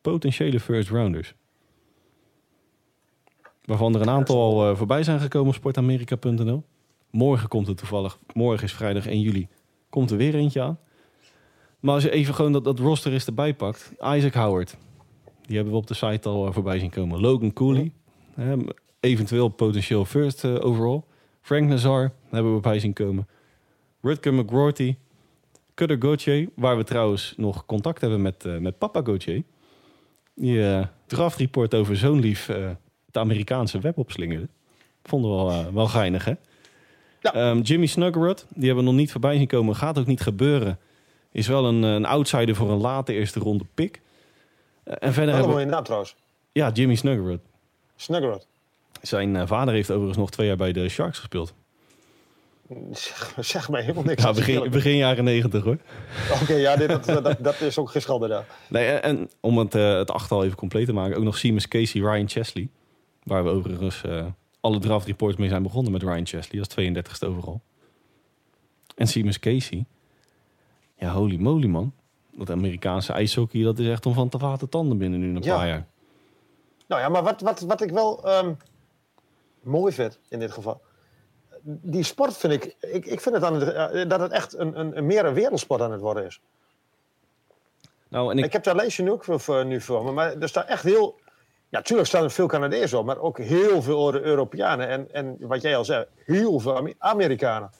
potentiële 0.00 0.60
first 0.60 0.88
rounders. 0.88 1.34
Waarvan 3.64 3.94
er 3.94 4.00
een 4.00 4.10
aantal 4.10 4.40
al 4.40 4.70
eh, 4.70 4.76
voorbij 4.76 5.02
zijn 5.02 5.20
gekomen 5.20 5.48
op 5.48 5.54
sportamerika.nl. 5.54 6.64
Morgen 7.10 7.48
komt 7.48 7.68
er 7.68 7.76
toevallig, 7.76 8.18
morgen 8.32 8.64
is 8.64 8.72
vrijdag 8.72 9.06
1 9.06 9.20
juli, 9.20 9.48
komt 9.90 10.10
er 10.10 10.16
weer 10.16 10.34
eentje 10.34 10.62
aan. 10.62 10.78
Maar 11.80 11.94
als 11.94 12.02
je 12.02 12.10
even 12.10 12.34
gewoon 12.34 12.52
dat, 12.52 12.64
dat 12.64 12.78
roster 12.78 13.12
is 13.12 13.26
erbij 13.26 13.54
pakt. 13.54 13.92
Isaac 14.00 14.34
Howard. 14.34 14.76
Die 15.46 15.56
hebben 15.56 15.72
we 15.74 15.78
op 15.78 15.86
de 15.86 15.94
site 15.94 16.28
al 16.28 16.46
eh, 16.46 16.52
voorbij 16.52 16.78
zien 16.78 16.90
komen. 16.90 17.20
Logan 17.20 17.52
Cooley. 17.52 17.92
eventueel 19.00 19.48
potentieel 19.48 20.04
first 20.04 20.44
eh, 20.44 20.64
overall. 20.64 21.02
Frank 21.40 21.68
Nazar 21.68 22.12
hebben 22.30 22.54
we 22.54 22.60
bij 22.60 22.78
zien 22.78 22.92
komen. 22.92 23.28
Rutger 24.00 24.34
McGroarty. 24.34 24.96
Cutter 25.74 25.96
Gauthier. 26.00 26.48
Waar 26.54 26.76
we 26.76 26.84
trouwens 26.84 27.34
nog 27.36 27.66
contact 27.66 28.00
hebben 28.00 28.22
met, 28.22 28.44
eh, 28.44 28.56
met 28.56 28.78
papa 28.78 29.02
Gauthier. 29.04 29.42
Die 30.34 30.68
eh 30.68 30.86
draftreport 31.06 31.74
over 31.74 31.96
zo'n 31.96 32.20
lief 32.20 32.46
het 33.06 33.16
Amerikaanse 33.16 33.78
web 33.78 33.98
opslingerde. 33.98 34.48
Vonden 35.02 35.30
we 35.30 35.36
wel, 35.36 35.72
wel 35.72 35.86
geinig, 35.86 36.24
hè? 36.24 36.32
Ja. 37.20 37.34
Ehm, 37.34 37.60
Jimmy 37.60 37.86
Snuggerud, 37.86 38.46
die 38.54 38.66
hebben 38.66 38.84
we 38.84 38.90
nog 38.90 38.98
niet 38.98 39.12
voorbij 39.12 39.36
zien 39.36 39.46
komen. 39.46 39.76
Gaat 39.76 39.98
ook 39.98 40.06
niet 40.06 40.20
gebeuren. 40.20 40.78
Is 41.32 41.46
wel 41.46 41.64
een, 41.66 41.82
een 41.82 42.04
outsider 42.04 42.54
voor 42.54 42.70
een 42.70 42.80
late 42.80 43.12
eerste 43.12 43.40
ronde 43.40 43.64
pick. 43.74 44.00
Eh, 44.86 44.94
en 44.98 45.12
verder 45.12 45.34
hebben 45.34 45.56
we... 45.56 45.64
naam 45.64 45.84
trouwens. 45.84 46.16
Ja, 46.52 46.70
Jimmy 46.70 46.94
Snuggerud. 46.94 47.40
Snuggerud. 47.96 48.46
Zijn 49.02 49.36
eh, 49.36 49.46
vader 49.46 49.74
heeft 49.74 49.90
overigens 49.90 50.18
nog 50.18 50.30
twee 50.30 50.46
jaar 50.46 50.56
bij 50.56 50.72
de 50.72 50.88
Sharks 50.88 51.18
gespeeld. 51.18 51.54
Zeg, 52.92 53.34
zeg 53.40 53.68
mij 53.68 53.80
helemaal 53.80 54.02
niks. 54.02 54.22
Ja, 54.22 54.32
begin, 54.32 54.70
begin 54.70 54.96
jaren 54.96 55.24
negentig 55.24 55.64
hoor. 55.64 55.78
Oké, 56.42 56.54
ja, 56.54 56.76
dit, 56.76 56.88
dat, 56.88 57.24
dat, 57.24 57.36
dat 57.40 57.60
is 57.60 57.78
ook 57.78 57.90
geschilderd 57.90 58.30
daar. 58.30 58.46
Nee, 58.68 58.86
en, 58.86 59.02
en 59.02 59.30
om 59.40 59.58
het, 59.58 59.74
eh, 59.74 59.96
het 59.96 60.10
achtal 60.10 60.44
even 60.44 60.56
compleet 60.56 60.86
te 60.86 60.92
maken, 60.92 61.16
ook 61.16 61.24
nog 61.24 61.38
Seamus 61.38 61.68
Casey, 61.68 62.00
Ryan 62.00 62.28
Chesley. 62.28 62.68
Waar 63.22 63.44
we 63.44 63.50
overigens 63.50 64.02
alle 64.60 64.78
draft 64.78 65.06
reports 65.06 65.36
mee 65.36 65.48
zijn 65.48 65.62
begonnen 65.62 65.92
met 65.92 66.02
Ryan 66.02 66.26
Chesley 66.26 66.60
als 66.60 66.68
32e 66.68 67.28
overal. 67.28 67.60
En 68.94 69.06
Seamus 69.06 69.38
Casey. 69.38 69.84
Ja, 70.98 71.12
holy 71.12 71.36
moly 71.36 71.66
man. 71.66 71.92
Dat 72.38 72.50
Amerikaanse 72.50 73.12
ijshockey, 73.12 73.62
dat 73.62 73.78
is 73.78 73.88
echt 73.88 74.06
om 74.06 74.12
van 74.14 74.28
te 74.28 74.38
vaten 74.38 74.68
tanden 74.68 74.98
binnen 74.98 75.20
nu 75.20 75.28
een 75.36 75.42
Ja. 75.42 75.56
paar 75.56 75.66
jaar. 75.66 75.86
Nou 76.86 77.00
ja, 77.02 77.08
maar 77.08 77.22
wat, 77.22 77.40
wat, 77.40 77.60
wat 77.60 77.80
ik 77.80 77.90
wel 77.90 78.24
ehm, 78.24 78.52
mooi 79.60 79.92
vind 79.92 80.18
in 80.28 80.38
dit 80.38 80.52
geval. 80.52 80.80
Die 81.62 82.02
sport 82.02 82.36
vind 82.36 82.52
ik, 82.52 82.76
ik, 82.80 83.06
ik 83.06 83.20
vind 83.20 83.34
het 83.34 83.44
aan 83.44 83.54
het, 83.60 83.72
eh, 83.72 84.08
dat 84.08 84.20
het 84.20 84.32
echt 84.32 84.58
een, 84.58 84.80
een, 84.80 84.96
een 84.96 85.06
meer 85.06 85.24
een 85.24 85.34
wereldsport 85.34 85.80
aan 85.80 85.92
het 85.92 86.00
worden 86.00 86.24
is. 86.26 86.40
Nou, 88.08 88.30
en 88.30 88.38
ik, 88.38 88.44
Ik 88.44 88.52
heb 88.52 88.62
daar 88.62 88.76
leesje 88.76 89.02
nu 89.02 89.10
ook 89.10 89.24
voor, 89.24 89.66
nu 89.66 89.80
voor 89.80 90.04
me, 90.04 90.12
maar 90.12 90.36
er 90.36 90.48
staat 90.48 90.66
echt 90.68 90.82
heel... 90.82 91.18
Ja, 91.68 91.78
natuurlijk 91.78 92.08
staan 92.08 92.22
er 92.22 92.30
veel 92.30 92.46
Canadezen 92.46 92.98
op, 92.98 93.04
maar 93.04 93.18
ook 93.18 93.38
heel 93.38 93.82
veel 93.82 94.12
Euro- 94.14 94.26
Europeanen. 94.26 94.88
En, 94.88 95.12
en 95.12 95.36
wat 95.40 95.62
jij 95.62 95.76
al 95.76 95.84
zei, 95.84 96.06
heel 96.24 96.58
veel 96.60 96.76
Ame- 96.76 96.94
Amerikanen. 96.98 97.70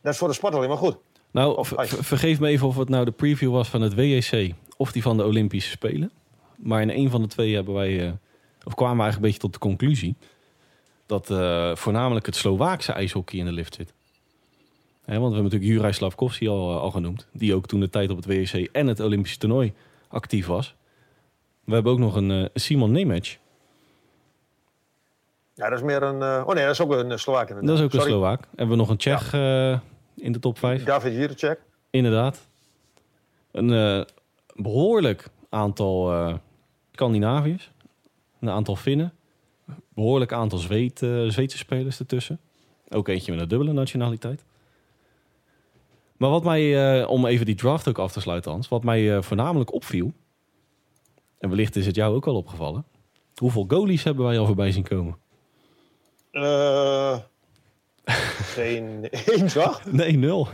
Dat 0.00 0.12
is 0.12 0.18
voor 0.18 0.28
de 0.28 0.34
sport 0.34 0.54
alleen 0.54 0.68
maar 0.68 0.78
goed. 0.78 0.96
Nou 1.36 1.66
vergeef 2.02 2.40
me 2.40 2.48
even 2.48 2.66
of 2.66 2.76
het 2.76 2.88
nou 2.88 3.04
de 3.04 3.10
preview 3.10 3.50
was 3.50 3.68
van 3.68 3.80
het 3.80 3.94
WEC 3.94 4.54
of 4.76 4.92
die 4.92 5.02
van 5.02 5.16
de 5.16 5.24
Olympische 5.24 5.70
Spelen. 5.70 6.10
Maar 6.56 6.82
in 6.82 6.90
een 6.90 7.10
van 7.10 7.22
de 7.22 7.28
twee 7.28 7.54
hebben 7.54 7.74
wij, 7.74 8.06
eh, 8.06 8.12
of 8.64 8.74
kwamen 8.74 8.96
we 8.96 9.02
eigenlijk 9.02 9.14
een 9.14 9.20
beetje 9.20 9.38
tot 9.38 9.52
de 9.52 9.58
conclusie 9.58 10.16
dat 11.06 11.30
eh, 11.30 11.74
voornamelijk 11.74 12.26
het 12.26 12.36
Slovaakse 12.36 12.92
ijshockey 12.92 13.38
in 13.38 13.44
de 13.44 13.52
lift 13.52 13.74
zit. 13.74 13.92
Want 15.04 15.18
we 15.18 15.22
hebben 15.22 15.42
natuurlijk 15.42 15.70
Juraj 15.70 15.92
Slavkovski 15.92 16.48
al, 16.48 16.70
eh, 16.70 16.80
al 16.80 16.90
genoemd, 16.90 17.28
die 17.32 17.54
ook 17.54 17.66
toen 17.66 17.80
de 17.80 17.90
tijd 17.90 18.10
op 18.10 18.16
het 18.16 18.26
WEC 18.26 18.68
en 18.72 18.86
het 18.86 19.00
Olympische 19.00 19.38
toernooi 19.38 19.72
actief 20.08 20.46
was. 20.46 20.74
We 21.64 21.74
hebben 21.74 21.92
ook 21.92 21.98
nog 21.98 22.14
een 22.14 22.50
Simon 22.54 22.92
Nemec. 22.92 23.38
Ja, 25.54 25.68
dat 25.68 25.78
is 25.78 25.84
meer 25.84 26.02
een... 26.02 26.22
oh 26.22 26.54
nee, 26.54 26.64
dat 26.64 26.72
is 26.72 26.80
ook 26.80 26.92
een 26.92 27.18
Slovaak 27.18 27.48
inderdaad. 27.48 27.76
Dat 27.76 27.78
is 27.78 27.84
ook 27.84 27.92
een. 27.92 28.10
Slovaak. 28.10 28.40
Hebben 28.48 28.68
we 28.68 28.76
nog 28.76 28.88
een 28.88 28.96
Tsjech 28.96 29.30
in 30.16 30.32
de 30.32 30.38
top 30.38 30.58
5? 30.58 30.84
David 30.84 31.12
Jiricek. 31.12 31.60
Inderdaad. 31.90 32.48
Een 33.50 33.72
eh, 33.72 34.04
behoorlijk 34.54 35.28
aantal 35.48 36.12
eh, 36.12 36.34
Scandinaviërs. 36.92 37.70
Een 38.40 38.50
aantal 38.50 38.76
Finnen. 38.76 39.12
Behoorlijk 39.94 40.32
aantal 40.32 40.58
Zweed, 40.58 41.02
eh, 41.02 41.28
Zweedse 41.28 41.58
spelers 41.58 41.98
ertussen. 41.98 42.40
Ook 42.88 43.08
eentje 43.08 43.32
met 43.32 43.40
een 43.40 43.48
dubbele 43.48 43.72
nationaliteit. 43.72 44.44
Maar 46.16 46.30
wat 46.30 46.44
mij, 46.44 47.04
om 47.04 47.26
even 47.26 47.46
die 47.46 47.54
draft 47.54 47.88
ook 47.88 47.98
af 47.98 48.12
te 48.12 48.20
sluiten, 48.20 48.50
Hans. 48.50 48.68
Wat 48.68 48.84
mij 48.84 49.22
voornamelijk 49.22 49.72
opviel. 49.72 50.12
En 51.38 51.48
wellicht 51.48 51.76
is 51.76 51.86
het 51.86 51.94
jou 51.94 52.14
ook 52.14 52.26
al 52.26 52.36
opgevallen. 52.36 52.84
Hoeveel 53.34 53.64
goalies 53.68 54.02
hebben 54.02 54.24
wij 54.24 54.38
al 54.38 54.46
voorbij 54.46 54.72
zien 54.72 54.82
komen? 54.82 55.16
Geen 58.54 59.08
één, 59.10 59.46
toch? 59.46 59.84
Nee, 59.84 60.16
nul. 60.18 60.48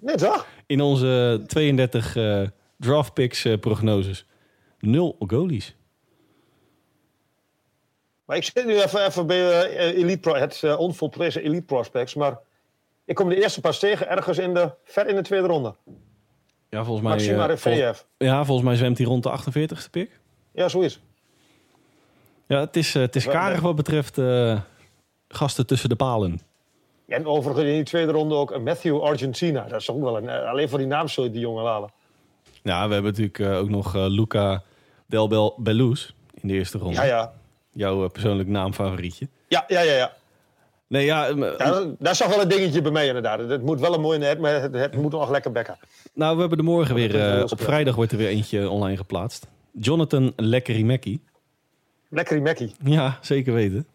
Nee, 0.00 0.16
toch? 0.16 0.46
In 0.66 0.80
onze 0.80 1.42
32 1.46 2.16
eh 2.16 2.42
draft 2.76 3.14
picks 3.14 3.44
eh, 3.44 3.58
prognoses. 3.58 4.26
Nul 4.80 5.16
goalies. 5.18 5.76
Maar 8.24 8.36
ik 8.36 8.44
zit 8.44 8.66
nu 8.66 8.80
even, 8.80 9.06
even 9.06 9.26
bij 9.26 9.72
eh, 9.76 9.98
Elite 9.98 10.18
Pro, 10.18 10.34
het 10.34 10.62
eh, 10.62 10.78
onvolprezen 10.78 11.42
Elite 11.42 11.64
Prospects. 11.64 12.14
Maar 12.14 12.38
ik 13.04 13.14
kom 13.14 13.28
de 13.28 13.42
eerste 13.42 13.60
pas 13.60 13.78
tegen 13.78 14.08
ergens 14.08 14.38
in 14.38 14.54
de, 14.54 14.70
ver 14.84 15.06
in 15.08 15.14
de 15.14 15.22
tweede 15.22 15.46
ronde. 15.46 15.74
Ja, 16.70 16.84
volgens 16.84 17.06
mij, 17.06 17.14
Maxima 17.14 17.36
vol- 17.38 17.46
Refejev. 17.46 18.00
ja, 18.18 18.44
volgens 18.44 18.66
mij 18.66 18.76
zwemt 18.76 18.98
hij 18.98 19.06
rond 19.06 19.22
de 19.22 19.38
48ste 19.40 19.90
pick. 19.90 20.20
Ja, 20.52 20.68
zoiets. 20.68 21.00
Ja, 22.46 22.60
het 22.60 22.76
is, 22.76 22.94
het 22.94 23.16
is 23.16 23.24
karig 23.26 23.60
wat 23.60 23.76
betreft 23.76 24.20
gasten 25.28 25.66
tussen 25.66 25.88
de 25.88 25.96
palen. 25.96 26.40
En 27.08 27.26
overigens 27.26 27.66
in 27.66 27.74
die 27.74 27.84
tweede 27.84 28.12
ronde 28.12 28.34
ook 28.34 28.50
een 28.50 28.62
Matthew 28.62 29.00
Argentina. 29.00 29.62
Dat 29.62 29.80
is 29.80 29.90
ook 29.90 30.02
wel 30.02 30.16
een... 30.16 30.28
eh, 30.28 30.50
alleen 30.50 30.68
voor 30.68 30.78
die 30.78 30.86
naam 30.86 31.08
zul 31.08 31.24
je 31.24 31.30
die 31.30 31.40
jongen 31.40 31.64
halen. 31.64 31.90
Ja, 32.62 32.86
we 32.86 32.92
hebben 32.92 33.10
natuurlijk 33.10 33.38
eh, 33.38 33.58
ook 33.58 33.68
nog 33.68 33.94
eh, 33.94 34.06
Luca 34.08 34.62
Del 35.06 35.54
Bellus 35.56 36.14
in 36.34 36.48
de 36.48 36.54
eerste 36.54 36.78
ronde. 36.78 36.94
Ja, 36.94 37.04
ja. 37.04 37.32
Jouw 37.72 38.08
persoonlijk 38.08 38.48
naamfavorietje. 38.48 39.28
Ja, 39.48 39.64
ja, 39.68 39.80
ja. 39.80 39.94
ja. 39.94 40.16
Nee, 40.86 41.04
ja, 41.04 41.26
is 42.00 42.18
toch 42.18 42.28
wel 42.28 42.42
een 42.42 42.48
dingetje 42.48 42.82
bij 42.82 42.90
mij 42.90 43.06
inderdaad. 43.06 43.38
Het 43.38 43.62
moet 43.62 43.80
wel 43.80 43.94
een 43.94 44.00
mooi 44.00 44.18
net, 44.18 44.38
maar 44.38 44.62
het, 44.62 44.74
het 44.74 44.96
moet 44.96 45.12
nog 45.12 45.30
lekker 45.30 45.52
bekken. 45.52 45.76
nou, 46.12 46.34
we 46.34 46.40
hebben 46.40 46.58
er 46.58 46.64
morgen 46.64 46.94
weer... 46.94 47.42
op 47.42 47.60
vrijdag 47.60 47.94
wordt 47.94 48.12
er 48.12 48.18
weer 48.18 48.28
eentje 48.28 48.70
online 48.70 48.96
geplaatst. 48.96 49.46
Jonathan 49.72 50.32
Lekkerimekki. 50.36 51.20
Lekkerie 52.08 52.42
Mackie. 52.42 52.74
Ja, 52.84 53.18
zeker 53.20 53.52
weten. 53.52 53.86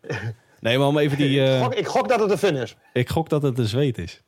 Nee, 0.60 0.78
maar 0.78 0.86
om 0.86 0.98
even 0.98 1.16
die... 1.18 1.40
eh, 1.40 1.56
Ik, 1.56 1.62
gok, 1.62 1.74
ik 1.74 1.86
gok 1.86 2.08
dat 2.08 2.20
het 2.20 2.30
een 2.30 2.38
Finn 2.38 2.56
is. 2.56 2.76
ik 2.92 3.08
gok 3.08 3.28
dat 3.28 3.42
het 3.42 3.58
een 3.58 3.64
zweet 3.66 3.98
is. 3.98 4.22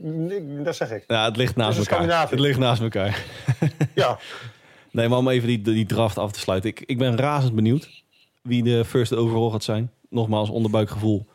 Nee, 0.00 0.62
Dat 0.62 0.76
zeg 0.76 0.90
ik. 0.90 1.04
Ja, 1.06 1.24
het 1.24 1.36
ligt 1.36 1.56
naast 1.56 1.78
Het 1.78 1.88
elkaar. 1.88 2.30
Het 2.30 2.38
ligt 2.40 2.58
naast 2.58 2.82
elkaar. 2.82 3.24
Ja. 3.94 4.18
Nee, 4.90 5.08
maar 5.08 5.18
om 5.18 5.28
even 5.28 5.48
die, 5.48 5.62
die 5.62 5.86
draft 5.86 6.18
af 6.18 6.32
te 6.32 6.38
sluiten. 6.40 6.70
Ik, 6.70 6.80
ik 6.86 6.98
ben 6.98 7.16
razend 7.16 7.54
benieuwd 7.54 8.04
wie 8.42 8.62
de 8.62 8.84
first 8.84 9.14
overall 9.14 9.50
gaat 9.50 9.64
zijn. 9.64 9.90
Nogmaals, 10.10 10.48
onderbuikgevoel. 10.50 11.26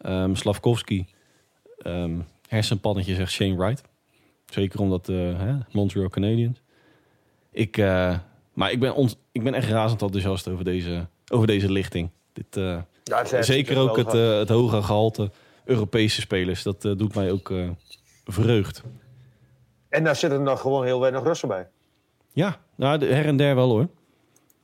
Ehm 0.00 0.34
Slavkovski. 0.34 1.06
Ehm 1.78 2.12
hersenpannetje 2.48 3.14
zegt 3.14 3.32
Shane 3.32 3.56
Wright. 3.56 3.82
Zeker 4.46 4.80
omdat 4.80 5.08
eh 5.08 5.16
hè, 5.16 5.52
Montreal 5.72 6.08
Canadiens. 6.08 6.60
Ik, 7.52 7.76
eh, 7.76 8.18
maar 8.52 8.70
ik 8.72 8.80
ben, 8.80 9.08
ik 9.32 9.42
ben 9.42 9.54
echt 9.54 9.68
razend 9.68 10.02
enthousiast 10.02 10.48
over 10.48 10.64
deze, 10.64 11.06
over 11.32 11.46
deze 11.46 11.72
lichting. 11.72 12.10
Dit, 12.32 12.56
eh, 12.56 12.78
Ja, 13.08 13.42
zeker 13.42 13.72
is 13.72 13.78
ook 13.78 13.96
het, 13.96 14.14
eh, 14.14 14.38
het 14.38 14.48
hoge 14.48 14.82
gehalte 14.82 15.30
Europese 15.64 16.20
spelers. 16.20 16.62
Dat 16.62 16.84
eh, 16.84 16.92
doet 16.96 17.14
mij 17.14 17.30
ook 17.30 17.50
eh, 17.50 17.70
vreugd. 18.24 18.82
En 19.88 20.04
daar 20.04 20.16
zitten 20.16 20.42
nog 20.42 20.60
gewoon 20.60 20.84
heel 20.84 21.00
weinig 21.00 21.22
Russen 21.22 21.48
bij. 21.48 21.68
Ja, 22.32 22.56
nou, 22.74 23.04
her 23.06 23.26
en 23.26 23.36
der 23.36 23.54
wel 23.54 23.68
hoor. 23.68 23.88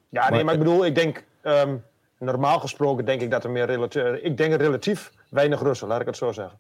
Ja, 0.09 0.21
nee, 0.21 0.31
Maar- 0.31 0.45
maar 0.45 0.55
ik 0.55 0.61
bedoel, 0.61 0.87
ik 0.87 0.95
denk, 0.95 1.25
ehm, 1.43 1.77
normaal 2.19 2.61
gesproken 2.61 3.05
denk 3.05 3.21
ik 3.21 3.31
dat 3.31 3.45
er 3.45 3.51
meer 3.51 3.67
relatief, 3.67 4.03
ik 4.23 4.37
denk 4.37 4.55
relatief 4.55 5.13
weinig 5.31 5.63
Russen, 5.63 5.89
laat 5.89 6.01
ik 6.01 6.07
het 6.07 6.17
zo 6.17 6.33
zeggen. 6.33 6.59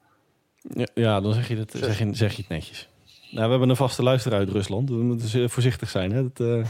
Ja, 0.74 0.86
ja 0.94 1.20
dan 1.20 1.32
zeg 1.32 1.48
je, 1.48 1.56
het, 1.56 1.70
zeg, 1.76 1.98
je, 1.98 2.14
zeg 2.14 2.32
je 2.32 2.40
het 2.40 2.50
netjes. 2.50 2.88
Nou, 3.30 3.44
we 3.44 3.50
hebben 3.50 3.68
een 3.68 3.76
vaste 3.76 4.02
luisteraar 4.02 4.38
uit 4.38 4.48
Rusland. 4.48 4.88
We 4.88 4.94
moeten 4.94 5.50
voorzichtig 5.50 5.90
zijn. 5.90 6.12
Hè? 6.12 6.28
Dat, 6.32 6.66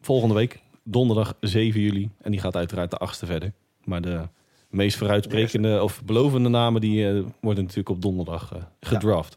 volgende 0.00 0.34
week, 0.34 0.58
donderdag 0.82 1.34
7 1.40 1.80
juli. 1.80 2.10
En 2.22 2.30
die 2.30 2.40
gaat 2.40 2.56
uiteraard 2.56 2.90
de 2.90 2.96
achtste 2.96 3.26
verder. 3.26 3.52
Maar 3.84 4.00
de 4.00 4.28
meest 4.70 4.96
vooruitsprekende 4.96 5.82
of 5.82 6.04
belovende 6.04 6.48
namen... 6.48 6.80
die 6.80 7.06
eh, 7.06 7.12
worden 7.40 7.62
natuurlijk 7.62 7.88
op 7.88 8.02
donderdag 8.02 8.52
eh, 8.54 8.62
gedraft. 8.80 9.36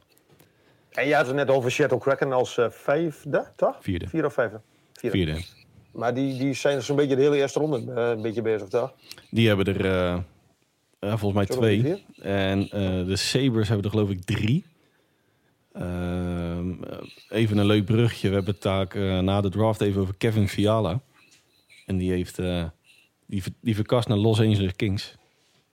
En 0.92 1.08
je 1.08 1.16
had 1.16 1.26
het 1.26 1.36
net 1.36 1.50
over 1.50 1.72
Seattle 1.72 2.00
Kraken 2.00 2.32
als 2.32 2.58
eh, 2.58 2.70
vijfde, 2.70 3.48
toch? 3.56 3.78
Vierde. 3.80 4.08
Vierde 4.08 4.28
of 4.28 4.34
vijfde? 4.34 4.62
Vierde. 4.94 5.18
Vierde. 5.18 5.42
Maar 5.92 6.14
die, 6.14 6.38
die 6.38 6.54
zijn 6.54 6.82
zo'n 6.82 6.96
beetje 6.96 7.16
de 7.16 7.22
hele 7.22 7.38
eerste 7.38 7.60
ronde 7.60 7.92
een 7.92 8.22
beetje 8.22 8.42
bezig, 8.42 8.68
toch? 8.68 8.94
Die 9.30 9.48
hebben 9.48 9.66
er 9.66 10.24
volgens 11.00 11.34
mij 11.34 11.46
twee. 11.46 12.04
En 12.22 12.68
de 13.06 13.16
Sabres 13.16 13.68
hebben 13.68 13.86
er 13.86 13.92
geloof 13.92 14.10
ik 14.10 14.24
drie. 14.24 14.66
Ehm, 15.74 16.84
eh, 16.84 16.98
even 17.30 17.58
een 17.58 17.66
leuk 17.66 17.86
brugje. 17.86 18.28
We 18.28 18.36
hebben 18.36 18.54
het 18.54 18.62
taak 18.62 18.94
na 19.22 19.42
de 19.42 19.50
draft 19.50 19.82
even 19.82 20.02
over 20.02 20.16
Kevin 20.18 20.48
Fiala. 20.48 21.02
En 21.86 21.98
die 21.98 22.12
heeft 22.12 22.38
die, 23.34 23.44
ver- 23.44 23.54
die 23.62 23.76
verkast 23.76 24.08
naar 24.08 24.18
Los 24.18 24.40
Angeles 24.40 24.76
Kings. 24.76 25.16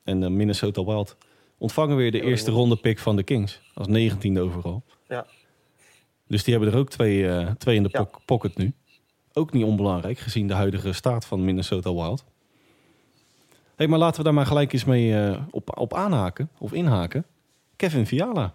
En 0.04 0.20
de 0.20 0.28
Minnesota 0.30 0.84
Wild 0.84 1.16
ontvangen 1.58 1.96
weer 1.96 2.10
de 2.12 2.18
Ja, 2.18 2.24
eerste 2.24 2.50
ronde 2.50 2.76
pick 2.76 2.98
van 2.98 3.16
de 3.16 3.22
Kings. 3.22 3.60
Als 3.74 3.86
negentiende 3.86 4.40
overal. 4.40 4.82
Ja. 5.08 5.26
Dus 6.26 6.44
die 6.44 6.54
hebben 6.54 6.72
er 6.72 6.78
ook 6.78 6.90
twee, 6.90 7.28
eh, 7.28 7.50
twee 7.50 7.76
in 7.76 7.82
de 7.82 7.88
Ja. 7.92 8.08
pocket 8.24 8.56
nu. 8.56 8.72
Ook 9.32 9.52
niet 9.52 9.64
onbelangrijk 9.64 10.18
gezien 10.18 10.46
de 10.46 10.54
huidige 10.54 10.92
staat 10.92 11.24
van 11.24 11.44
Minnesota 11.44 11.92
Wild. 11.94 12.24
Hey, 13.76 13.86
maar 13.88 13.98
laten 13.98 14.16
we 14.18 14.24
daar 14.24 14.34
maar 14.34 14.46
gelijk 14.46 14.72
eens 14.72 14.84
mee 14.84 15.14
eh, 15.16 15.42
op, 15.50 15.78
op 15.78 15.94
aanhaken 15.94 16.50
of 16.58 16.72
inhaken. 16.72 17.24
Kevin 17.76 18.06
Fiala. 18.06 18.54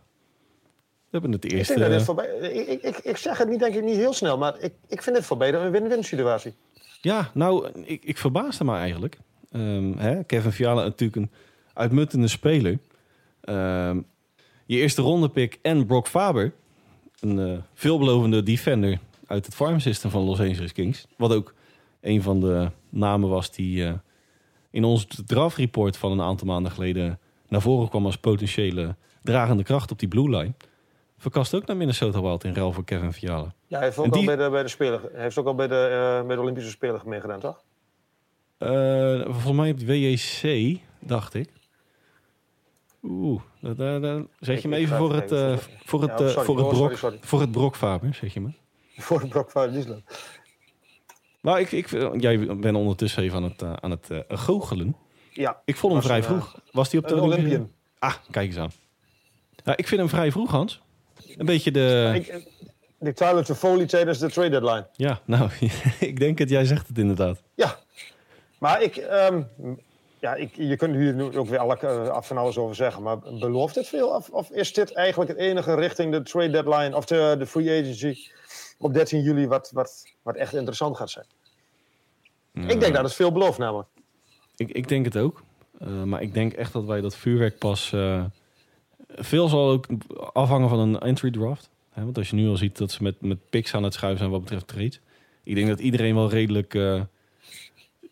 We 1.04 1.12
hebben 1.22 1.32
het 1.32 1.46
Ik, 1.46 1.52
eerste. 1.52 1.74
denk 1.74 1.86
dat 1.86 1.98
dit 1.98 2.06
voorbij, 2.06 2.26
ik, 2.28 2.68
ik, 2.68 2.82
ik, 2.82 2.98
ik 2.98 3.18
zeg 3.18 3.38
het 3.38 3.50
niet, 3.50 3.60
denk 3.60 3.76
ik 3.76 3.84
niet 3.84 3.96
heel 3.96 4.14
snel, 4.14 4.38
maar 4.38 4.60
ik, 4.60 4.74
ik 4.88 5.02
vind 5.02 5.16
dit 5.16 5.26
voor 5.26 5.38
beide 5.38 5.58
een 5.58 5.72
win-win 5.72 6.04
situatie. 6.04 6.54
Ja, 7.06 7.32
nou, 7.34 7.70
ik, 7.84 8.04
ik 8.04 8.18
verbaasde 8.18 8.64
me 8.64 8.76
eigenlijk. 8.76 9.18
Ehm, 9.52 9.98
hè, 9.98 10.24
Kevin 10.24 10.52
Fiala 10.52 10.84
natuurlijk 10.84 11.16
een 11.16 11.32
uitmuntende 11.74 12.28
speler. 12.28 12.80
Ehm, 13.42 14.02
je 14.66 14.78
eerste 14.78 15.02
ronde 15.02 15.30
pick 15.30 15.60
en 15.62 15.86
Brock 15.86 16.08
Faber. 16.08 16.54
Een 17.20 17.40
eh, 17.40 17.58
veelbelovende 17.74 18.44
defender 18.44 19.00
uit 19.28 19.46
het 19.46 19.56
farm 19.56 19.80
system 19.80 20.10
van 20.10 20.22
Los 20.22 20.40
Angeles 20.40 20.72
Kings. 20.72 21.08
Wat 21.18 21.34
ook 21.34 21.54
een 22.02 22.22
van 22.22 22.40
de 22.40 22.70
namen 22.90 23.30
was 23.30 23.52
die 23.52 23.86
eh, 23.86 23.94
in 24.70 24.84
ons 24.84 25.08
draft 25.26 25.58
report 25.58 25.98
van 25.98 26.12
een 26.12 26.22
aantal 26.22 26.48
maanden 26.48 26.72
geleden 26.72 27.20
naar 27.48 27.62
voren 27.62 27.90
kwam 27.90 28.06
als 28.06 28.18
potentiële 28.18 28.96
dragende 29.22 29.64
kracht 29.64 29.92
op 29.92 30.00
die 30.00 30.08
blue 30.08 30.30
line. 30.30 30.54
Verkast 31.26 31.54
ook 31.54 31.66
naar 31.66 31.78
Minnesota 31.78 32.22
Wild 32.22 32.44
in 32.44 32.54
ruil 32.54 32.72
voor 32.72 32.84
Kevin 32.84 33.14
Fiala. 33.14 33.54
Ja, 33.68 33.78
hij 33.78 33.86
heeft 33.86 33.98
ook 33.98 34.16
al 34.16 34.26
bij 34.26 34.36
de, 34.36 34.50
bij 34.50 34.64
de 34.64 34.70
Spelen, 34.70 35.02
hij 35.12 35.22
heeft 35.22 35.38
ook 35.38 35.46
al 35.46 35.56
bij 35.56 35.68
de, 35.68 36.24
bij 36.28 36.36
de 36.36 36.42
Olympische 36.42 36.70
Spelen 36.70 37.02
meegedaan, 37.06 37.40
toch? 37.40 37.64
Eh, 38.58 39.22
volgens 39.24 39.52
mij 39.52 39.72
op 39.72 39.80
de 39.80 39.86
WJC, 39.86 40.78
dacht 41.00 41.34
ik. 41.34 41.50
Oeh, 43.04 43.42
zet 44.40 44.62
je 44.62 44.68
me 44.68 44.76
even 44.76 44.98
voor 44.98 45.14
het, 45.14 45.32
eh, 45.32 45.58
voor 45.86 46.02
het, 46.02 46.20
Ja, 46.20 46.26
eh, 46.26 46.32
voor 46.44 46.58
het 46.58 46.66
Oh, 46.66 46.74
brok, 46.74 47.76
voor 47.76 48.00
het 48.02 48.16
zeg 48.16 48.34
je 48.34 48.42
me. 48.42 48.50
Voor 48.98 49.20
de 49.20 49.28
Brock 49.28 49.52
van 49.52 49.72
Nieuwsland. 49.72 50.04
Maar 51.42 51.60
ik, 51.60 51.72
ik, 51.72 51.90
jij 52.22 52.46
bent 52.58 52.78
ondertussen 52.78 53.24
even 53.24 53.38
aan 53.38 53.44
het, 53.44 53.64
aan 53.82 53.92
het 53.92 54.10
goochelen. 54.28 54.96
Ja, 55.32 55.62
Ik 55.66 55.76
vond 55.76 55.94
hem 55.94 56.02
vrij 56.02 56.24
vroeg. 56.24 56.60
Was 56.72 56.92
hij 56.92 57.02
op 57.02 57.08
de 57.08 57.22
Olympian. 57.22 57.72
Ah, 58.00 58.14
kijk 58.32 58.48
eens 58.48 58.58
aan. 58.58 58.72
Ja, 59.64 59.78
ik 59.78 59.88
vind 59.88 60.00
hem 60.00 60.10
vrij 60.10 60.32
vroeg, 60.32 60.52
Hans. 60.52 60.84
Een 61.38 61.46
beetje 61.46 61.72
de... 61.72 62.12
Ik, 62.14 62.44
de 62.98 63.14
Tyler 63.14 63.46
Toffoli 63.46 63.86
tijdens 63.86 64.20
de 64.20 64.32
trade 64.32 64.50
deadline. 64.50 64.88
Ja, 64.94 65.20
nou, 65.26 65.50
ik 66.00 66.20
denk 66.20 66.38
het. 66.38 66.50
Jij 66.50 66.66
zegt 66.66 66.88
het 66.88 66.98
inderdaad. 66.98 67.42
Ja, 67.56 67.80
maar 68.60 68.82
ik, 68.82 68.96
ehm, 68.96 69.42
ja, 70.20 70.36
ik, 70.36 70.56
je 70.56 70.76
kunt 70.76 70.96
hier 70.96 71.14
nu 71.14 71.38
ook 71.38 71.48
weer 71.48 71.60
alle, 71.60 71.78
eh, 71.78 72.08
af 72.08 72.28
van 72.28 72.38
alles 72.38 72.58
over 72.58 72.76
zeggen, 72.76 73.04
maar 73.04 73.20
belooft 73.20 73.74
dit 73.74 73.88
veel? 73.88 74.08
Of, 74.08 74.30
of 74.30 74.50
is 74.50 74.74
dit 74.74 74.94
eigenlijk 74.94 75.30
het 75.30 75.40
enige 75.40 75.76
richting 75.76 76.12
de 76.12 76.24
trade 76.24 76.50
deadline 76.50 76.96
of 76.96 77.06
de, 77.06 77.36
de 77.40 77.46
free 77.46 77.82
agency 77.82 78.18
op 78.78 78.94
13 78.94 79.22
juli 79.22 79.48
wat, 79.48 79.72
wat, 79.74 80.06
wat 80.22 80.36
echt 80.36 80.54
interessant 80.54 80.98
gaat 80.98 81.10
zijn? 81.10 81.26
Ik 82.54 82.80
denk 82.80 82.94
dat 82.94 83.04
het 83.04 83.14
veel 83.14 83.32
belooft 83.32 83.58
namelijk. 83.58 83.90
Ik, 84.56 84.72
ik 84.72 84.88
denk 84.88 85.06
het 85.06 85.18
ook. 85.18 85.44
Eh, 85.80 86.04
maar 86.04 86.22
ik 86.22 86.34
denk 86.34 86.54
echt 86.54 86.74
dat 86.74 86.86
wij 86.86 87.02
dat 87.02 87.16
vuurwerk 87.16 87.58
pas... 87.58 87.94
eh, 87.94 88.24
veel 89.16 89.48
zal 89.48 89.70
ook 89.70 89.88
afhangen 90.34 90.70
van 90.70 90.80
een 90.80 91.00
entry 91.00 91.32
draft. 91.32 91.70
Hè, 91.90 92.04
want 92.04 92.18
als 92.18 92.30
je 92.30 92.36
nu 92.36 92.48
al 92.48 92.58
ziet 92.58 92.78
dat 92.78 92.92
ze 92.92 93.04
met, 93.04 93.22
met 93.22 93.50
picks 93.50 93.74
aan 93.74 93.84
het 93.84 93.94
schuiven 93.94 94.20
zijn 94.20 94.32
wat 94.32 94.42
betreft 94.42 94.68
trades. 94.68 95.00
Ik 95.44 95.56
denk 95.56 95.68
dat 95.68 95.80
iedereen 95.80 96.16
wel 96.16 96.30
redelijk... 96.30 96.74
eh, 96.74 97.02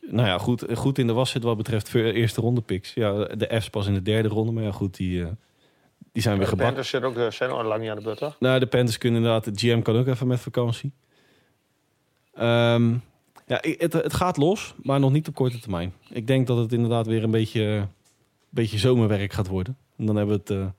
nou 0.01 0.27
ja, 0.27 0.37
goed, 0.37 0.65
goed 0.73 0.97
in 0.97 1.07
de 1.07 1.13
was 1.13 1.29
zit 1.29 1.43
wat 1.43 1.57
betreft 1.57 1.93
eerste 1.93 2.41
ronde 2.41 2.61
picks. 2.61 2.93
Ja, 2.93 3.25
de 3.25 3.61
F's 3.61 3.69
pas 3.69 3.87
in 3.87 3.93
de 3.93 4.01
derde 4.01 4.29
ronde. 4.29 4.51
Maar 4.51 4.63
ja, 4.63 4.71
goed, 4.71 4.95
die, 4.95 5.23
eh, 5.23 5.29
die 6.11 6.21
zijn 6.21 6.37
weer 6.37 6.43
De 6.43 6.49
gebakken. 6.49 6.75
Panthers 6.75 6.89
zit 6.89 7.03
ook, 7.03 7.17
eh, 7.17 7.31
zijn 7.31 7.49
al 7.49 7.63
lang 7.63 7.81
niet 7.81 7.89
aan 7.89 7.97
de 7.97 8.03
beurt, 8.03 8.17
toch? 8.17 8.35
Nou, 8.39 8.59
de 8.59 8.65
Panthers 8.65 8.97
kunnen 8.97 9.21
inderdaad... 9.21 9.43
De 9.43 9.67
GM 9.67 9.81
kan 9.81 9.97
ook 9.97 10.07
even 10.07 10.27
met 10.27 10.39
vakantie. 10.39 10.91
Ehm, 12.33 12.93
ja, 13.47 13.59
het, 13.61 13.93
het 13.93 14.13
gaat 14.13 14.37
los, 14.37 14.75
maar 14.83 14.99
nog 14.99 15.11
niet 15.11 15.27
op 15.27 15.35
korte 15.35 15.59
termijn. 15.59 15.93
Ik 16.09 16.27
denk 16.27 16.47
dat 16.47 16.57
het 16.57 16.73
inderdaad 16.73 17.07
weer 17.07 17.23
een 17.23 17.31
beetje, 17.31 17.61
een 17.61 17.89
beetje 18.49 18.77
zomerwerk 18.77 19.33
gaat 19.33 19.47
worden. 19.47 19.77
En 19.97 20.05
dan 20.05 20.15
hebben 20.15 20.41
we 20.45 20.53
het 20.53 20.73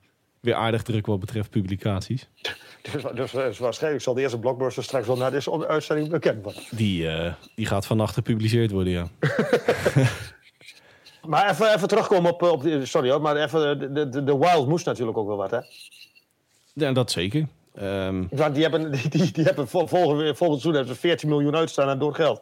weer 0.45 0.55
aardig 0.55 0.81
druk 0.81 1.05
wat 1.05 1.19
betreft 1.19 1.49
publicaties. 1.49 2.27
Dus, 2.91 3.03
dus, 3.15 3.31
dus 3.31 3.57
waarschijnlijk 3.57 4.03
zal 4.03 4.13
de 4.13 4.21
eerste 4.21 4.39
blockbuster 4.39 4.83
straks 4.83 5.07
wel 5.07 5.17
na 5.17 5.29
deze 5.29 5.67
uitzending 5.67 6.09
bekend 6.09 6.43
worden. 6.43 6.63
Die, 6.71 7.07
eh, 7.09 7.33
die 7.55 7.65
gaat 7.65 7.85
vannacht 7.85 8.13
gepubliceerd 8.13 8.71
worden, 8.71 8.93
ja. 8.93 9.07
Maar 11.27 11.49
even, 11.49 11.73
even 11.75 11.87
terugkomen 11.87 12.31
op, 12.31 12.43
eh, 12.43 12.51
op 12.51 12.65
sorry 12.83 13.09
hoor, 13.09 13.21
maar 13.21 13.35
even, 13.35 13.79
de, 13.79 14.09
de, 14.09 14.23
de 14.23 14.37
Wild 14.37 14.67
moest 14.67 14.85
natuurlijk 14.85 15.17
ook 15.17 15.27
wel 15.27 15.37
wat, 15.37 15.51
hè? 15.51 15.59
ja 16.73 16.91
dat 16.91 17.11
zeker. 17.11 17.47
Ehm, 17.73 18.23
Want 18.29 18.53
die 18.53 18.63
hebben, 18.63 18.91
die, 18.91 19.09
die, 19.09 19.31
die 19.31 19.43
hebben 19.43 19.67
vol, 19.67 19.87
volgend, 19.87 20.37
volgend 20.37 20.61
seizoen 20.61 20.73
hebben 20.73 20.93
ze 20.93 20.99
14 20.99 21.29
miljoen 21.29 21.55
uitstaan 21.55 21.87
aan 21.87 21.99
door 21.99 22.15
geld. 22.15 22.41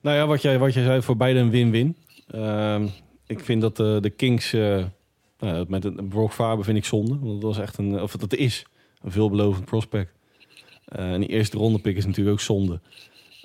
nou 0.00 0.16
ja, 0.16 0.26
wat 0.26 0.42
jij, 0.42 0.58
wat 0.58 0.74
jij 0.74 0.84
zei, 0.84 1.02
voor 1.02 1.16
beide 1.16 1.38
een 1.38 1.50
win-win. 1.50 1.96
Ehm, 2.30 2.86
ik 3.26 3.40
vind 3.40 3.60
dat 3.60 3.76
de, 3.76 3.98
de 4.00 4.10
Kings... 4.10 4.52
eh, 4.52 4.84
nou, 5.42 5.64
met 5.68 5.84
een 5.84 6.08
Brock 6.08 6.32
Faber 6.32 6.64
vind 6.64 6.76
ik 6.76 6.84
zonde. 6.84 7.18
Want 7.18 7.40
dat 7.40 7.42
was 7.42 7.58
echt 7.58 7.78
een... 7.78 8.02
Of 8.02 8.16
dat 8.16 8.34
is 8.34 8.66
een 9.02 9.10
veelbelovend 9.10 9.64
prospect. 9.64 10.12
Eh, 10.84 11.12
en 11.12 11.20
die 11.20 11.28
eerste 11.28 11.56
ronde 11.56 11.78
pick 11.78 11.96
is 11.96 12.06
natuurlijk 12.06 12.36
ook 12.36 12.40
zonde. 12.40 12.80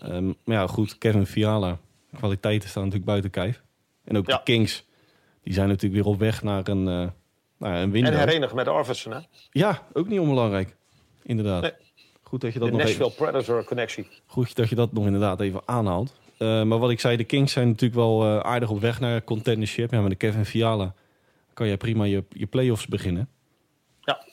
Ehm, 0.02 0.26
maar 0.26 0.56
ja, 0.56 0.68
goed, 0.68 0.98
Kevin 0.98 1.26
Fiala. 1.26 1.78
Kwaliteiten 2.18 2.70
staan 2.70 2.84
natuurlijk 2.84 3.10
buiten 3.10 3.30
kijf. 3.32 3.62
En 4.04 4.18
ook 4.18 4.28
Ja. 4.28 4.38
de 4.38 4.44
Kings. 4.44 4.86
Die 5.44 5.54
zijn 5.54 5.68
natuurlijk 5.68 6.04
weer 6.04 6.14
op 6.14 6.20
weg 6.20 6.44
naar 6.44 6.68
een, 6.68 6.88
eh 6.88 7.08
naar 7.58 7.82
een 7.82 7.92
window. 7.92 8.14
En 8.14 8.20
herenigd 8.20 8.54
met 8.54 8.68
Arvidsson, 8.68 9.12
hè? 9.14 9.20
Ja, 9.52 9.88
ook 9.94 10.08
niet 10.08 10.20
onbelangrijk. 10.20 10.76
Inderdaad. 11.24 11.62
Nee. 11.62 11.72
Goed 12.22 12.42
dat 12.42 12.54
je 12.54 12.60
dat 12.60 12.68
De 12.68 12.74
nog 12.74 12.86
even... 12.86 13.00
Nashville 13.00 13.32
Predator 13.32 13.64
connectie. 13.64 14.08
Goed 14.26 14.56
dat 14.56 14.70
je 14.70 14.76
dat 14.76 14.94
nog 14.94 15.06
inderdaad 15.06 15.40
even 15.42 15.62
aanhaalt. 15.66 16.16
Eh, 16.38 16.64
maar 16.64 16.78
wat 16.78 16.90
ik 16.90 17.00
zei, 17.00 17.18
de 17.18 17.24
Kings 17.24 17.52
zijn 17.54 17.68
natuurlijk 17.68 17.96
wel 18.00 18.42
aardig 18.44 18.70
op 18.70 18.80
weg 18.80 19.00
naar 19.00 19.24
contendership. 19.24 19.92
Ja, 19.92 20.02
met 20.02 20.10
de 20.10 20.16
Kevin 20.16 20.46
Fiala 20.46 20.94
kan 21.58 21.68
je 21.68 21.78
prima 21.78 22.04
je, 22.04 22.24
je 22.30 22.46
play-offs 22.46 22.88
beginnen. 22.88 23.30
Ja. 24.02 24.26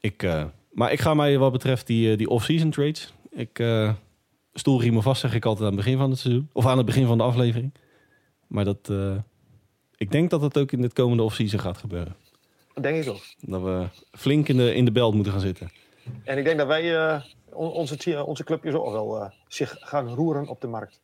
Ik, 0.00 0.22
eh, 0.22 0.44
maar 0.72 0.92
ik 0.92 1.00
ga 1.00 1.14
mij 1.14 1.38
wat 1.38 1.52
betreft 1.52 1.86
die, 1.86 2.10
eh, 2.10 2.18
die 2.18 2.28
off-season 2.28 2.70
trades. 2.70 3.12
Ik 3.30 3.58
uh, 3.58 3.92
stoelriemen 4.54 5.02
vast, 5.02 5.20
zeg 5.20 5.34
ik 5.34 5.44
altijd 5.44 5.70
aan 5.70 5.76
het 5.76 5.84
begin 5.84 5.98
van 5.98 6.10
het 6.10 6.18
seizoen. 6.18 6.48
Of 6.52 6.66
aan 6.66 6.76
het 6.76 6.86
begin 6.86 7.06
van 7.06 7.18
de 7.18 7.24
aflevering. 7.24 7.74
Maar 8.46 8.64
dat, 8.64 8.92
ik 9.96 10.10
denk 10.10 10.30
dat 10.30 10.40
het 10.40 10.58
ook 10.58 10.72
in 10.72 10.80
dit 10.80 10.92
komende 10.92 11.22
off-season 11.22 11.60
gaat 11.60 11.78
gebeuren. 11.78 12.16
Dat 12.74 12.82
denk 12.82 13.04
ik 13.04 13.10
ook. 13.10 13.22
Dat 13.40 13.62
we 13.62 13.86
flink 14.12 14.48
in 14.48 14.56
de, 14.56 14.74
in 14.74 14.84
de 14.84 14.92
belt 14.92 15.14
moeten 15.14 15.32
gaan 15.32 15.40
zitten. 15.40 15.70
En 16.24 16.38
ik 16.38 16.44
denk 16.44 16.58
dat 16.58 16.66
wij, 16.66 17.16
on- 17.52 17.72
onze, 17.72 18.24
onze 18.24 18.44
clubjes 18.44 18.74
ook 18.74 18.92
wel 18.92 19.32
zich 19.48 19.76
gaan 19.78 20.08
roeren 20.08 20.48
op 20.48 20.60
de 20.60 20.66
markt. 20.66 21.00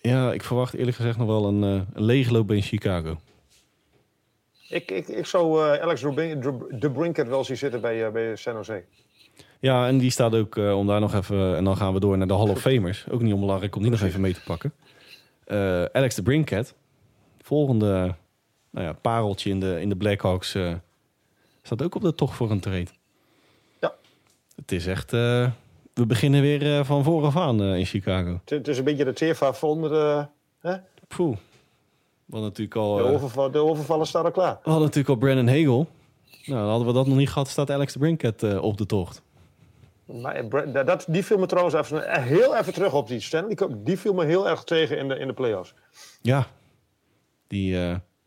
Ja, 0.00 0.32
ik 0.32 0.42
verwacht 0.42 0.74
eerlijk 0.74 0.96
gezegd 0.96 1.18
nog 1.18 1.26
wel 1.26 1.46
een, 1.46 1.62
eh, 1.64 1.82
een 1.92 2.04
leegloop 2.04 2.50
in 2.50 2.62
Chicago. 2.62 3.18
Ik, 4.68 4.90
ik, 4.90 5.08
ik 5.08 5.26
zou 5.26 5.72
eh, 5.72 5.82
Alex 5.82 6.00
de 6.00 6.90
Brinket 6.92 7.28
wel 7.28 7.44
zien 7.44 7.56
zitten 7.56 7.80
bij, 7.80 8.06
eh, 8.06 8.12
bij 8.12 8.36
San 8.36 8.54
Jose. 8.54 8.84
Ja, 9.60 9.86
en 9.86 9.98
die 9.98 10.10
staat 10.10 10.34
ook 10.34 10.56
eh, 10.56 10.78
om 10.78 10.86
daar 10.86 11.00
nog 11.00 11.14
even... 11.14 11.56
En 11.56 11.64
dan 11.64 11.76
gaan 11.76 11.92
we 11.92 12.00
door 12.00 12.18
naar 12.18 12.26
de 12.26 12.34
Hall 12.34 12.48
of 12.48 12.60
Famers. 12.60 13.06
Ook 13.10 13.22
niet 13.22 13.32
onbelangrijk 13.32 13.76
om 13.76 13.82
die 13.82 13.90
nog 13.90 14.02
even 14.02 14.20
mee 14.20 14.34
te 14.34 14.42
pakken. 14.44 14.72
Alex 15.92 16.14
de 16.14 16.22
Brinket. 16.22 16.74
Volgende 17.40 18.14
nou 18.70 18.86
ja, 18.86 18.92
pareltje 18.92 19.50
in 19.50 19.60
de, 19.60 19.80
in 19.80 19.88
de 19.88 19.96
Blackhawks... 19.96 20.54
eh, 20.54 20.74
staat 21.62 21.82
ook 21.82 21.94
op 21.94 22.02
de 22.02 22.14
tocht 22.14 22.36
voor 22.36 22.50
een 22.50 22.60
trade. 22.60 22.88
Ja. 23.80 23.94
Het 24.56 24.72
is 24.72 24.86
echt... 24.86 25.10
we 25.10 26.06
beginnen 26.06 26.40
weer 26.40 26.84
van 26.84 27.04
vooraf 27.04 27.36
aan 27.36 27.62
in 27.62 27.86
Chicago. 27.86 28.40
Het, 28.44 28.68
is 28.68 28.78
een 28.78 28.84
beetje 28.84 29.04
de 29.04 29.12
teerva 29.12 29.54
onder 29.60 29.90
de, 29.90 30.26
hè? 30.60 30.76
Poeh. 31.08 31.36
Wat 32.26 32.42
natuurlijk 32.42 32.76
al... 32.76 32.96
de, 32.96 33.02
eh, 33.02 33.12
overval, 33.12 33.50
de 33.50 33.58
overvallen 33.58 34.06
staan 34.06 34.24
al 34.24 34.30
klaar. 34.30 34.52
we 34.62 34.70
hadden 34.70 34.82
natuurlijk 34.86 35.08
al 35.08 35.16
Brandon 35.16 35.48
Hagel. 35.48 35.88
Nou, 36.44 36.60
dan 36.60 36.68
hadden 36.68 36.86
we 36.86 36.92
dat 36.92 37.06
nog 37.06 37.16
niet 37.16 37.28
gehad. 37.30 37.48
Staat 37.48 37.70
Alex 37.70 37.92
de 37.92 37.98
Brinket 37.98 38.42
eh, 38.42 38.62
op 38.62 38.76
de 38.78 38.86
tocht. 38.86 39.22
Maar 40.04 40.34
eh, 40.34 40.86
dat- 40.86 41.04
die 41.08 41.24
viel 41.24 41.38
me 41.38 41.46
trouwens 41.46 41.74
even, 41.74 42.22
heel 42.22 42.56
even 42.56 42.72
terug 42.72 42.92
op 42.94 43.08
die 43.08 43.20
Stanley 43.20 43.54
Cup. 43.54 43.70
Die 43.84 43.98
viel 43.98 44.14
me 44.14 44.24
heel 44.24 44.48
erg 44.48 44.64
tegen 44.64 44.98
in 44.98 45.08
de, 45.08 45.14
in 45.18 45.26
de 45.26 45.32
playoffs. 45.32 45.74
Ja, 46.22 46.46
die, 47.46 47.76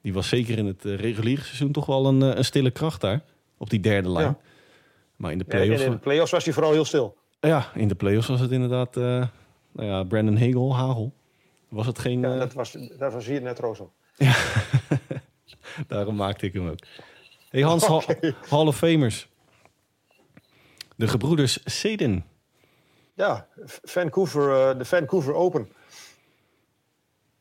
die 0.01 0.13
was 0.13 0.27
zeker 0.27 0.57
in 0.57 0.65
het 0.65 0.83
reguliere 0.83 1.41
seizoen 1.41 1.71
toch 1.71 1.85
wel 1.85 2.05
een, 2.05 2.21
een 2.21 2.45
stille 2.45 2.71
kracht 2.71 3.01
daar. 3.01 3.21
Op 3.57 3.69
die 3.69 3.79
derde 3.79 4.09
lijn. 4.09 4.25
Ja. 4.27 4.37
Maar 5.15 5.31
in 5.31 5.37
de 5.37 5.43
playoffs, 5.43 5.83
in 5.83 5.91
de 5.91 5.97
playoffs 5.97 6.31
was 6.31 6.43
hij 6.43 6.53
vooral 6.53 6.71
heel 6.71 6.85
stil. 6.85 7.15
ja, 7.39 7.65
in 7.73 7.87
de 7.87 7.95
playoffs 7.95 8.27
was 8.27 8.39
het 8.39 8.51
inderdaad 8.51 8.95
nou 8.95 9.87
ja, 9.87 10.03
Brandon 10.03 10.37
Hagel, 10.37 10.75
Hagel. 10.75 11.13
Was 11.69 11.85
het 11.85 11.99
geen... 11.99 12.19
Ja, 12.19 12.33
eh, 12.33 12.39
dat, 12.39 12.53
was, 12.53 12.77
dat 12.97 13.13
was 13.13 13.25
hier 13.25 13.41
net 13.41 13.59
roze. 13.59 13.87
Daarom 15.87 16.15
maakte 16.15 16.45
ik 16.45 16.53
hem 16.53 16.69
ook. 16.69 16.79
Hey 17.49 17.61
Hans. 17.61 17.87
Hall 18.49 18.67
of 18.67 18.77
Famers. 18.77 19.27
De 20.95 21.07
gebroeders 21.07 21.59
Seden. 21.65 22.25
Ja, 23.13 23.47
Vancouver, 23.83 24.69
eh, 24.69 24.77
de 24.77 24.85
Vancouver 24.85 25.33
Open. 25.33 25.71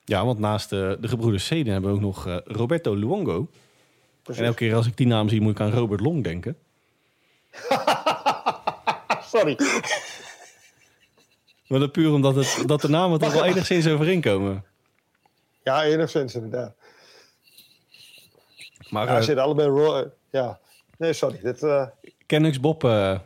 Ja, 0.05 0.24
want 0.24 0.39
naast 0.39 0.72
eh, 0.72 0.93
de 1.01 1.09
gebroeders 1.09 1.47
Seden 1.47 1.72
hebben 1.72 1.91
we 1.91 1.97
ook 1.97 2.03
nog 2.03 2.43
Roberto 2.45 2.97
Luongo. 2.97 3.49
Precies. 4.22 4.43
En 4.43 4.49
elke 4.49 4.64
keer 4.64 4.74
als 4.74 4.87
ik 4.87 4.97
die 4.97 5.07
naam 5.07 5.29
zie, 5.29 5.41
moet 5.41 5.53
ik 5.53 5.61
aan 5.61 5.70
Robert 5.70 6.01
Long 6.01 6.24
denken. 6.24 6.57
Sorry. 9.33 9.57
Maar 11.69 11.79
dat 11.79 11.93
puur 11.93 12.12
omdat 12.12 12.35
het, 12.35 12.62
dat 12.66 12.81
de 12.81 12.89
namen 12.89 13.19
toch 13.19 13.33
wel 13.33 13.45
enigszins 13.45 13.89
overeenkomen. 13.89 14.64
Ja, 15.62 15.85
enigszins 15.85 16.35
inderdaad. 16.35 16.75
Maar 18.89 19.07
Ja, 19.07 19.16
eh, 19.16 19.23
zitten 19.23 19.45
allebei... 19.45 19.69
eh, 19.69 20.11
ja. 20.31 20.59
Nee, 20.99 21.12
sorry. 21.12 21.41
Dit, 21.43 21.66
Canucks 22.27 22.61
Bob. 22.61 22.83
hè, 22.83 23.19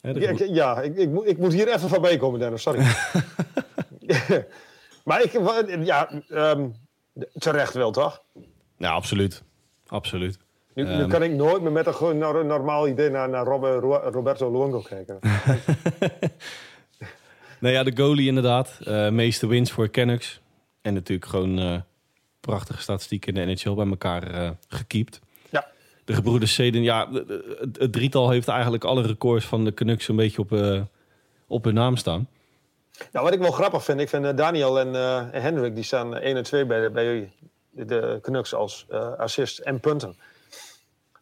de 0.00 0.20
ja, 0.20 0.30
ik, 0.30 0.38
ja 0.38 0.80
ik, 0.80 0.96
ik, 0.96 1.08
moet, 1.08 1.26
ik 1.26 1.38
moet 1.38 1.52
hier 1.52 1.68
even 1.68 1.88
van 1.88 2.00
bijkomen, 2.00 2.40
Dennis. 2.40 2.62
Sorry. 2.62 2.84
maar 5.04 5.22
ik... 5.22 5.32
Ja, 5.84 6.22
ehm, 6.28 6.68
terecht 7.32 7.74
wel, 7.74 7.90
toch? 7.90 8.22
ja, 8.76 8.90
absoluut. 8.90 9.42
Absoluut. 9.86 10.38
Nu, 10.76 10.82
nu 10.84 10.90
Ehm. 10.90 11.08
kan 11.08 11.22
ik 11.22 11.30
nooit 11.32 11.62
meer 11.62 11.72
met 11.72 11.86
een 12.00 12.46
normaal 12.46 12.88
idee 12.88 13.10
naar, 13.10 13.28
naar 13.28 13.44
Roberto 14.10 14.50
Luongo 14.52 14.80
kijken. 14.80 15.18
Nou 17.60 17.74
ja, 17.74 17.82
de 17.82 17.96
goalie 17.96 18.26
inderdaad. 18.26 18.78
eh 18.84 19.08
meeste 19.10 19.46
wins 19.46 19.72
voor 19.72 19.90
Canucks. 19.90 20.40
En 20.82 20.94
natuurlijk 20.94 21.30
gewoon 21.30 21.58
eh, 21.58 21.80
prachtige 22.40 22.82
statistieken 22.82 23.34
in 23.36 23.46
de 23.46 23.52
NHL 23.54 23.74
bij 23.74 23.86
elkaar 23.86 24.30
eh 24.30 24.50
gekiept. 24.68 25.20
Ja. 25.50 25.66
De 26.04 26.14
gebroeders 26.14 26.54
Seden, 26.54 26.82
ja, 26.82 27.08
het, 27.12 27.78
het 27.78 27.92
drietal 27.92 28.30
heeft 28.30 28.48
eigenlijk 28.48 28.84
alle 28.84 29.02
records 29.02 29.44
van 29.46 29.64
de 29.64 29.74
Canucks 29.74 30.08
een 30.08 30.16
beetje 30.16 30.40
op, 30.40 30.52
op 31.46 31.64
hun 31.64 31.74
naam 31.74 31.96
staan. 31.96 32.28
Nou, 33.12 33.24
wat 33.24 33.34
ik 33.34 33.40
wel 33.40 33.50
grappig 33.50 33.84
vind, 33.84 34.00
ik 34.00 34.08
vind 34.08 34.24
uh, 34.24 34.30
Daniel 34.36 34.80
en, 34.80 34.88
uh, 34.88 35.34
en 35.34 35.42
Hendrik, 35.42 35.74
die 35.74 35.84
staan 35.84 36.16
1 36.16 36.36
en 36.36 36.42
2 36.42 36.64
bij 36.66 36.80
de, 36.80 36.90
bij 36.90 37.30
de 37.70 38.18
Canucks 38.22 38.54
als 38.54 38.86
uh, 38.90 39.12
assist 39.12 39.58
en 39.58 39.80
punten. 39.80 40.16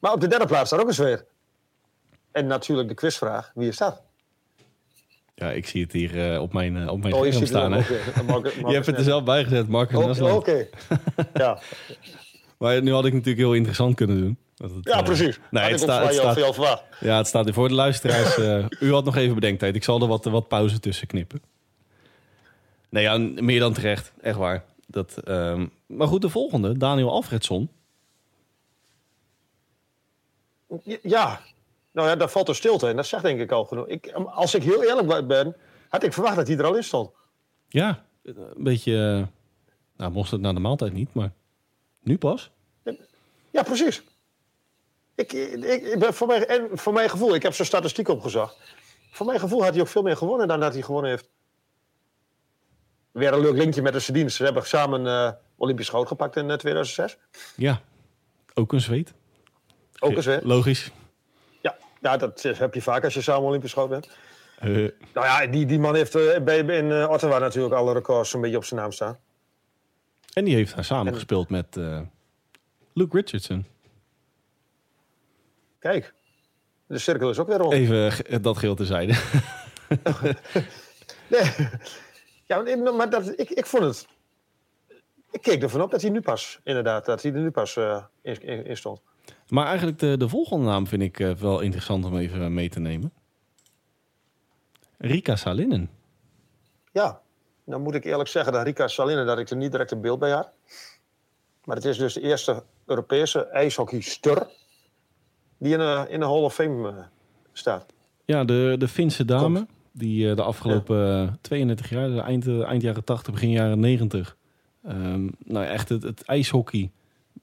Maar 0.04 0.12
op 0.12 0.20
de 0.20 0.28
derde 0.28 0.46
plaats 0.46 0.66
staat 0.66 0.80
ook 0.80 0.88
een 0.88 0.94
zweer. 0.94 1.24
En 2.32 2.46
natuurlijk 2.46 2.88
de 2.88 2.94
quizvraag, 2.94 3.50
wie 3.54 3.68
is 3.68 3.76
dat? 3.76 4.02
Ja, 5.34 5.50
ik 5.50 5.66
zie 5.66 5.82
het 5.82 5.92
hier 5.92 6.40
op 6.40 6.52
mijn, 6.52 6.88
op 6.88 7.02
mijn 7.02 7.14
oh, 7.14 7.26
scherm 7.26 7.46
staan. 7.46 7.72
Je 8.68 8.72
hebt 8.72 8.86
het 8.86 8.96
er 8.96 9.04
zelf 9.04 9.24
bij 9.24 9.44
gezet, 9.44 9.68
Marcus 9.68 10.20
oh, 10.20 10.22
Oké, 10.22 10.32
okay. 10.32 10.68
ja. 11.34 11.58
Maar 12.58 12.82
nu 12.82 12.92
had 12.92 13.04
ik 13.04 13.12
natuurlijk 13.12 13.38
heel 13.38 13.54
interessant 13.54 13.94
kunnen 13.94 14.20
doen. 14.20 14.38
Het, 14.56 14.72
ja, 14.80 15.02
precies. 15.02 15.38
Nee, 15.50 15.70
het, 15.70 15.80
sta, 15.80 16.02
het 16.02 16.14
staat, 16.14 16.82
Ja, 17.00 17.16
het 17.16 17.26
staat 17.26 17.50
voor 17.50 17.68
de 17.68 17.74
luisteraars. 17.74 18.38
u 18.80 18.92
had 18.92 19.04
nog 19.04 19.16
even 19.16 19.34
bedenktijd. 19.34 19.74
Ik 19.74 19.84
zal 19.84 20.00
er 20.00 20.08
wat, 20.08 20.24
wat 20.24 20.48
pauze 20.48 20.80
tussen 20.80 21.06
knippen. 21.06 21.42
Nee, 22.88 23.02
ja, 23.02 23.18
meer 23.18 23.60
dan 23.60 23.72
terecht. 23.72 24.12
Echt 24.20 24.36
waar. 24.36 24.64
Dat, 24.86 25.20
um... 25.28 25.70
Maar 25.86 26.08
goed, 26.08 26.22
de 26.22 26.28
volgende, 26.28 26.76
Daniel 26.76 27.10
Alfredson. 27.10 27.70
Ja, 31.02 31.40
nou 31.92 32.08
ja, 32.08 32.16
daar 32.16 32.28
valt 32.28 32.48
er 32.48 32.54
stilte 32.54 32.88
in. 32.88 32.96
Dat 32.96 33.06
zegt 33.06 33.22
denk 33.22 33.40
ik 33.40 33.50
al 33.50 33.64
genoeg. 33.64 33.86
Ik, 33.86 34.12
als 34.12 34.54
ik 34.54 34.62
heel 34.62 34.82
eerlijk 34.82 35.26
ben, 35.26 35.56
had 35.88 36.02
ik 36.02 36.12
verwacht 36.12 36.36
dat 36.36 36.46
hij 36.46 36.56
er 36.56 36.64
al 36.64 36.74
in 36.74 36.84
stond. 36.84 37.10
Ja, 37.68 38.04
een 38.22 38.54
beetje... 38.56 38.92
Eh, 38.92 39.42
nou, 39.96 40.12
mocht 40.12 40.30
het 40.30 40.40
na 40.40 40.52
de 40.52 40.60
maaltijd 40.60 40.92
niet, 40.92 41.14
maar 41.14 41.32
nu 42.00 42.18
pas. 42.18 42.50
Ja, 43.50 43.62
precies. 43.62 44.02
Ik, 45.14 45.32
ik, 45.32 45.82
ik 45.82 45.98
ben 45.98 46.14
voor, 46.14 46.26
mijn, 46.26 46.46
en 46.46 46.68
voor 46.72 46.92
mijn 46.92 47.10
gevoel, 47.10 47.34
ik 47.34 47.42
heb 47.42 47.54
zijn 47.54 47.68
statistiek 47.68 48.08
opgezocht. 48.08 48.56
Voor 49.10 49.26
mijn 49.26 49.40
gevoel 49.40 49.62
had 49.62 49.72
hij 49.72 49.80
ook 49.80 49.88
veel 49.88 50.02
meer 50.02 50.16
gewonnen 50.16 50.48
dan 50.48 50.60
dat 50.60 50.72
hij 50.72 50.82
gewonnen 50.82 51.10
heeft. 51.10 51.28
Weer 53.10 53.32
een 53.32 53.40
leuk 53.40 53.56
linkje 53.56 53.82
met 53.82 53.92
de 53.92 54.00
Sedins. 54.00 54.36
Ze 54.36 54.44
hebben 54.44 54.66
samen 54.66 55.04
uh, 55.04 55.30
Olympisch 55.56 55.88
goud 55.88 56.08
gepakt 56.08 56.36
in 56.36 56.56
2006. 56.56 57.12
Eh, 57.12 57.18
ja, 57.56 57.80
ook 58.54 58.72
een 58.72 58.80
zweet. 58.80 59.14
Ook 59.98 60.16
een 60.16 60.22
zweet. 60.22 60.44
Logisch. 60.44 60.90
Ja, 61.60 61.76
ja, 62.00 62.16
dat 62.16 62.42
heb 62.42 62.74
je 62.74 62.82
vaak 62.82 63.04
als 63.04 63.14
je 63.14 63.20
samen 63.20 63.48
Olympisch 63.48 63.72
goud 63.72 63.88
bent. 63.88 64.08
Uh. 64.62 64.90
Nou 65.14 65.26
ja, 65.26 65.46
die, 65.46 65.66
die 65.66 65.78
man 65.78 65.94
heeft 65.94 66.16
uh, 66.16 66.38
bij, 66.38 66.58
in 66.58 66.90
uh, 66.90 67.10
Ottawa 67.10 67.38
natuurlijk 67.38 67.74
alle 67.74 67.92
records 67.92 68.34
een 68.34 68.40
beetje 68.40 68.56
op 68.56 68.64
zijn 68.64 68.80
naam 68.80 68.92
staan. 68.92 69.18
En 70.32 70.44
die 70.44 70.54
heeft 70.54 70.74
daar 70.74 70.84
samen 70.84 71.06
en... 71.06 71.14
gespeeld 71.14 71.48
met 71.48 71.78
Luke 72.92 73.16
Richardson. 73.16 73.66
Kijk, 75.78 76.14
de 76.86 76.98
cirkel 76.98 77.30
is 77.30 77.38
ook 77.38 77.48
weer 77.48 77.58
rond. 77.58 77.72
Even 77.72 78.42
dat 78.42 78.58
geel 78.58 78.74
te 78.74 78.84
zijn. 78.84 79.08
nee, 81.28 81.52
ja, 82.44 82.62
maar 82.92 83.10
dat, 83.10 83.38
ik, 83.38 83.50
ik 83.50 83.66
vond 83.66 83.84
het... 83.84 84.06
Ik 85.30 85.42
keek 85.42 85.62
ervan 85.62 85.82
op 85.82 85.90
dat 85.90 86.00
hij 86.00 86.10
nu 86.10 86.20
pas, 86.20 86.60
inderdaad, 86.64 87.04
dat 87.04 87.22
hij 87.22 87.32
er 87.32 87.40
nu 87.40 87.50
pas 87.50 87.76
in, 88.22 88.66
in, 88.66 88.76
stond. 88.76 89.00
Maar 89.48 89.66
eigenlijk 89.66 89.98
de, 89.98 90.16
de 90.16 90.28
volgende 90.28 90.64
naam 90.64 90.86
vind 90.86 91.02
ik 91.02 91.18
uh, 91.18 91.34
wel 91.34 91.60
interessant 91.60 92.04
om 92.04 92.16
even 92.16 92.54
mee 92.54 92.68
te 92.68 92.80
nemen. 92.80 93.12
Rika 94.98 95.36
Salinen. 95.36 95.90
Ja, 96.92 97.20
dan 97.64 97.82
moet 97.82 97.94
ik 97.94 98.04
eerlijk 98.04 98.28
zeggen 98.28 98.52
dat 98.52 98.62
Rika 98.62 98.88
Salinen, 98.88 99.26
dat 99.26 99.38
ik 99.38 99.50
er 99.50 99.56
niet 99.56 99.70
direct 99.70 99.90
een 99.90 100.00
beeld 100.00 100.18
bij 100.18 100.30
had. 100.30 100.50
Maar 101.64 101.76
het 101.76 101.84
is 101.84 101.98
dus 101.98 102.14
de 102.14 102.20
eerste 102.20 102.62
Europese 102.86 103.46
ijshockeyster 103.46 104.46
die 105.58 105.72
in 105.72 105.78
de, 105.78 106.06
in 106.08 106.20
de 106.20 106.26
Hall 106.26 106.42
of 106.42 106.54
Fame 106.54 106.90
uh, 106.90 106.96
staat. 107.52 107.86
Ja, 108.24 108.44
de, 108.44 108.74
de 108.78 108.88
Finse 108.88 109.24
dame. 109.24 109.56
Komt. 109.56 109.70
Die 109.92 110.34
de 110.34 110.42
afgelopen 110.42 110.96
ja. 110.96 111.38
32 111.40 111.90
jaar, 111.90 112.18
eind, 112.18 112.48
eind 112.62 112.82
jaren 112.82 113.04
80, 113.04 113.32
begin 113.32 113.50
jaren 113.50 113.80
90. 113.80 114.36
Um, 114.86 115.30
nou, 115.38 115.64
echt 115.66 115.88
het, 115.88 116.02
het 116.02 116.22
ijshockey. 116.22 116.90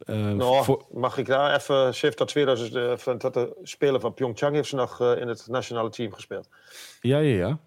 Uh, 0.05 0.31
nou, 0.31 0.63
voor... 0.63 0.85
Mag 0.91 1.17
ik 1.17 1.25
daar 1.25 1.55
even, 1.55 1.95
ze 1.95 2.05
heeft 2.05 2.17
tot 2.17 2.27
2000, 2.27 2.75
uh, 2.75 2.93
tot 2.93 3.33
de 3.33 3.55
speler 3.63 3.99
van 3.99 4.13
Pyeongchang 4.13 4.55
heeft 4.55 4.69
ze 4.69 4.75
nog 4.75 5.01
uh, 5.01 5.17
in 5.17 5.27
het 5.27 5.47
nationale 5.47 5.89
team 5.89 6.13
gespeeld. 6.13 6.49
Ja, 7.01 7.17
ja, 7.17 7.57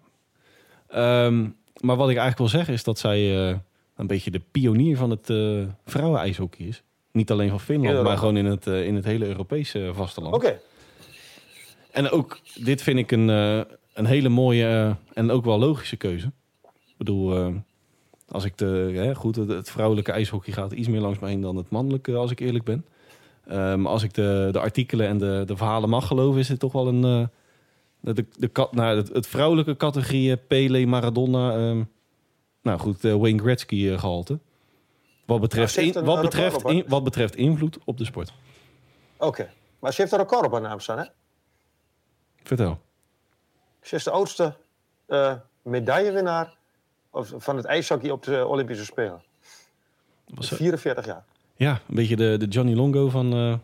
ja. 0.89 1.25
Um, 1.25 1.55
maar 1.79 1.95
wat 1.95 2.09
ik 2.09 2.17
eigenlijk 2.17 2.37
wil 2.37 2.59
zeggen 2.59 2.73
is 2.73 2.83
dat 2.83 2.99
zij 2.99 3.29
een 3.95 4.07
beetje 4.07 4.31
de 4.31 4.41
pionier 4.51 4.97
van 4.97 5.09
het 5.09 5.33
vrouwen-ijshockey 5.85 6.65
is. 6.65 6.83
Niet 7.11 7.31
alleen 7.31 7.49
van 7.49 7.59
Finland, 7.59 8.03
maar 8.03 8.17
gewoon 8.17 8.37
in 8.37 8.45
het, 8.45 8.65
in 8.65 8.95
het 8.95 9.05
hele 9.05 9.25
Europese 9.25 9.91
vasteland. 9.93 10.35
Oké. 10.35 10.45
Okay. 10.45 10.59
En 11.91 12.09
ook, 12.09 12.39
dit 12.53 12.81
vind 12.81 12.99
ik 12.99 13.11
een, 13.11 13.29
een 13.95 14.05
hele 14.05 14.29
mooie 14.29 14.65
uh, 14.65 14.95
en 15.13 15.31
ook 15.31 15.45
wel 15.45 15.59
logische 15.59 15.95
keuze. 15.95 16.31
Ik 16.63 16.97
bedoel, 16.97 17.37
uh, 17.37 17.55
als 18.29 18.45
ik 18.45 18.57
de, 18.57 19.11
goed, 19.15 19.35
het, 19.35 19.49
het, 19.49 19.69
vrouwelijke 19.69 20.11
ijshockey 20.11 20.53
gaat 20.53 20.71
iets 20.71 20.87
meer 20.87 21.01
langs 21.01 21.19
me 21.19 21.27
heen 21.27 21.41
dan 21.41 21.55
het 21.55 21.69
mannelijke, 21.69 22.15
als 22.15 22.31
ik 22.31 22.39
eerlijk 22.39 22.63
ben. 22.63 22.85
Uh, 23.47 23.75
maar 23.75 23.91
als 23.91 24.03
ik 24.03 24.13
de, 24.13 24.49
de 24.51 24.59
artikelen 24.59 25.07
en 25.07 25.17
de, 25.17 25.43
de 25.45 25.57
verhalen 25.57 25.89
mag 25.89 26.07
geloven, 26.07 26.39
is 26.39 26.47
dit 26.47 26.59
toch 26.59 26.71
wel 26.71 26.87
een. 26.87 27.01
de, 27.99 28.13
de, 28.13 28.25
de, 28.37 28.67
nou, 28.71 28.97
het, 28.97 29.13
het, 29.13 29.27
vrouwelijke 29.27 29.77
categorie 29.77 30.37
Pele, 30.37 30.85
Maradona. 30.85 31.55
Um, 31.55 31.89
nou 32.61 32.79
goed, 32.79 33.01
Wayne 33.01 33.41
Gretzky 33.41 33.97
gehalte. 33.97 34.39
Wat 35.25 35.41
betreft, 35.41 35.77
in, 35.77 36.03
wat, 36.03 36.21
betreft 36.21 36.63
in, 36.63 36.83
wat 36.87 37.03
betreft 37.03 37.35
invloed 37.35 37.77
op 37.85 37.97
de 37.97 38.05
sport. 38.05 38.33
Oké, 39.17 39.25
okay. 39.25 39.49
maar 39.79 39.93
ze 39.93 40.01
heeft 40.01 40.13
er 40.13 40.19
een 40.19 40.25
record 40.25 40.45
op 40.45 40.51
haar 40.51 40.61
naam 40.61 40.79
staan, 40.79 40.97
hè? 40.97 41.05
Vertel. 42.43 42.81
Ze 43.81 43.95
is 43.95 44.03
de 44.03 44.11
oudste 44.11 44.55
uh, 45.07 45.33
medaillewinnaar 47.15 47.41
van 47.41 47.57
het 47.57 47.65
ijshockey 47.65 48.09
op 48.09 48.23
de 48.23 48.45
Olympische 48.45 48.85
Spelen. 48.85 49.21
Was 50.27 50.47
44 50.47 51.05
jaar. 51.05 51.23
Ja, 51.55 51.71
een 51.71 51.95
beetje 51.95 52.15
de, 52.15 52.37
de 52.37 52.45
Johnny 52.45 52.75
Longo 52.75 53.09
van... 53.09 53.33
Uh... 53.35 53.55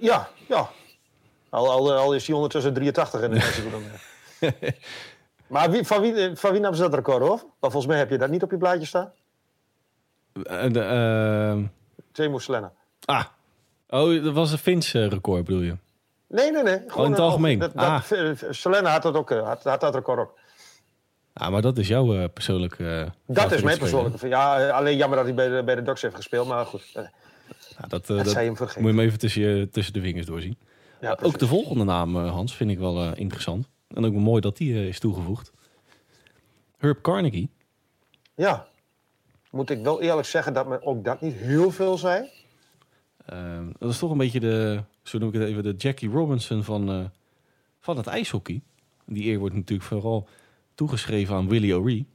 Ja, 0.00 0.28
ja. 0.48 0.68
Al, 1.48 1.70
al, 1.70 1.92
al, 1.92 2.14
is 2.14 2.26
hij 2.26 2.34
ondertussen 2.34 2.74
83 2.74 3.22
in 3.22 3.30
de 3.30 3.80
Maar 5.46 5.70
wie, 5.70 5.84
van, 5.84 6.00
wie, 6.00 6.36
van 6.36 6.52
wie 6.52 6.60
nam 6.60 6.74
ze 6.74 6.82
dat 6.82 6.94
record, 6.94 7.20
hoor? 7.20 7.38
Want 7.58 7.72
volgens 7.72 7.86
mij 7.86 7.98
heb 7.98 8.10
je 8.10 8.18
dat 8.18 8.30
niet 8.30 8.42
op 8.42 8.50
je 8.50 8.56
blaadje 8.56 8.86
staan. 8.86 9.12
Uh, 10.34 10.64
uh... 10.64 11.64
Ah. 13.04 13.24
Oh, 13.88 14.24
dat 14.24 14.34
was 14.34 14.52
een 14.52 14.58
Finse 14.58 15.08
record, 15.08 15.44
bedoel 15.44 15.60
je? 15.60 15.76
Nee, 16.26 16.50
nee, 16.52 16.62
nee. 16.62 16.82
Gewoon 16.86 17.04
in 17.04 17.10
het 17.10 17.20
algemeen? 17.20 17.58
Dat, 17.58 17.74
ah. 17.74 18.02
Selena 18.50 18.90
had 18.90 19.02
dat 19.02 19.14
ook, 19.14 19.30
eh, 19.30 19.46
had, 19.46 19.64
had 19.64 19.80
dat 19.80 19.94
record 19.94 20.18
ook. 20.18 20.38
Ja, 21.38 21.50
maar 21.50 21.62
dat 21.62 21.78
is 21.78 21.88
jouw 21.88 22.14
uh, 22.14 22.24
persoonlijke... 22.32 22.82
Uh, 23.26 23.36
dat 23.36 23.52
is 23.52 23.62
mijn 23.62 23.78
persoonlijke... 23.78 24.28
Ja, 24.28 24.70
alleen 24.70 24.96
jammer 24.96 25.16
dat 25.16 25.26
hij 25.26 25.34
bij 25.34 25.48
de, 25.48 25.64
bij 25.64 25.74
de 25.74 25.82
Ducks 25.82 26.02
heeft 26.02 26.14
gespeeld, 26.14 26.48
maar 26.48 26.66
goed. 26.66 26.90
Ja, 26.92 27.10
dat, 27.88 28.06
dat, 28.06 28.06
dat 28.06 28.44
moet 28.46 28.72
je 28.74 28.80
hem 28.80 29.00
even 29.00 29.18
tussen, 29.18 29.42
je, 29.42 29.68
tussen 29.70 29.92
de 29.92 30.00
vingers 30.00 30.26
doorzien. 30.26 30.58
Ja, 31.00 31.18
ook 31.22 31.38
de 31.38 31.46
volgende 31.46 31.84
naam, 31.84 32.16
Hans, 32.16 32.56
vind 32.56 32.70
ik 32.70 32.78
wel 32.78 33.14
interessant. 33.14 33.68
En 33.88 34.04
ook 34.04 34.12
mooi 34.12 34.40
dat 34.40 34.56
die 34.56 34.88
is 34.88 34.98
toegevoegd. 34.98 35.52
Herb 36.78 37.02
Carnegie. 37.02 37.50
Ja, 38.34 38.66
moet 39.50 39.70
ik 39.70 39.82
wel 39.82 40.02
eerlijk 40.02 40.26
zeggen 40.26 40.52
dat 40.52 40.68
me 40.68 40.82
ook 40.82 41.04
dat 41.04 41.20
niet 41.20 41.34
heel 41.34 41.70
veel 41.70 41.98
zei. 41.98 42.30
Ehm, 43.26 43.66
dat 43.78 43.90
is 43.90 43.98
toch 43.98 44.10
een 44.10 44.18
beetje 44.18 44.40
de, 44.40 44.82
zo 45.02 45.18
noem 45.18 45.28
ik 45.28 45.34
het 45.34 45.48
even, 45.48 45.62
de 45.62 45.74
Jackie 45.76 46.10
Robinson 46.10 46.64
van, 46.64 47.10
van 47.80 47.96
het 47.96 48.06
ijshockey. 48.06 48.60
Die 49.04 49.24
eer 49.24 49.38
wordt 49.38 49.54
natuurlijk 49.54 49.88
vooral 49.88 50.28
toegeschreven 50.76 51.34
aan 51.34 51.48
Willie 51.48 51.76
O'Ree. 51.76 52.06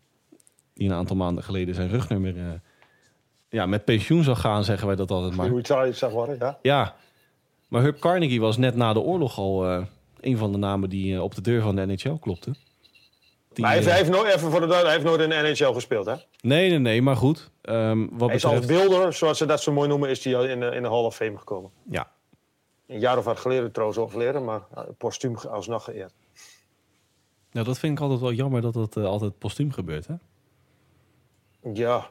Die 0.74 0.90
een 0.90 0.96
aantal 0.96 1.16
maanden 1.16 1.44
geleden 1.44 1.76
zijn 1.76 1.90
rugnummer 1.90 2.36
uh, 2.36 2.52
ja, 3.50 3.66
met 3.66 3.86
pensioen 3.86 4.24
zou 4.24 4.38
gaan, 4.38 4.64
zeggen 4.64 4.88
wij 4.88 4.96
dat 4.96 5.12
altijd 5.12 5.36
maar. 5.36 5.50
Hoe 5.50 5.94
zou 5.94 6.12
worden, 6.12 6.38
ja. 6.40 6.58
Ja, 6.62 6.96
maar 7.68 7.82
Herb 7.82 8.00
Carnegie 8.00 8.42
was 8.42 8.58
net 8.58 8.76
na 8.76 8.94
de 8.94 9.00
oorlog 9.00 9.38
al 9.38 9.70
uh, 9.70 9.86
een 10.20 10.38
van 10.38 10.52
de 10.52 10.58
namen 10.58 10.90
die 10.90 11.22
op 11.22 11.36
de 11.36 11.42
deur 11.42 11.62
van 11.62 11.76
de 11.76 11.86
NHL 11.86 12.18
klopte. 12.20 12.56
Die, 13.54 13.66
maar 13.66 13.84
hij 13.84 13.94
heeft, 13.94 14.10
nooit, 14.10 14.34
even 14.34 14.52
voor 14.52 14.68
de 14.68 14.74
hij 14.74 14.92
heeft 14.92 15.04
nooit 15.04 15.22
in 15.22 15.30
de 15.30 15.36
NHL 15.36 15.74
gespeeld, 15.74 16.06
hè? 16.06 16.16
Nee, 16.42 16.70
nee, 16.70 16.80
nee, 16.80 17.02
maar 17.02 17.16
goed. 17.16 17.50
Um, 17.62 18.10
wat 18.12 18.30
hij 18.30 18.38
betreft... 18.38 18.44
is 18.44 18.46
als 18.46 18.66
beelder, 18.66 19.14
zoals 19.14 19.38
ze 19.38 19.46
dat 19.46 19.62
zo 19.62 19.72
mooi 19.72 19.88
noemen, 19.88 20.10
is 20.10 20.24
hij 20.24 20.34
in 20.34 20.60
de, 20.60 20.66
in 20.66 20.82
de 20.82 20.90
Hall 20.90 21.04
of 21.04 21.16
Fame 21.16 21.38
gekomen. 21.38 21.72
Ja, 21.90 22.12
een 22.88 23.00
jaar 23.00 23.18
of 23.18 23.26
wat 23.26 23.40
geleden 23.40 23.72
trouwens 23.72 24.00
overleden, 24.00 24.44
maar 24.44 24.62
postuum 24.98 25.36
alsnog 25.36 25.84
geëerd. 25.84 26.14
Nou, 27.52 27.66
dat 27.66 27.80
vind 27.80 27.94
ik 27.98 28.04
altijd 28.04 28.20
wel 28.20 28.32
jammer 28.32 28.62
dat 28.62 28.74
dat 28.74 28.96
uh, 28.96 29.06
altijd 29.06 29.38
postuum 29.38 29.72
gebeurt, 29.72 30.08
hè? 30.08 30.16
Ja. 31.74 32.10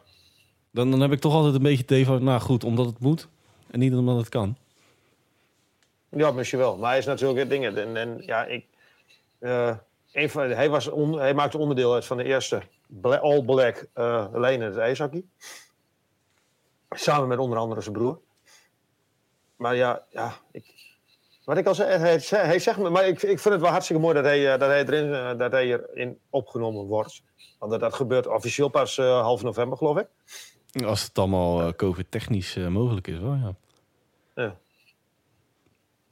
Dan, 0.71 0.91
dan 0.91 1.01
heb 1.01 1.13
ik 1.13 1.21
toch 1.21 1.35
altijd 1.35 1.55
een 1.55 1.63
beetje 1.63 1.95
het 1.95 2.07
van, 2.07 2.25
nou 2.25 2.41
goed, 2.41 2.65
omdat 2.65 2.87
het 2.87 2.99
moet 2.99 3.29
en 3.71 3.79
niet 3.79 3.95
omdat 3.95 4.17
het 4.17 4.29
kan. 4.29 4.57
Ja, 6.09 6.31
misschien 6.31 6.59
wel. 6.59 6.77
Maar 6.77 6.89
hij 6.89 6.99
is 6.99 7.07
natuurlijk 7.07 7.39
het 7.39 7.51
ding. 7.51 7.65
En, 7.65 7.97
en 7.97 8.23
ja, 8.27 8.45
ik... 8.45 8.67
Uh, 9.41 9.77
een 10.13 10.31
van, 10.31 10.51
hij, 10.51 10.71
was 10.71 10.89
on, 10.89 11.19
hij 11.19 11.35
maakte 11.35 11.59
onderdeel 11.59 11.95
uit 11.95 12.05
van 12.05 12.17
de 12.17 12.25
eerste 12.25 12.63
all-black 13.03 13.87
uh, 13.95 14.27
lijn 14.33 14.61
in 14.61 14.67
het 14.67 14.77
ijshockey. 14.77 15.25
Samen 16.91 17.29
met 17.29 17.39
onder 17.39 17.59
andere 17.59 17.81
zijn 17.81 17.95
broer 17.95 18.21
maar 19.61 19.77
ja, 19.77 20.05
ja 20.09 20.33
ik, 20.51 20.90
Wat 21.45 21.59
ik 21.59 21.67
al 21.67 21.75
zei, 21.75 21.99
hij, 21.99 22.21
hij 22.29 22.59
zegt 22.59 22.79
me, 22.79 22.91
maar 22.91 23.07
ik, 23.07 23.23
ik 23.23 23.39
vind 23.39 23.55
het 23.55 23.61
wel 23.61 23.71
hartstikke 23.71 24.03
mooi 24.03 24.15
dat 24.15 24.25
hij, 24.25 24.59
dat 24.59 24.69
hij, 24.69 24.87
erin, 24.87 25.39
dat 25.39 25.53
hij 25.53 25.67
erin 25.67 26.19
opgenomen 26.31 26.85
wordt. 26.85 27.23
Want 27.59 27.71
dat, 27.71 27.81
dat 27.81 27.95
gebeurt 27.95 28.27
officieel 28.27 28.69
pas 28.69 28.97
half 28.97 29.43
november, 29.43 29.79
geloof 29.79 29.99
ik. 29.99 30.09
Als 30.85 31.03
het 31.03 31.19
allemaal 31.19 31.75
COVID-technisch 31.75 32.57
mogelijk 32.57 33.07
is, 33.07 33.19
wel 33.19 33.35
ja. 33.35 33.55
ja. 34.35 34.57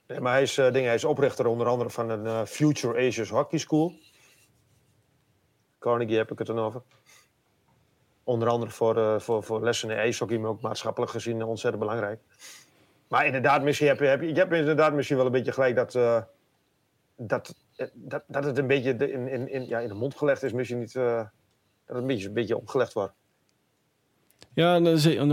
Nee, 0.06 0.20
maar 0.20 0.32
hij 0.32 0.42
is, 0.42 0.54
ding, 0.54 0.84
hij 0.84 0.94
is 0.94 1.04
oprichter 1.04 1.46
onder 1.46 1.66
andere 1.66 1.90
van 1.90 2.10
een 2.10 2.46
Future 2.46 3.06
Asians 3.06 3.30
Hockey 3.30 3.58
School. 3.58 3.92
Carnegie 5.78 6.16
heb 6.16 6.30
ik 6.30 6.38
het 6.38 6.46
dan 6.46 6.58
over. 6.58 6.82
Onder 8.24 8.48
andere 8.48 8.70
voor, 8.70 9.20
voor, 9.20 9.42
voor 9.42 9.62
lessen 9.62 9.90
in 9.90 9.96
ijshockey, 9.96 10.38
maar 10.38 10.50
ook 10.50 10.60
maatschappelijk 10.60 11.12
gezien 11.12 11.42
ontzettend 11.42 11.82
belangrijk. 11.82 12.20
Maar 13.08 13.26
inderdaad, 13.26 13.62
misschien 13.62 13.86
heb 13.86 13.98
je, 13.98 14.06
heb 14.06 14.20
je, 14.20 14.28
je 14.28 14.34
hebt 14.34 14.52
inderdaad 14.52 14.94
misschien 14.94 15.16
wel 15.16 15.26
een 15.26 15.32
beetje 15.32 15.52
gelijk 15.52 15.76
dat, 15.76 15.94
uh, 15.94 16.22
dat, 17.16 17.54
dat, 17.92 18.22
dat 18.26 18.44
het 18.44 18.58
een 18.58 18.66
beetje 18.66 18.90
in, 18.90 19.28
in, 19.28 19.52
in, 19.52 19.66
ja, 19.66 19.78
in 19.78 19.88
de 19.88 19.94
mond 19.94 20.16
gelegd 20.16 20.42
is. 20.42 20.52
Misschien 20.52 20.78
niet, 20.78 20.94
uh, 20.94 21.04
dat 21.04 21.26
het 21.86 21.96
een 21.96 22.06
beetje, 22.06 22.28
een 22.28 22.34
beetje 22.34 22.56
opgelegd 22.56 22.92
wordt. 22.92 23.12
Ja, 24.52 24.80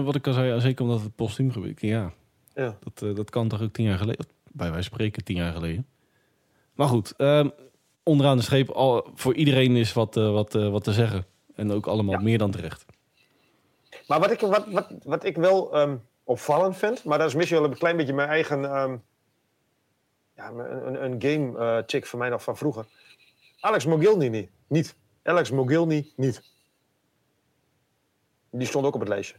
wat 0.04 0.16
ik 0.16 0.28
al 0.28 0.34
zei, 0.34 0.62
zeker 0.62 0.84
omdat 0.84 1.02
het 1.02 1.16
postuum 1.16 1.52
gebeurt. 1.52 1.82
Ja, 1.82 2.14
ja. 2.54 2.78
Dat, 2.84 3.16
dat 3.16 3.30
kan 3.30 3.48
toch 3.48 3.62
ook 3.62 3.74
tien 3.74 3.86
jaar 3.86 3.98
geleden, 3.98 4.26
bij 4.52 4.72
wij 4.72 4.82
spreken 4.82 5.24
tien 5.24 5.36
jaar 5.36 5.54
geleden. 5.54 5.88
Maar 6.74 6.88
goed, 6.88 7.14
um, 7.18 7.52
onderaan 8.04 8.38
de 8.38 8.44
streep, 8.44 8.70
al, 8.70 9.12
voor 9.16 9.34
iedereen 9.34 9.76
is 9.76 9.94
wat, 9.94 10.16
wat, 10.16 10.54
wat 10.54 10.84
te 10.84 10.94
zeggen. 10.94 11.26
En 11.56 11.72
ook 11.72 11.88
allemaal 11.88 12.22
meer 12.22 12.38
dan 12.38 12.52
terecht. 12.52 12.86
Maar 14.08 14.20
wat 14.20 14.32
ik, 14.32 14.40
wat, 14.40 14.66
wat, 14.72 14.94
wat 15.04 15.24
ik 15.24 15.36
wel 15.36 15.82
um, 15.82 16.02
opvallend 16.26 16.78
vind, 16.78 17.04
maar 17.04 17.18
dat 17.18 17.28
is 17.28 17.36
misschien 17.36 17.60
wel 17.62 17.70
een 17.70 17.78
klein 17.78 17.98
beetje 17.98 18.14
mijn 18.14 18.30
eigen 18.30 18.64
um, 18.82 19.04
ja, 20.36 20.50
een, 20.50 21.04
een 21.04 21.22
game 21.22 21.60
uh, 21.60 21.84
chick 21.86 22.06
van 22.06 22.20
mij 22.20 22.30
nog 22.30 22.44
van 22.44 22.58
vroeger. 22.58 22.86
Alex 23.60 23.86
Mogilny 23.86 24.28
niet. 24.28 24.50
niet. 24.68 24.96
Alex 25.24 25.52
Mogilny 25.52 26.12
niet. 26.16 26.42
Die 28.50 28.68
stond 28.68 28.86
ook 28.86 28.94
op 28.94 29.00
het 29.00 29.10
lijstje. 29.10 29.36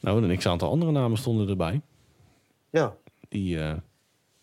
Nou, 0.00 0.22
en 0.22 0.30
een 0.30 0.38
x-aantal 0.38 0.70
andere 0.70 0.90
namen 0.90 1.18
stonden 1.18 1.48
erbij. 1.48 1.80
Ja. 2.70 2.96
Die, 3.28 3.58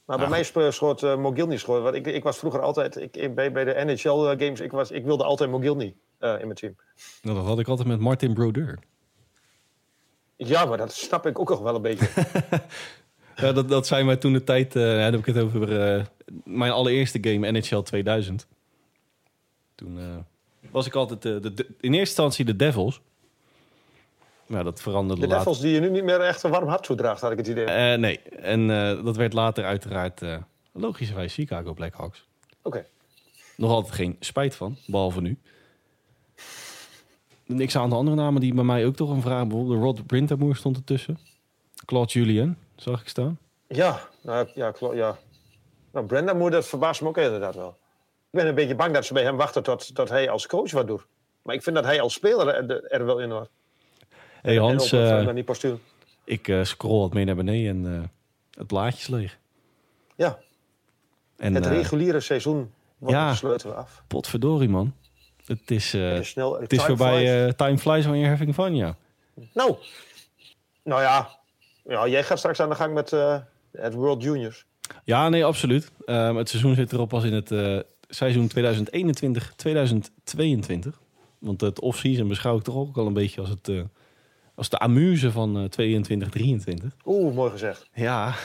maar 0.07 0.17
bij 0.17 0.29
mij 0.29 0.71
schoot 0.71 1.03
uh, 1.03 1.17
Mogilny 1.17 1.57
schoot. 1.57 1.83
Want 1.83 1.95
ik, 1.95 2.07
ik 2.07 2.23
was 2.23 2.37
vroeger 2.37 2.61
altijd, 2.61 2.95
ik, 2.95 3.35
bij, 3.35 3.51
bij 3.51 3.63
de 3.63 3.83
NHL 3.85 4.09
eh, 4.09 4.39
games, 4.39 4.59
ik, 4.59 4.71
was, 4.71 4.91
ik 4.91 5.05
wilde 5.05 5.23
altijd 5.23 5.49
Mogilny 5.49 5.95
uh, 6.19 6.29
in 6.39 6.45
mijn 6.45 6.53
team. 6.53 6.75
Nou, 7.21 7.35
dat 7.35 7.45
had 7.45 7.59
ik 7.59 7.67
altijd 7.67 7.87
met 7.87 7.99
Martin 7.99 8.33
Brodeur. 8.33 8.79
Ja, 10.37 10.65
maar 10.65 10.77
dat 10.77 10.93
snap 10.93 11.25
ik 11.25 11.39
ook 11.39 11.49
nog 11.49 11.59
wel 11.59 11.75
een 11.75 11.81
beetje. 11.81 12.09
ja, 13.35 13.51
dat, 13.51 13.69
dat 13.69 13.87
zei 13.87 14.03
mij 14.03 14.17
toen 14.17 14.33
de 14.33 14.43
tijd, 14.43 14.75
uh, 14.75 14.83
dan 14.83 14.99
heb 14.99 15.13
ik 15.13 15.25
het 15.25 15.37
over 15.37 16.09
mijn 16.43 16.71
allereerste 16.71 17.17
game, 17.21 17.51
NHL 17.51 17.81
2000. 17.81 18.47
Toen 19.75 20.25
was 20.71 20.85
ik 20.85 20.95
altijd 20.95 21.21
de, 21.21 21.39
de, 21.39 21.65
in 21.65 21.73
eerste 21.79 21.97
instantie 21.97 22.45
de 22.45 22.55
Devils. 22.55 23.01
Ja, 24.45 24.63
dat 24.63 24.81
veranderde 24.81 25.27
De 25.27 25.35
Devils 25.35 25.59
die 25.59 25.73
je 25.73 25.79
nu 25.79 25.89
niet 25.89 26.03
meer 26.03 26.21
echt 26.21 26.43
een 26.43 26.51
warm 26.51 26.67
hart 26.67 26.83
toedraagt, 26.83 27.21
had 27.21 27.31
ik 27.31 27.37
het 27.37 27.47
idee. 27.47 27.97
Nee, 27.97 28.19
en 28.21 28.67
dat 29.03 29.15
werd 29.15 29.33
later 29.33 29.63
uiteraard 29.63 30.21
logischerwijs 30.71 31.33
Chicago 31.33 31.73
Blackhawks. 31.73 32.25
Oké. 32.61 32.67
Okay. 32.67 32.87
Nog 33.55 33.71
altijd 33.71 33.93
geen 33.93 34.15
spijt 34.19 34.55
van, 34.55 34.77
behalve 34.85 35.21
nu. 35.21 35.39
Niks 37.47 37.75
aan 37.75 37.89
de 37.89 37.95
andere 37.95 38.15
namen 38.15 38.41
die 38.41 38.53
bij 38.53 38.63
mij 38.63 38.85
ook 38.85 38.95
toch 38.95 39.09
een 39.09 39.21
vraag... 39.21 39.47
Bijvoorbeeld 39.47 39.81
Rod 39.81 40.07
Brintamoer 40.07 40.55
stond 40.55 40.77
ertussen. 40.77 41.19
Claude 41.85 42.11
Julien, 42.11 42.57
zag 42.75 43.01
ik 43.01 43.07
staan. 43.07 43.39
Ja, 43.67 43.99
nou, 44.21 44.47
ja, 44.55 44.73
ja. 44.93 45.17
Nou, 45.91 46.05
Brenda 46.05 46.33
Moore, 46.33 46.51
dat 46.51 46.67
verbaast 46.67 47.01
me 47.01 47.07
ook 47.07 47.17
inderdaad 47.17 47.55
wel. 47.55 47.69
Ik 48.29 48.39
ben 48.39 48.47
een 48.47 48.55
beetje 48.55 48.75
bang 48.75 48.93
dat 48.93 49.05
ze 49.05 49.13
bij 49.13 49.23
hem 49.23 49.35
wachten 49.35 49.63
tot, 49.63 49.95
tot 49.95 50.09
hij 50.09 50.29
als 50.29 50.47
coach 50.47 50.71
wat 50.71 50.87
doet. 50.87 51.05
Maar 51.41 51.55
ik 51.55 51.63
vind 51.63 51.75
dat 51.75 51.85
hij 51.85 52.01
als 52.01 52.13
speler 52.13 52.47
er, 52.47 52.83
er 52.83 53.05
wel 53.05 53.19
in 53.19 53.31
hoort. 53.31 53.49
Hey 54.41 54.57
Hans, 54.57 54.93
uh, 54.93 55.37
ik 56.23 56.47
uh, 56.47 56.63
scroll 56.63 56.99
wat 56.99 57.13
mee 57.13 57.25
naar 57.25 57.35
beneden 57.35 57.85
en 57.85 57.91
uh, 57.93 58.03
het 58.57 58.67
blaadje 58.67 58.97
is 58.97 59.07
leeg. 59.07 59.37
Ja. 60.15 60.39
En, 61.37 61.55
het 61.55 61.65
reguliere 61.65 62.19
seizoen 62.19 62.71
wordt 62.97 63.15
ja, 63.15 63.33
sluiten 63.33 63.69
we 63.69 63.75
af. 63.75 64.03
Potverdorie 64.07 64.69
man. 64.69 64.93
Het 65.47 65.71
is, 65.71 65.91
het 65.91 66.19
is, 66.19 66.29
snel, 66.29 66.59
het 66.59 66.73
is 66.73 66.83
voorbij 66.83 67.53
time 67.53 67.77
flies 67.77 68.05
when 68.05 68.19
you're 68.19 68.29
having 68.29 68.53
fun, 68.53 68.75
ja. 68.75 68.95
Nou, 69.53 69.75
nou 70.83 71.01
ja. 71.01 71.29
ja 71.83 72.07
jij 72.07 72.23
gaat 72.23 72.37
straks 72.37 72.59
aan 72.59 72.69
de 72.69 72.75
gang 72.75 72.93
met 72.93 73.11
het 73.71 73.93
World 73.93 74.23
Juniors. 74.23 74.65
Ja, 75.03 75.29
nee, 75.29 75.45
absoluut. 75.45 75.91
Um, 76.05 76.37
het 76.37 76.49
seizoen 76.49 76.75
zit 76.75 76.93
erop 76.93 77.13
als 77.13 77.23
in 77.23 77.33
het 77.33 77.85
seizoen 78.09 78.51
2021-2022. 78.57 78.61
Want 81.39 81.61
het 81.61 81.79
off-season 81.79 82.27
beschouw 82.27 82.57
ik 82.57 82.63
toch 82.63 82.75
ook 82.75 82.97
al 82.97 83.07
een 83.07 83.13
beetje 83.13 83.41
als 83.41 83.49
het 83.49 83.69
als 84.57 84.69
de 84.69 84.77
amuse 84.77 85.31
van 85.31 85.57
uh, 85.57 85.63
22, 85.63 86.29
23. 86.29 86.95
Oeh, 87.05 87.35
mooi 87.35 87.51
gezegd. 87.51 87.89
Ja. 87.93 88.35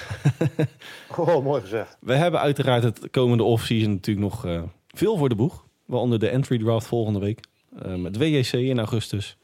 oh, 1.17 1.45
mooi 1.45 1.61
gezegd. 1.61 1.97
We 2.01 2.15
hebben 2.15 2.41
uiteraard 2.41 2.83
het 2.83 3.11
komende 3.11 3.43
offseason 3.43 3.91
natuurlijk 3.91 4.27
nog 4.27 4.47
uh, 4.47 4.63
veel 4.89 5.17
voor 5.17 5.29
de 5.29 5.35
boeg. 5.35 5.62
Waaronder 5.85 6.19
de 6.19 6.29
entry 6.29 6.59
draft 6.59 6.87
volgende 6.87 7.19
week. 7.19 7.41
Uh, 7.87 7.95
met 7.95 8.17
WJC 8.17 8.53
in 8.53 8.79
augustus. 8.79 9.37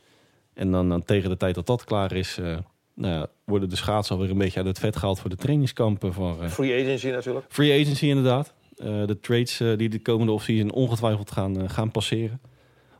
En 0.54 0.70
dan, 0.70 0.88
dan, 0.88 1.04
tegen 1.04 1.30
de 1.30 1.36
tijd 1.36 1.54
dat 1.54 1.66
dat 1.66 1.84
klaar 1.84 2.12
is... 2.12 2.38
Uh, 2.40 2.56
nou 2.94 3.14
ja, 3.14 3.26
worden 3.44 3.68
de 3.68 3.76
schaatsen 3.76 4.14
alweer 4.14 4.30
een 4.30 4.38
beetje 4.38 4.58
uit 4.58 4.66
het 4.66 4.78
vet 4.78 4.96
gehaald... 4.96 5.20
voor 5.20 5.30
de 5.30 5.36
trainingskampen. 5.36 6.12
Van, 6.12 6.50
free 6.50 6.82
agency 6.82 7.08
natuurlijk. 7.08 7.46
Free 7.48 7.80
agency 7.80 8.06
inderdaad. 8.06 8.54
de 8.76 9.18
trades 9.20 9.56
die 9.76 9.88
de 9.88 10.02
komende 10.02 10.32
offseason 10.32 10.72
ongetwijfeld 10.72 11.30
gaan, 11.30 11.70
gaan 11.70 11.90
passeren. 11.90 12.40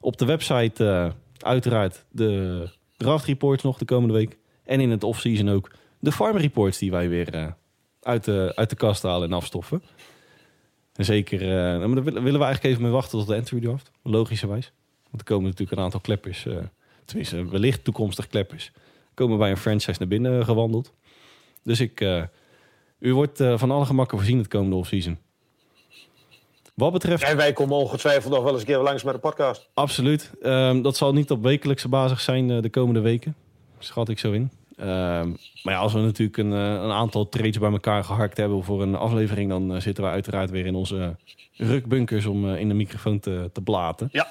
Op 0.01 0.17
de 0.17 0.25
website 0.25 1.13
uiteraard 1.39 2.05
de 2.11 2.65
draft 2.97 3.25
reports 3.25 3.63
nog 3.63 3.79
de 3.79 3.85
komende 3.85 4.15
week. 4.15 4.39
En 4.65 4.81
in 4.81 4.91
het 4.91 5.05
off-season 5.05 5.49
ook 5.49 5.71
de 5.99 6.13
farm 6.13 6.37
reports 6.37 6.79
die 6.79 6.91
wij 6.91 7.09
weer 7.09 7.57
uit, 8.01 8.25
de, 8.25 8.53
uit 8.55 8.71
de 8.71 8.77
kast 8.77 9.03
halen 9.03 9.29
en 9.29 9.37
afstoffen. 9.37 9.83
En 10.99 11.05
zeker, 11.05 11.43
uh, 11.43 11.49
daar 11.49 12.03
willen 12.03 12.23
we 12.23 12.23
eigenlijk 12.23 12.65
even 12.65 12.83
mee 12.83 12.91
wachten 12.91 13.19
tot 13.19 13.29
de 13.29 13.35
entry 13.35 13.61
draft. 13.61 13.91
Logischerwijs. 14.03 14.73
Want 15.03 15.23
er 15.23 15.25
komen 15.25 15.45
natuurlijk 15.45 15.79
een 15.79 15.85
aantal 15.85 16.01
kleppers, 16.01 16.45
uh, 16.45 16.57
tenminste 17.05 17.49
wellicht 17.49 17.85
toekomstig 17.85 18.27
kleppers, 18.27 18.73
komen 19.15 19.39
bij 19.39 19.51
een 19.51 19.57
franchise 19.57 19.99
naar 19.99 20.09
binnen 20.09 20.45
gewandeld. 20.45 20.93
Dus 21.63 21.81
ik, 21.81 22.01
u 22.99 23.15
wordt 23.15 23.43
van 23.55 23.71
alle 23.71 23.85
gemakken 23.85 24.19
voorzien 24.19 24.39
het 24.39 24.49
komende 24.49 24.77
off-season. 24.77 25.19
Wat 26.75 26.93
betreft... 26.93 27.23
En 27.23 27.37
wij 27.37 27.53
komen 27.53 27.77
ongetwijfeld 27.77 28.33
nog 28.33 28.43
wel 28.43 28.53
eens 28.53 28.61
een 28.61 28.67
keer 28.67 28.79
langs 28.79 29.03
met 29.03 29.15
de 29.15 29.21
podcast. 29.21 29.69
Absoluut. 29.75 30.31
Um, 30.43 30.83
dat 30.83 30.97
zal 30.97 31.13
niet 31.13 31.31
op 31.31 31.43
wekelijkse 31.43 31.89
basis 31.89 32.25
zijn 32.25 32.61
de 32.61 32.71
komende 32.71 33.01
weken. 33.01 33.35
Schat 33.79 34.09
ik 34.09 34.19
zo 34.19 34.33
in. 34.33 34.51
Um, 34.81 35.37
maar 35.63 35.75
ja, 35.75 35.79
als 35.79 35.93
we 35.93 36.01
natuurlijk 36.01 36.39
een, 36.39 36.53
uh, 36.53 36.73
een, 36.73 36.91
aantal 36.91 37.29
trades 37.29 37.59
bij 37.59 37.71
elkaar 37.71 38.05
geharkt 38.05 38.37
hebben 38.37 38.65
voor 38.65 38.83
een 38.83 38.95
aflevering... 38.95 39.51
dan 39.51 39.75
uh, 39.75 39.81
zitten 39.81 40.05
we 40.05 40.11
uiteraard 40.11 40.51
weer 40.51 40.67
in 40.67 40.75
onze 40.75 41.17
rukbunkers 41.53 42.27
om 42.27 42.55
in 42.55 42.69
de 42.69 42.75
microfoon 42.75 43.21
te, 43.21 43.51
te 43.53 43.63
blaten. 43.63 44.09
Ja. 44.13 44.29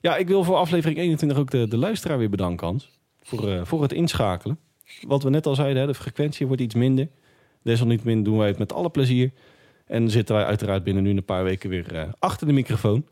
Ja, 0.00 0.16
ik 0.16 0.28
wil 0.28 0.44
voor 0.44 0.56
aflevering 0.56 0.98
21 0.98 1.38
ook 1.38 1.50
de, 1.50 1.68
de 1.68 1.76
luisteraar 1.76 2.18
weer 2.18 2.30
bedanken, 2.30 2.66
Hans. 2.66 2.90
Voor, 3.22 3.66
voor 3.66 3.82
het 3.82 3.92
inschakelen. 3.92 4.58
Wat 5.06 5.22
we 5.22 5.30
net 5.30 5.46
al 5.46 5.54
zeiden, 5.54 5.80
hè, 5.80 5.86
de 5.86 5.94
frequentie 5.94 6.46
wordt 6.46 6.62
iets 6.62 6.74
minder. 6.74 7.08
Desalniettemin 7.62 8.22
doen 8.22 8.38
wij 8.38 8.48
het 8.48 8.58
met 8.58 8.72
alle 8.72 8.90
plezier... 8.90 9.32
En 9.86 10.10
zitten 10.10 10.34
wij 10.34 10.44
uiteraard 10.44 10.84
binnen 10.84 11.02
nu 11.02 11.10
een 11.10 11.24
paar 11.24 11.44
weken 11.44 11.70
weer 11.70 11.94
uh, 11.94 12.02
achter 12.18 12.46
de 12.46 12.52
microfoon. 12.52 13.06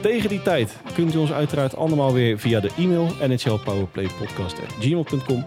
Tegen 0.00 0.28
die 0.28 0.42
tijd 0.42 0.76
kunt 0.94 1.14
u 1.14 1.18
ons 1.18 1.32
uiteraard 1.32 1.76
allemaal 1.76 2.12
weer 2.12 2.38
via 2.38 2.60
de 2.60 2.70
e-mail 2.76 3.08
nhlpowerplaypodcast.gmail.com 3.20 5.44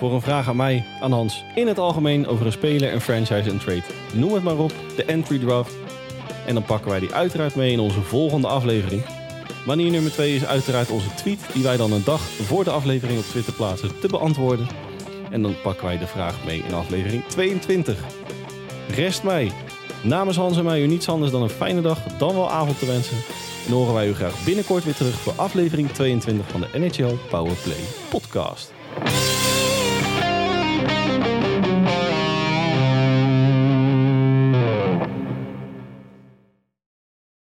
voor 0.00 0.12
een 0.12 0.20
vraag 0.20 0.48
aan 0.48 0.56
mij, 0.56 0.84
aan 1.00 1.12
Hans, 1.12 1.44
in 1.54 1.66
het 1.66 1.78
algemeen 1.78 2.26
over 2.26 2.46
een 2.46 2.52
speler, 2.52 2.92
een 2.92 3.00
franchise 3.00 3.50
en 3.50 3.58
trade. 3.58 3.82
Noem 4.12 4.32
het 4.32 4.42
maar 4.42 4.58
op, 4.58 4.72
de 4.96 5.04
entry 5.04 5.38
draft. 5.38 5.74
En 6.46 6.54
dan 6.54 6.64
pakken 6.64 6.90
wij 6.90 7.00
die 7.00 7.14
uiteraard 7.14 7.54
mee 7.54 7.72
in 7.72 7.80
onze 7.80 8.00
volgende 8.00 8.46
aflevering. 8.46 9.02
Manier 9.66 9.90
nummer 9.90 10.12
2 10.12 10.34
is 10.34 10.44
uiteraard 10.44 10.90
onze 10.90 11.14
tweet, 11.14 11.40
die 11.52 11.62
wij 11.62 11.76
dan 11.76 11.92
een 11.92 12.04
dag 12.04 12.20
voor 12.20 12.64
de 12.64 12.70
aflevering 12.70 13.18
op 13.18 13.24
Twitter 13.24 13.52
plaatsen, 13.52 14.00
te 14.00 14.08
beantwoorden. 14.08 14.68
En 15.30 15.42
dan 15.42 15.54
pakken 15.62 15.86
wij 15.86 15.98
de 15.98 16.06
vraag 16.06 16.44
mee 16.44 16.62
in 16.66 16.74
aflevering 16.74 17.24
22. 17.24 17.98
Rest 18.94 19.22
mij 19.22 19.52
Namens 20.02 20.36
Hans 20.36 20.56
en 20.56 20.64
mij 20.64 20.82
u 20.82 20.86
niets 20.86 21.08
anders 21.08 21.32
dan 21.32 21.42
een 21.42 21.48
fijne 21.48 21.80
dag, 21.80 21.98
dan 22.18 22.34
wel 22.34 22.50
avond 22.50 22.78
te 22.78 22.86
wensen. 22.86 23.16
En 23.66 23.72
horen 23.72 23.94
wij 23.94 24.08
u 24.08 24.14
graag 24.14 24.44
binnenkort 24.44 24.84
weer 24.84 24.94
terug 24.94 25.20
voor 25.20 25.32
aflevering 25.36 25.90
22 25.90 26.48
van 26.48 26.60
de 26.60 26.78
NHL 26.78 27.16
Powerplay 27.30 27.80
podcast. 28.10 28.72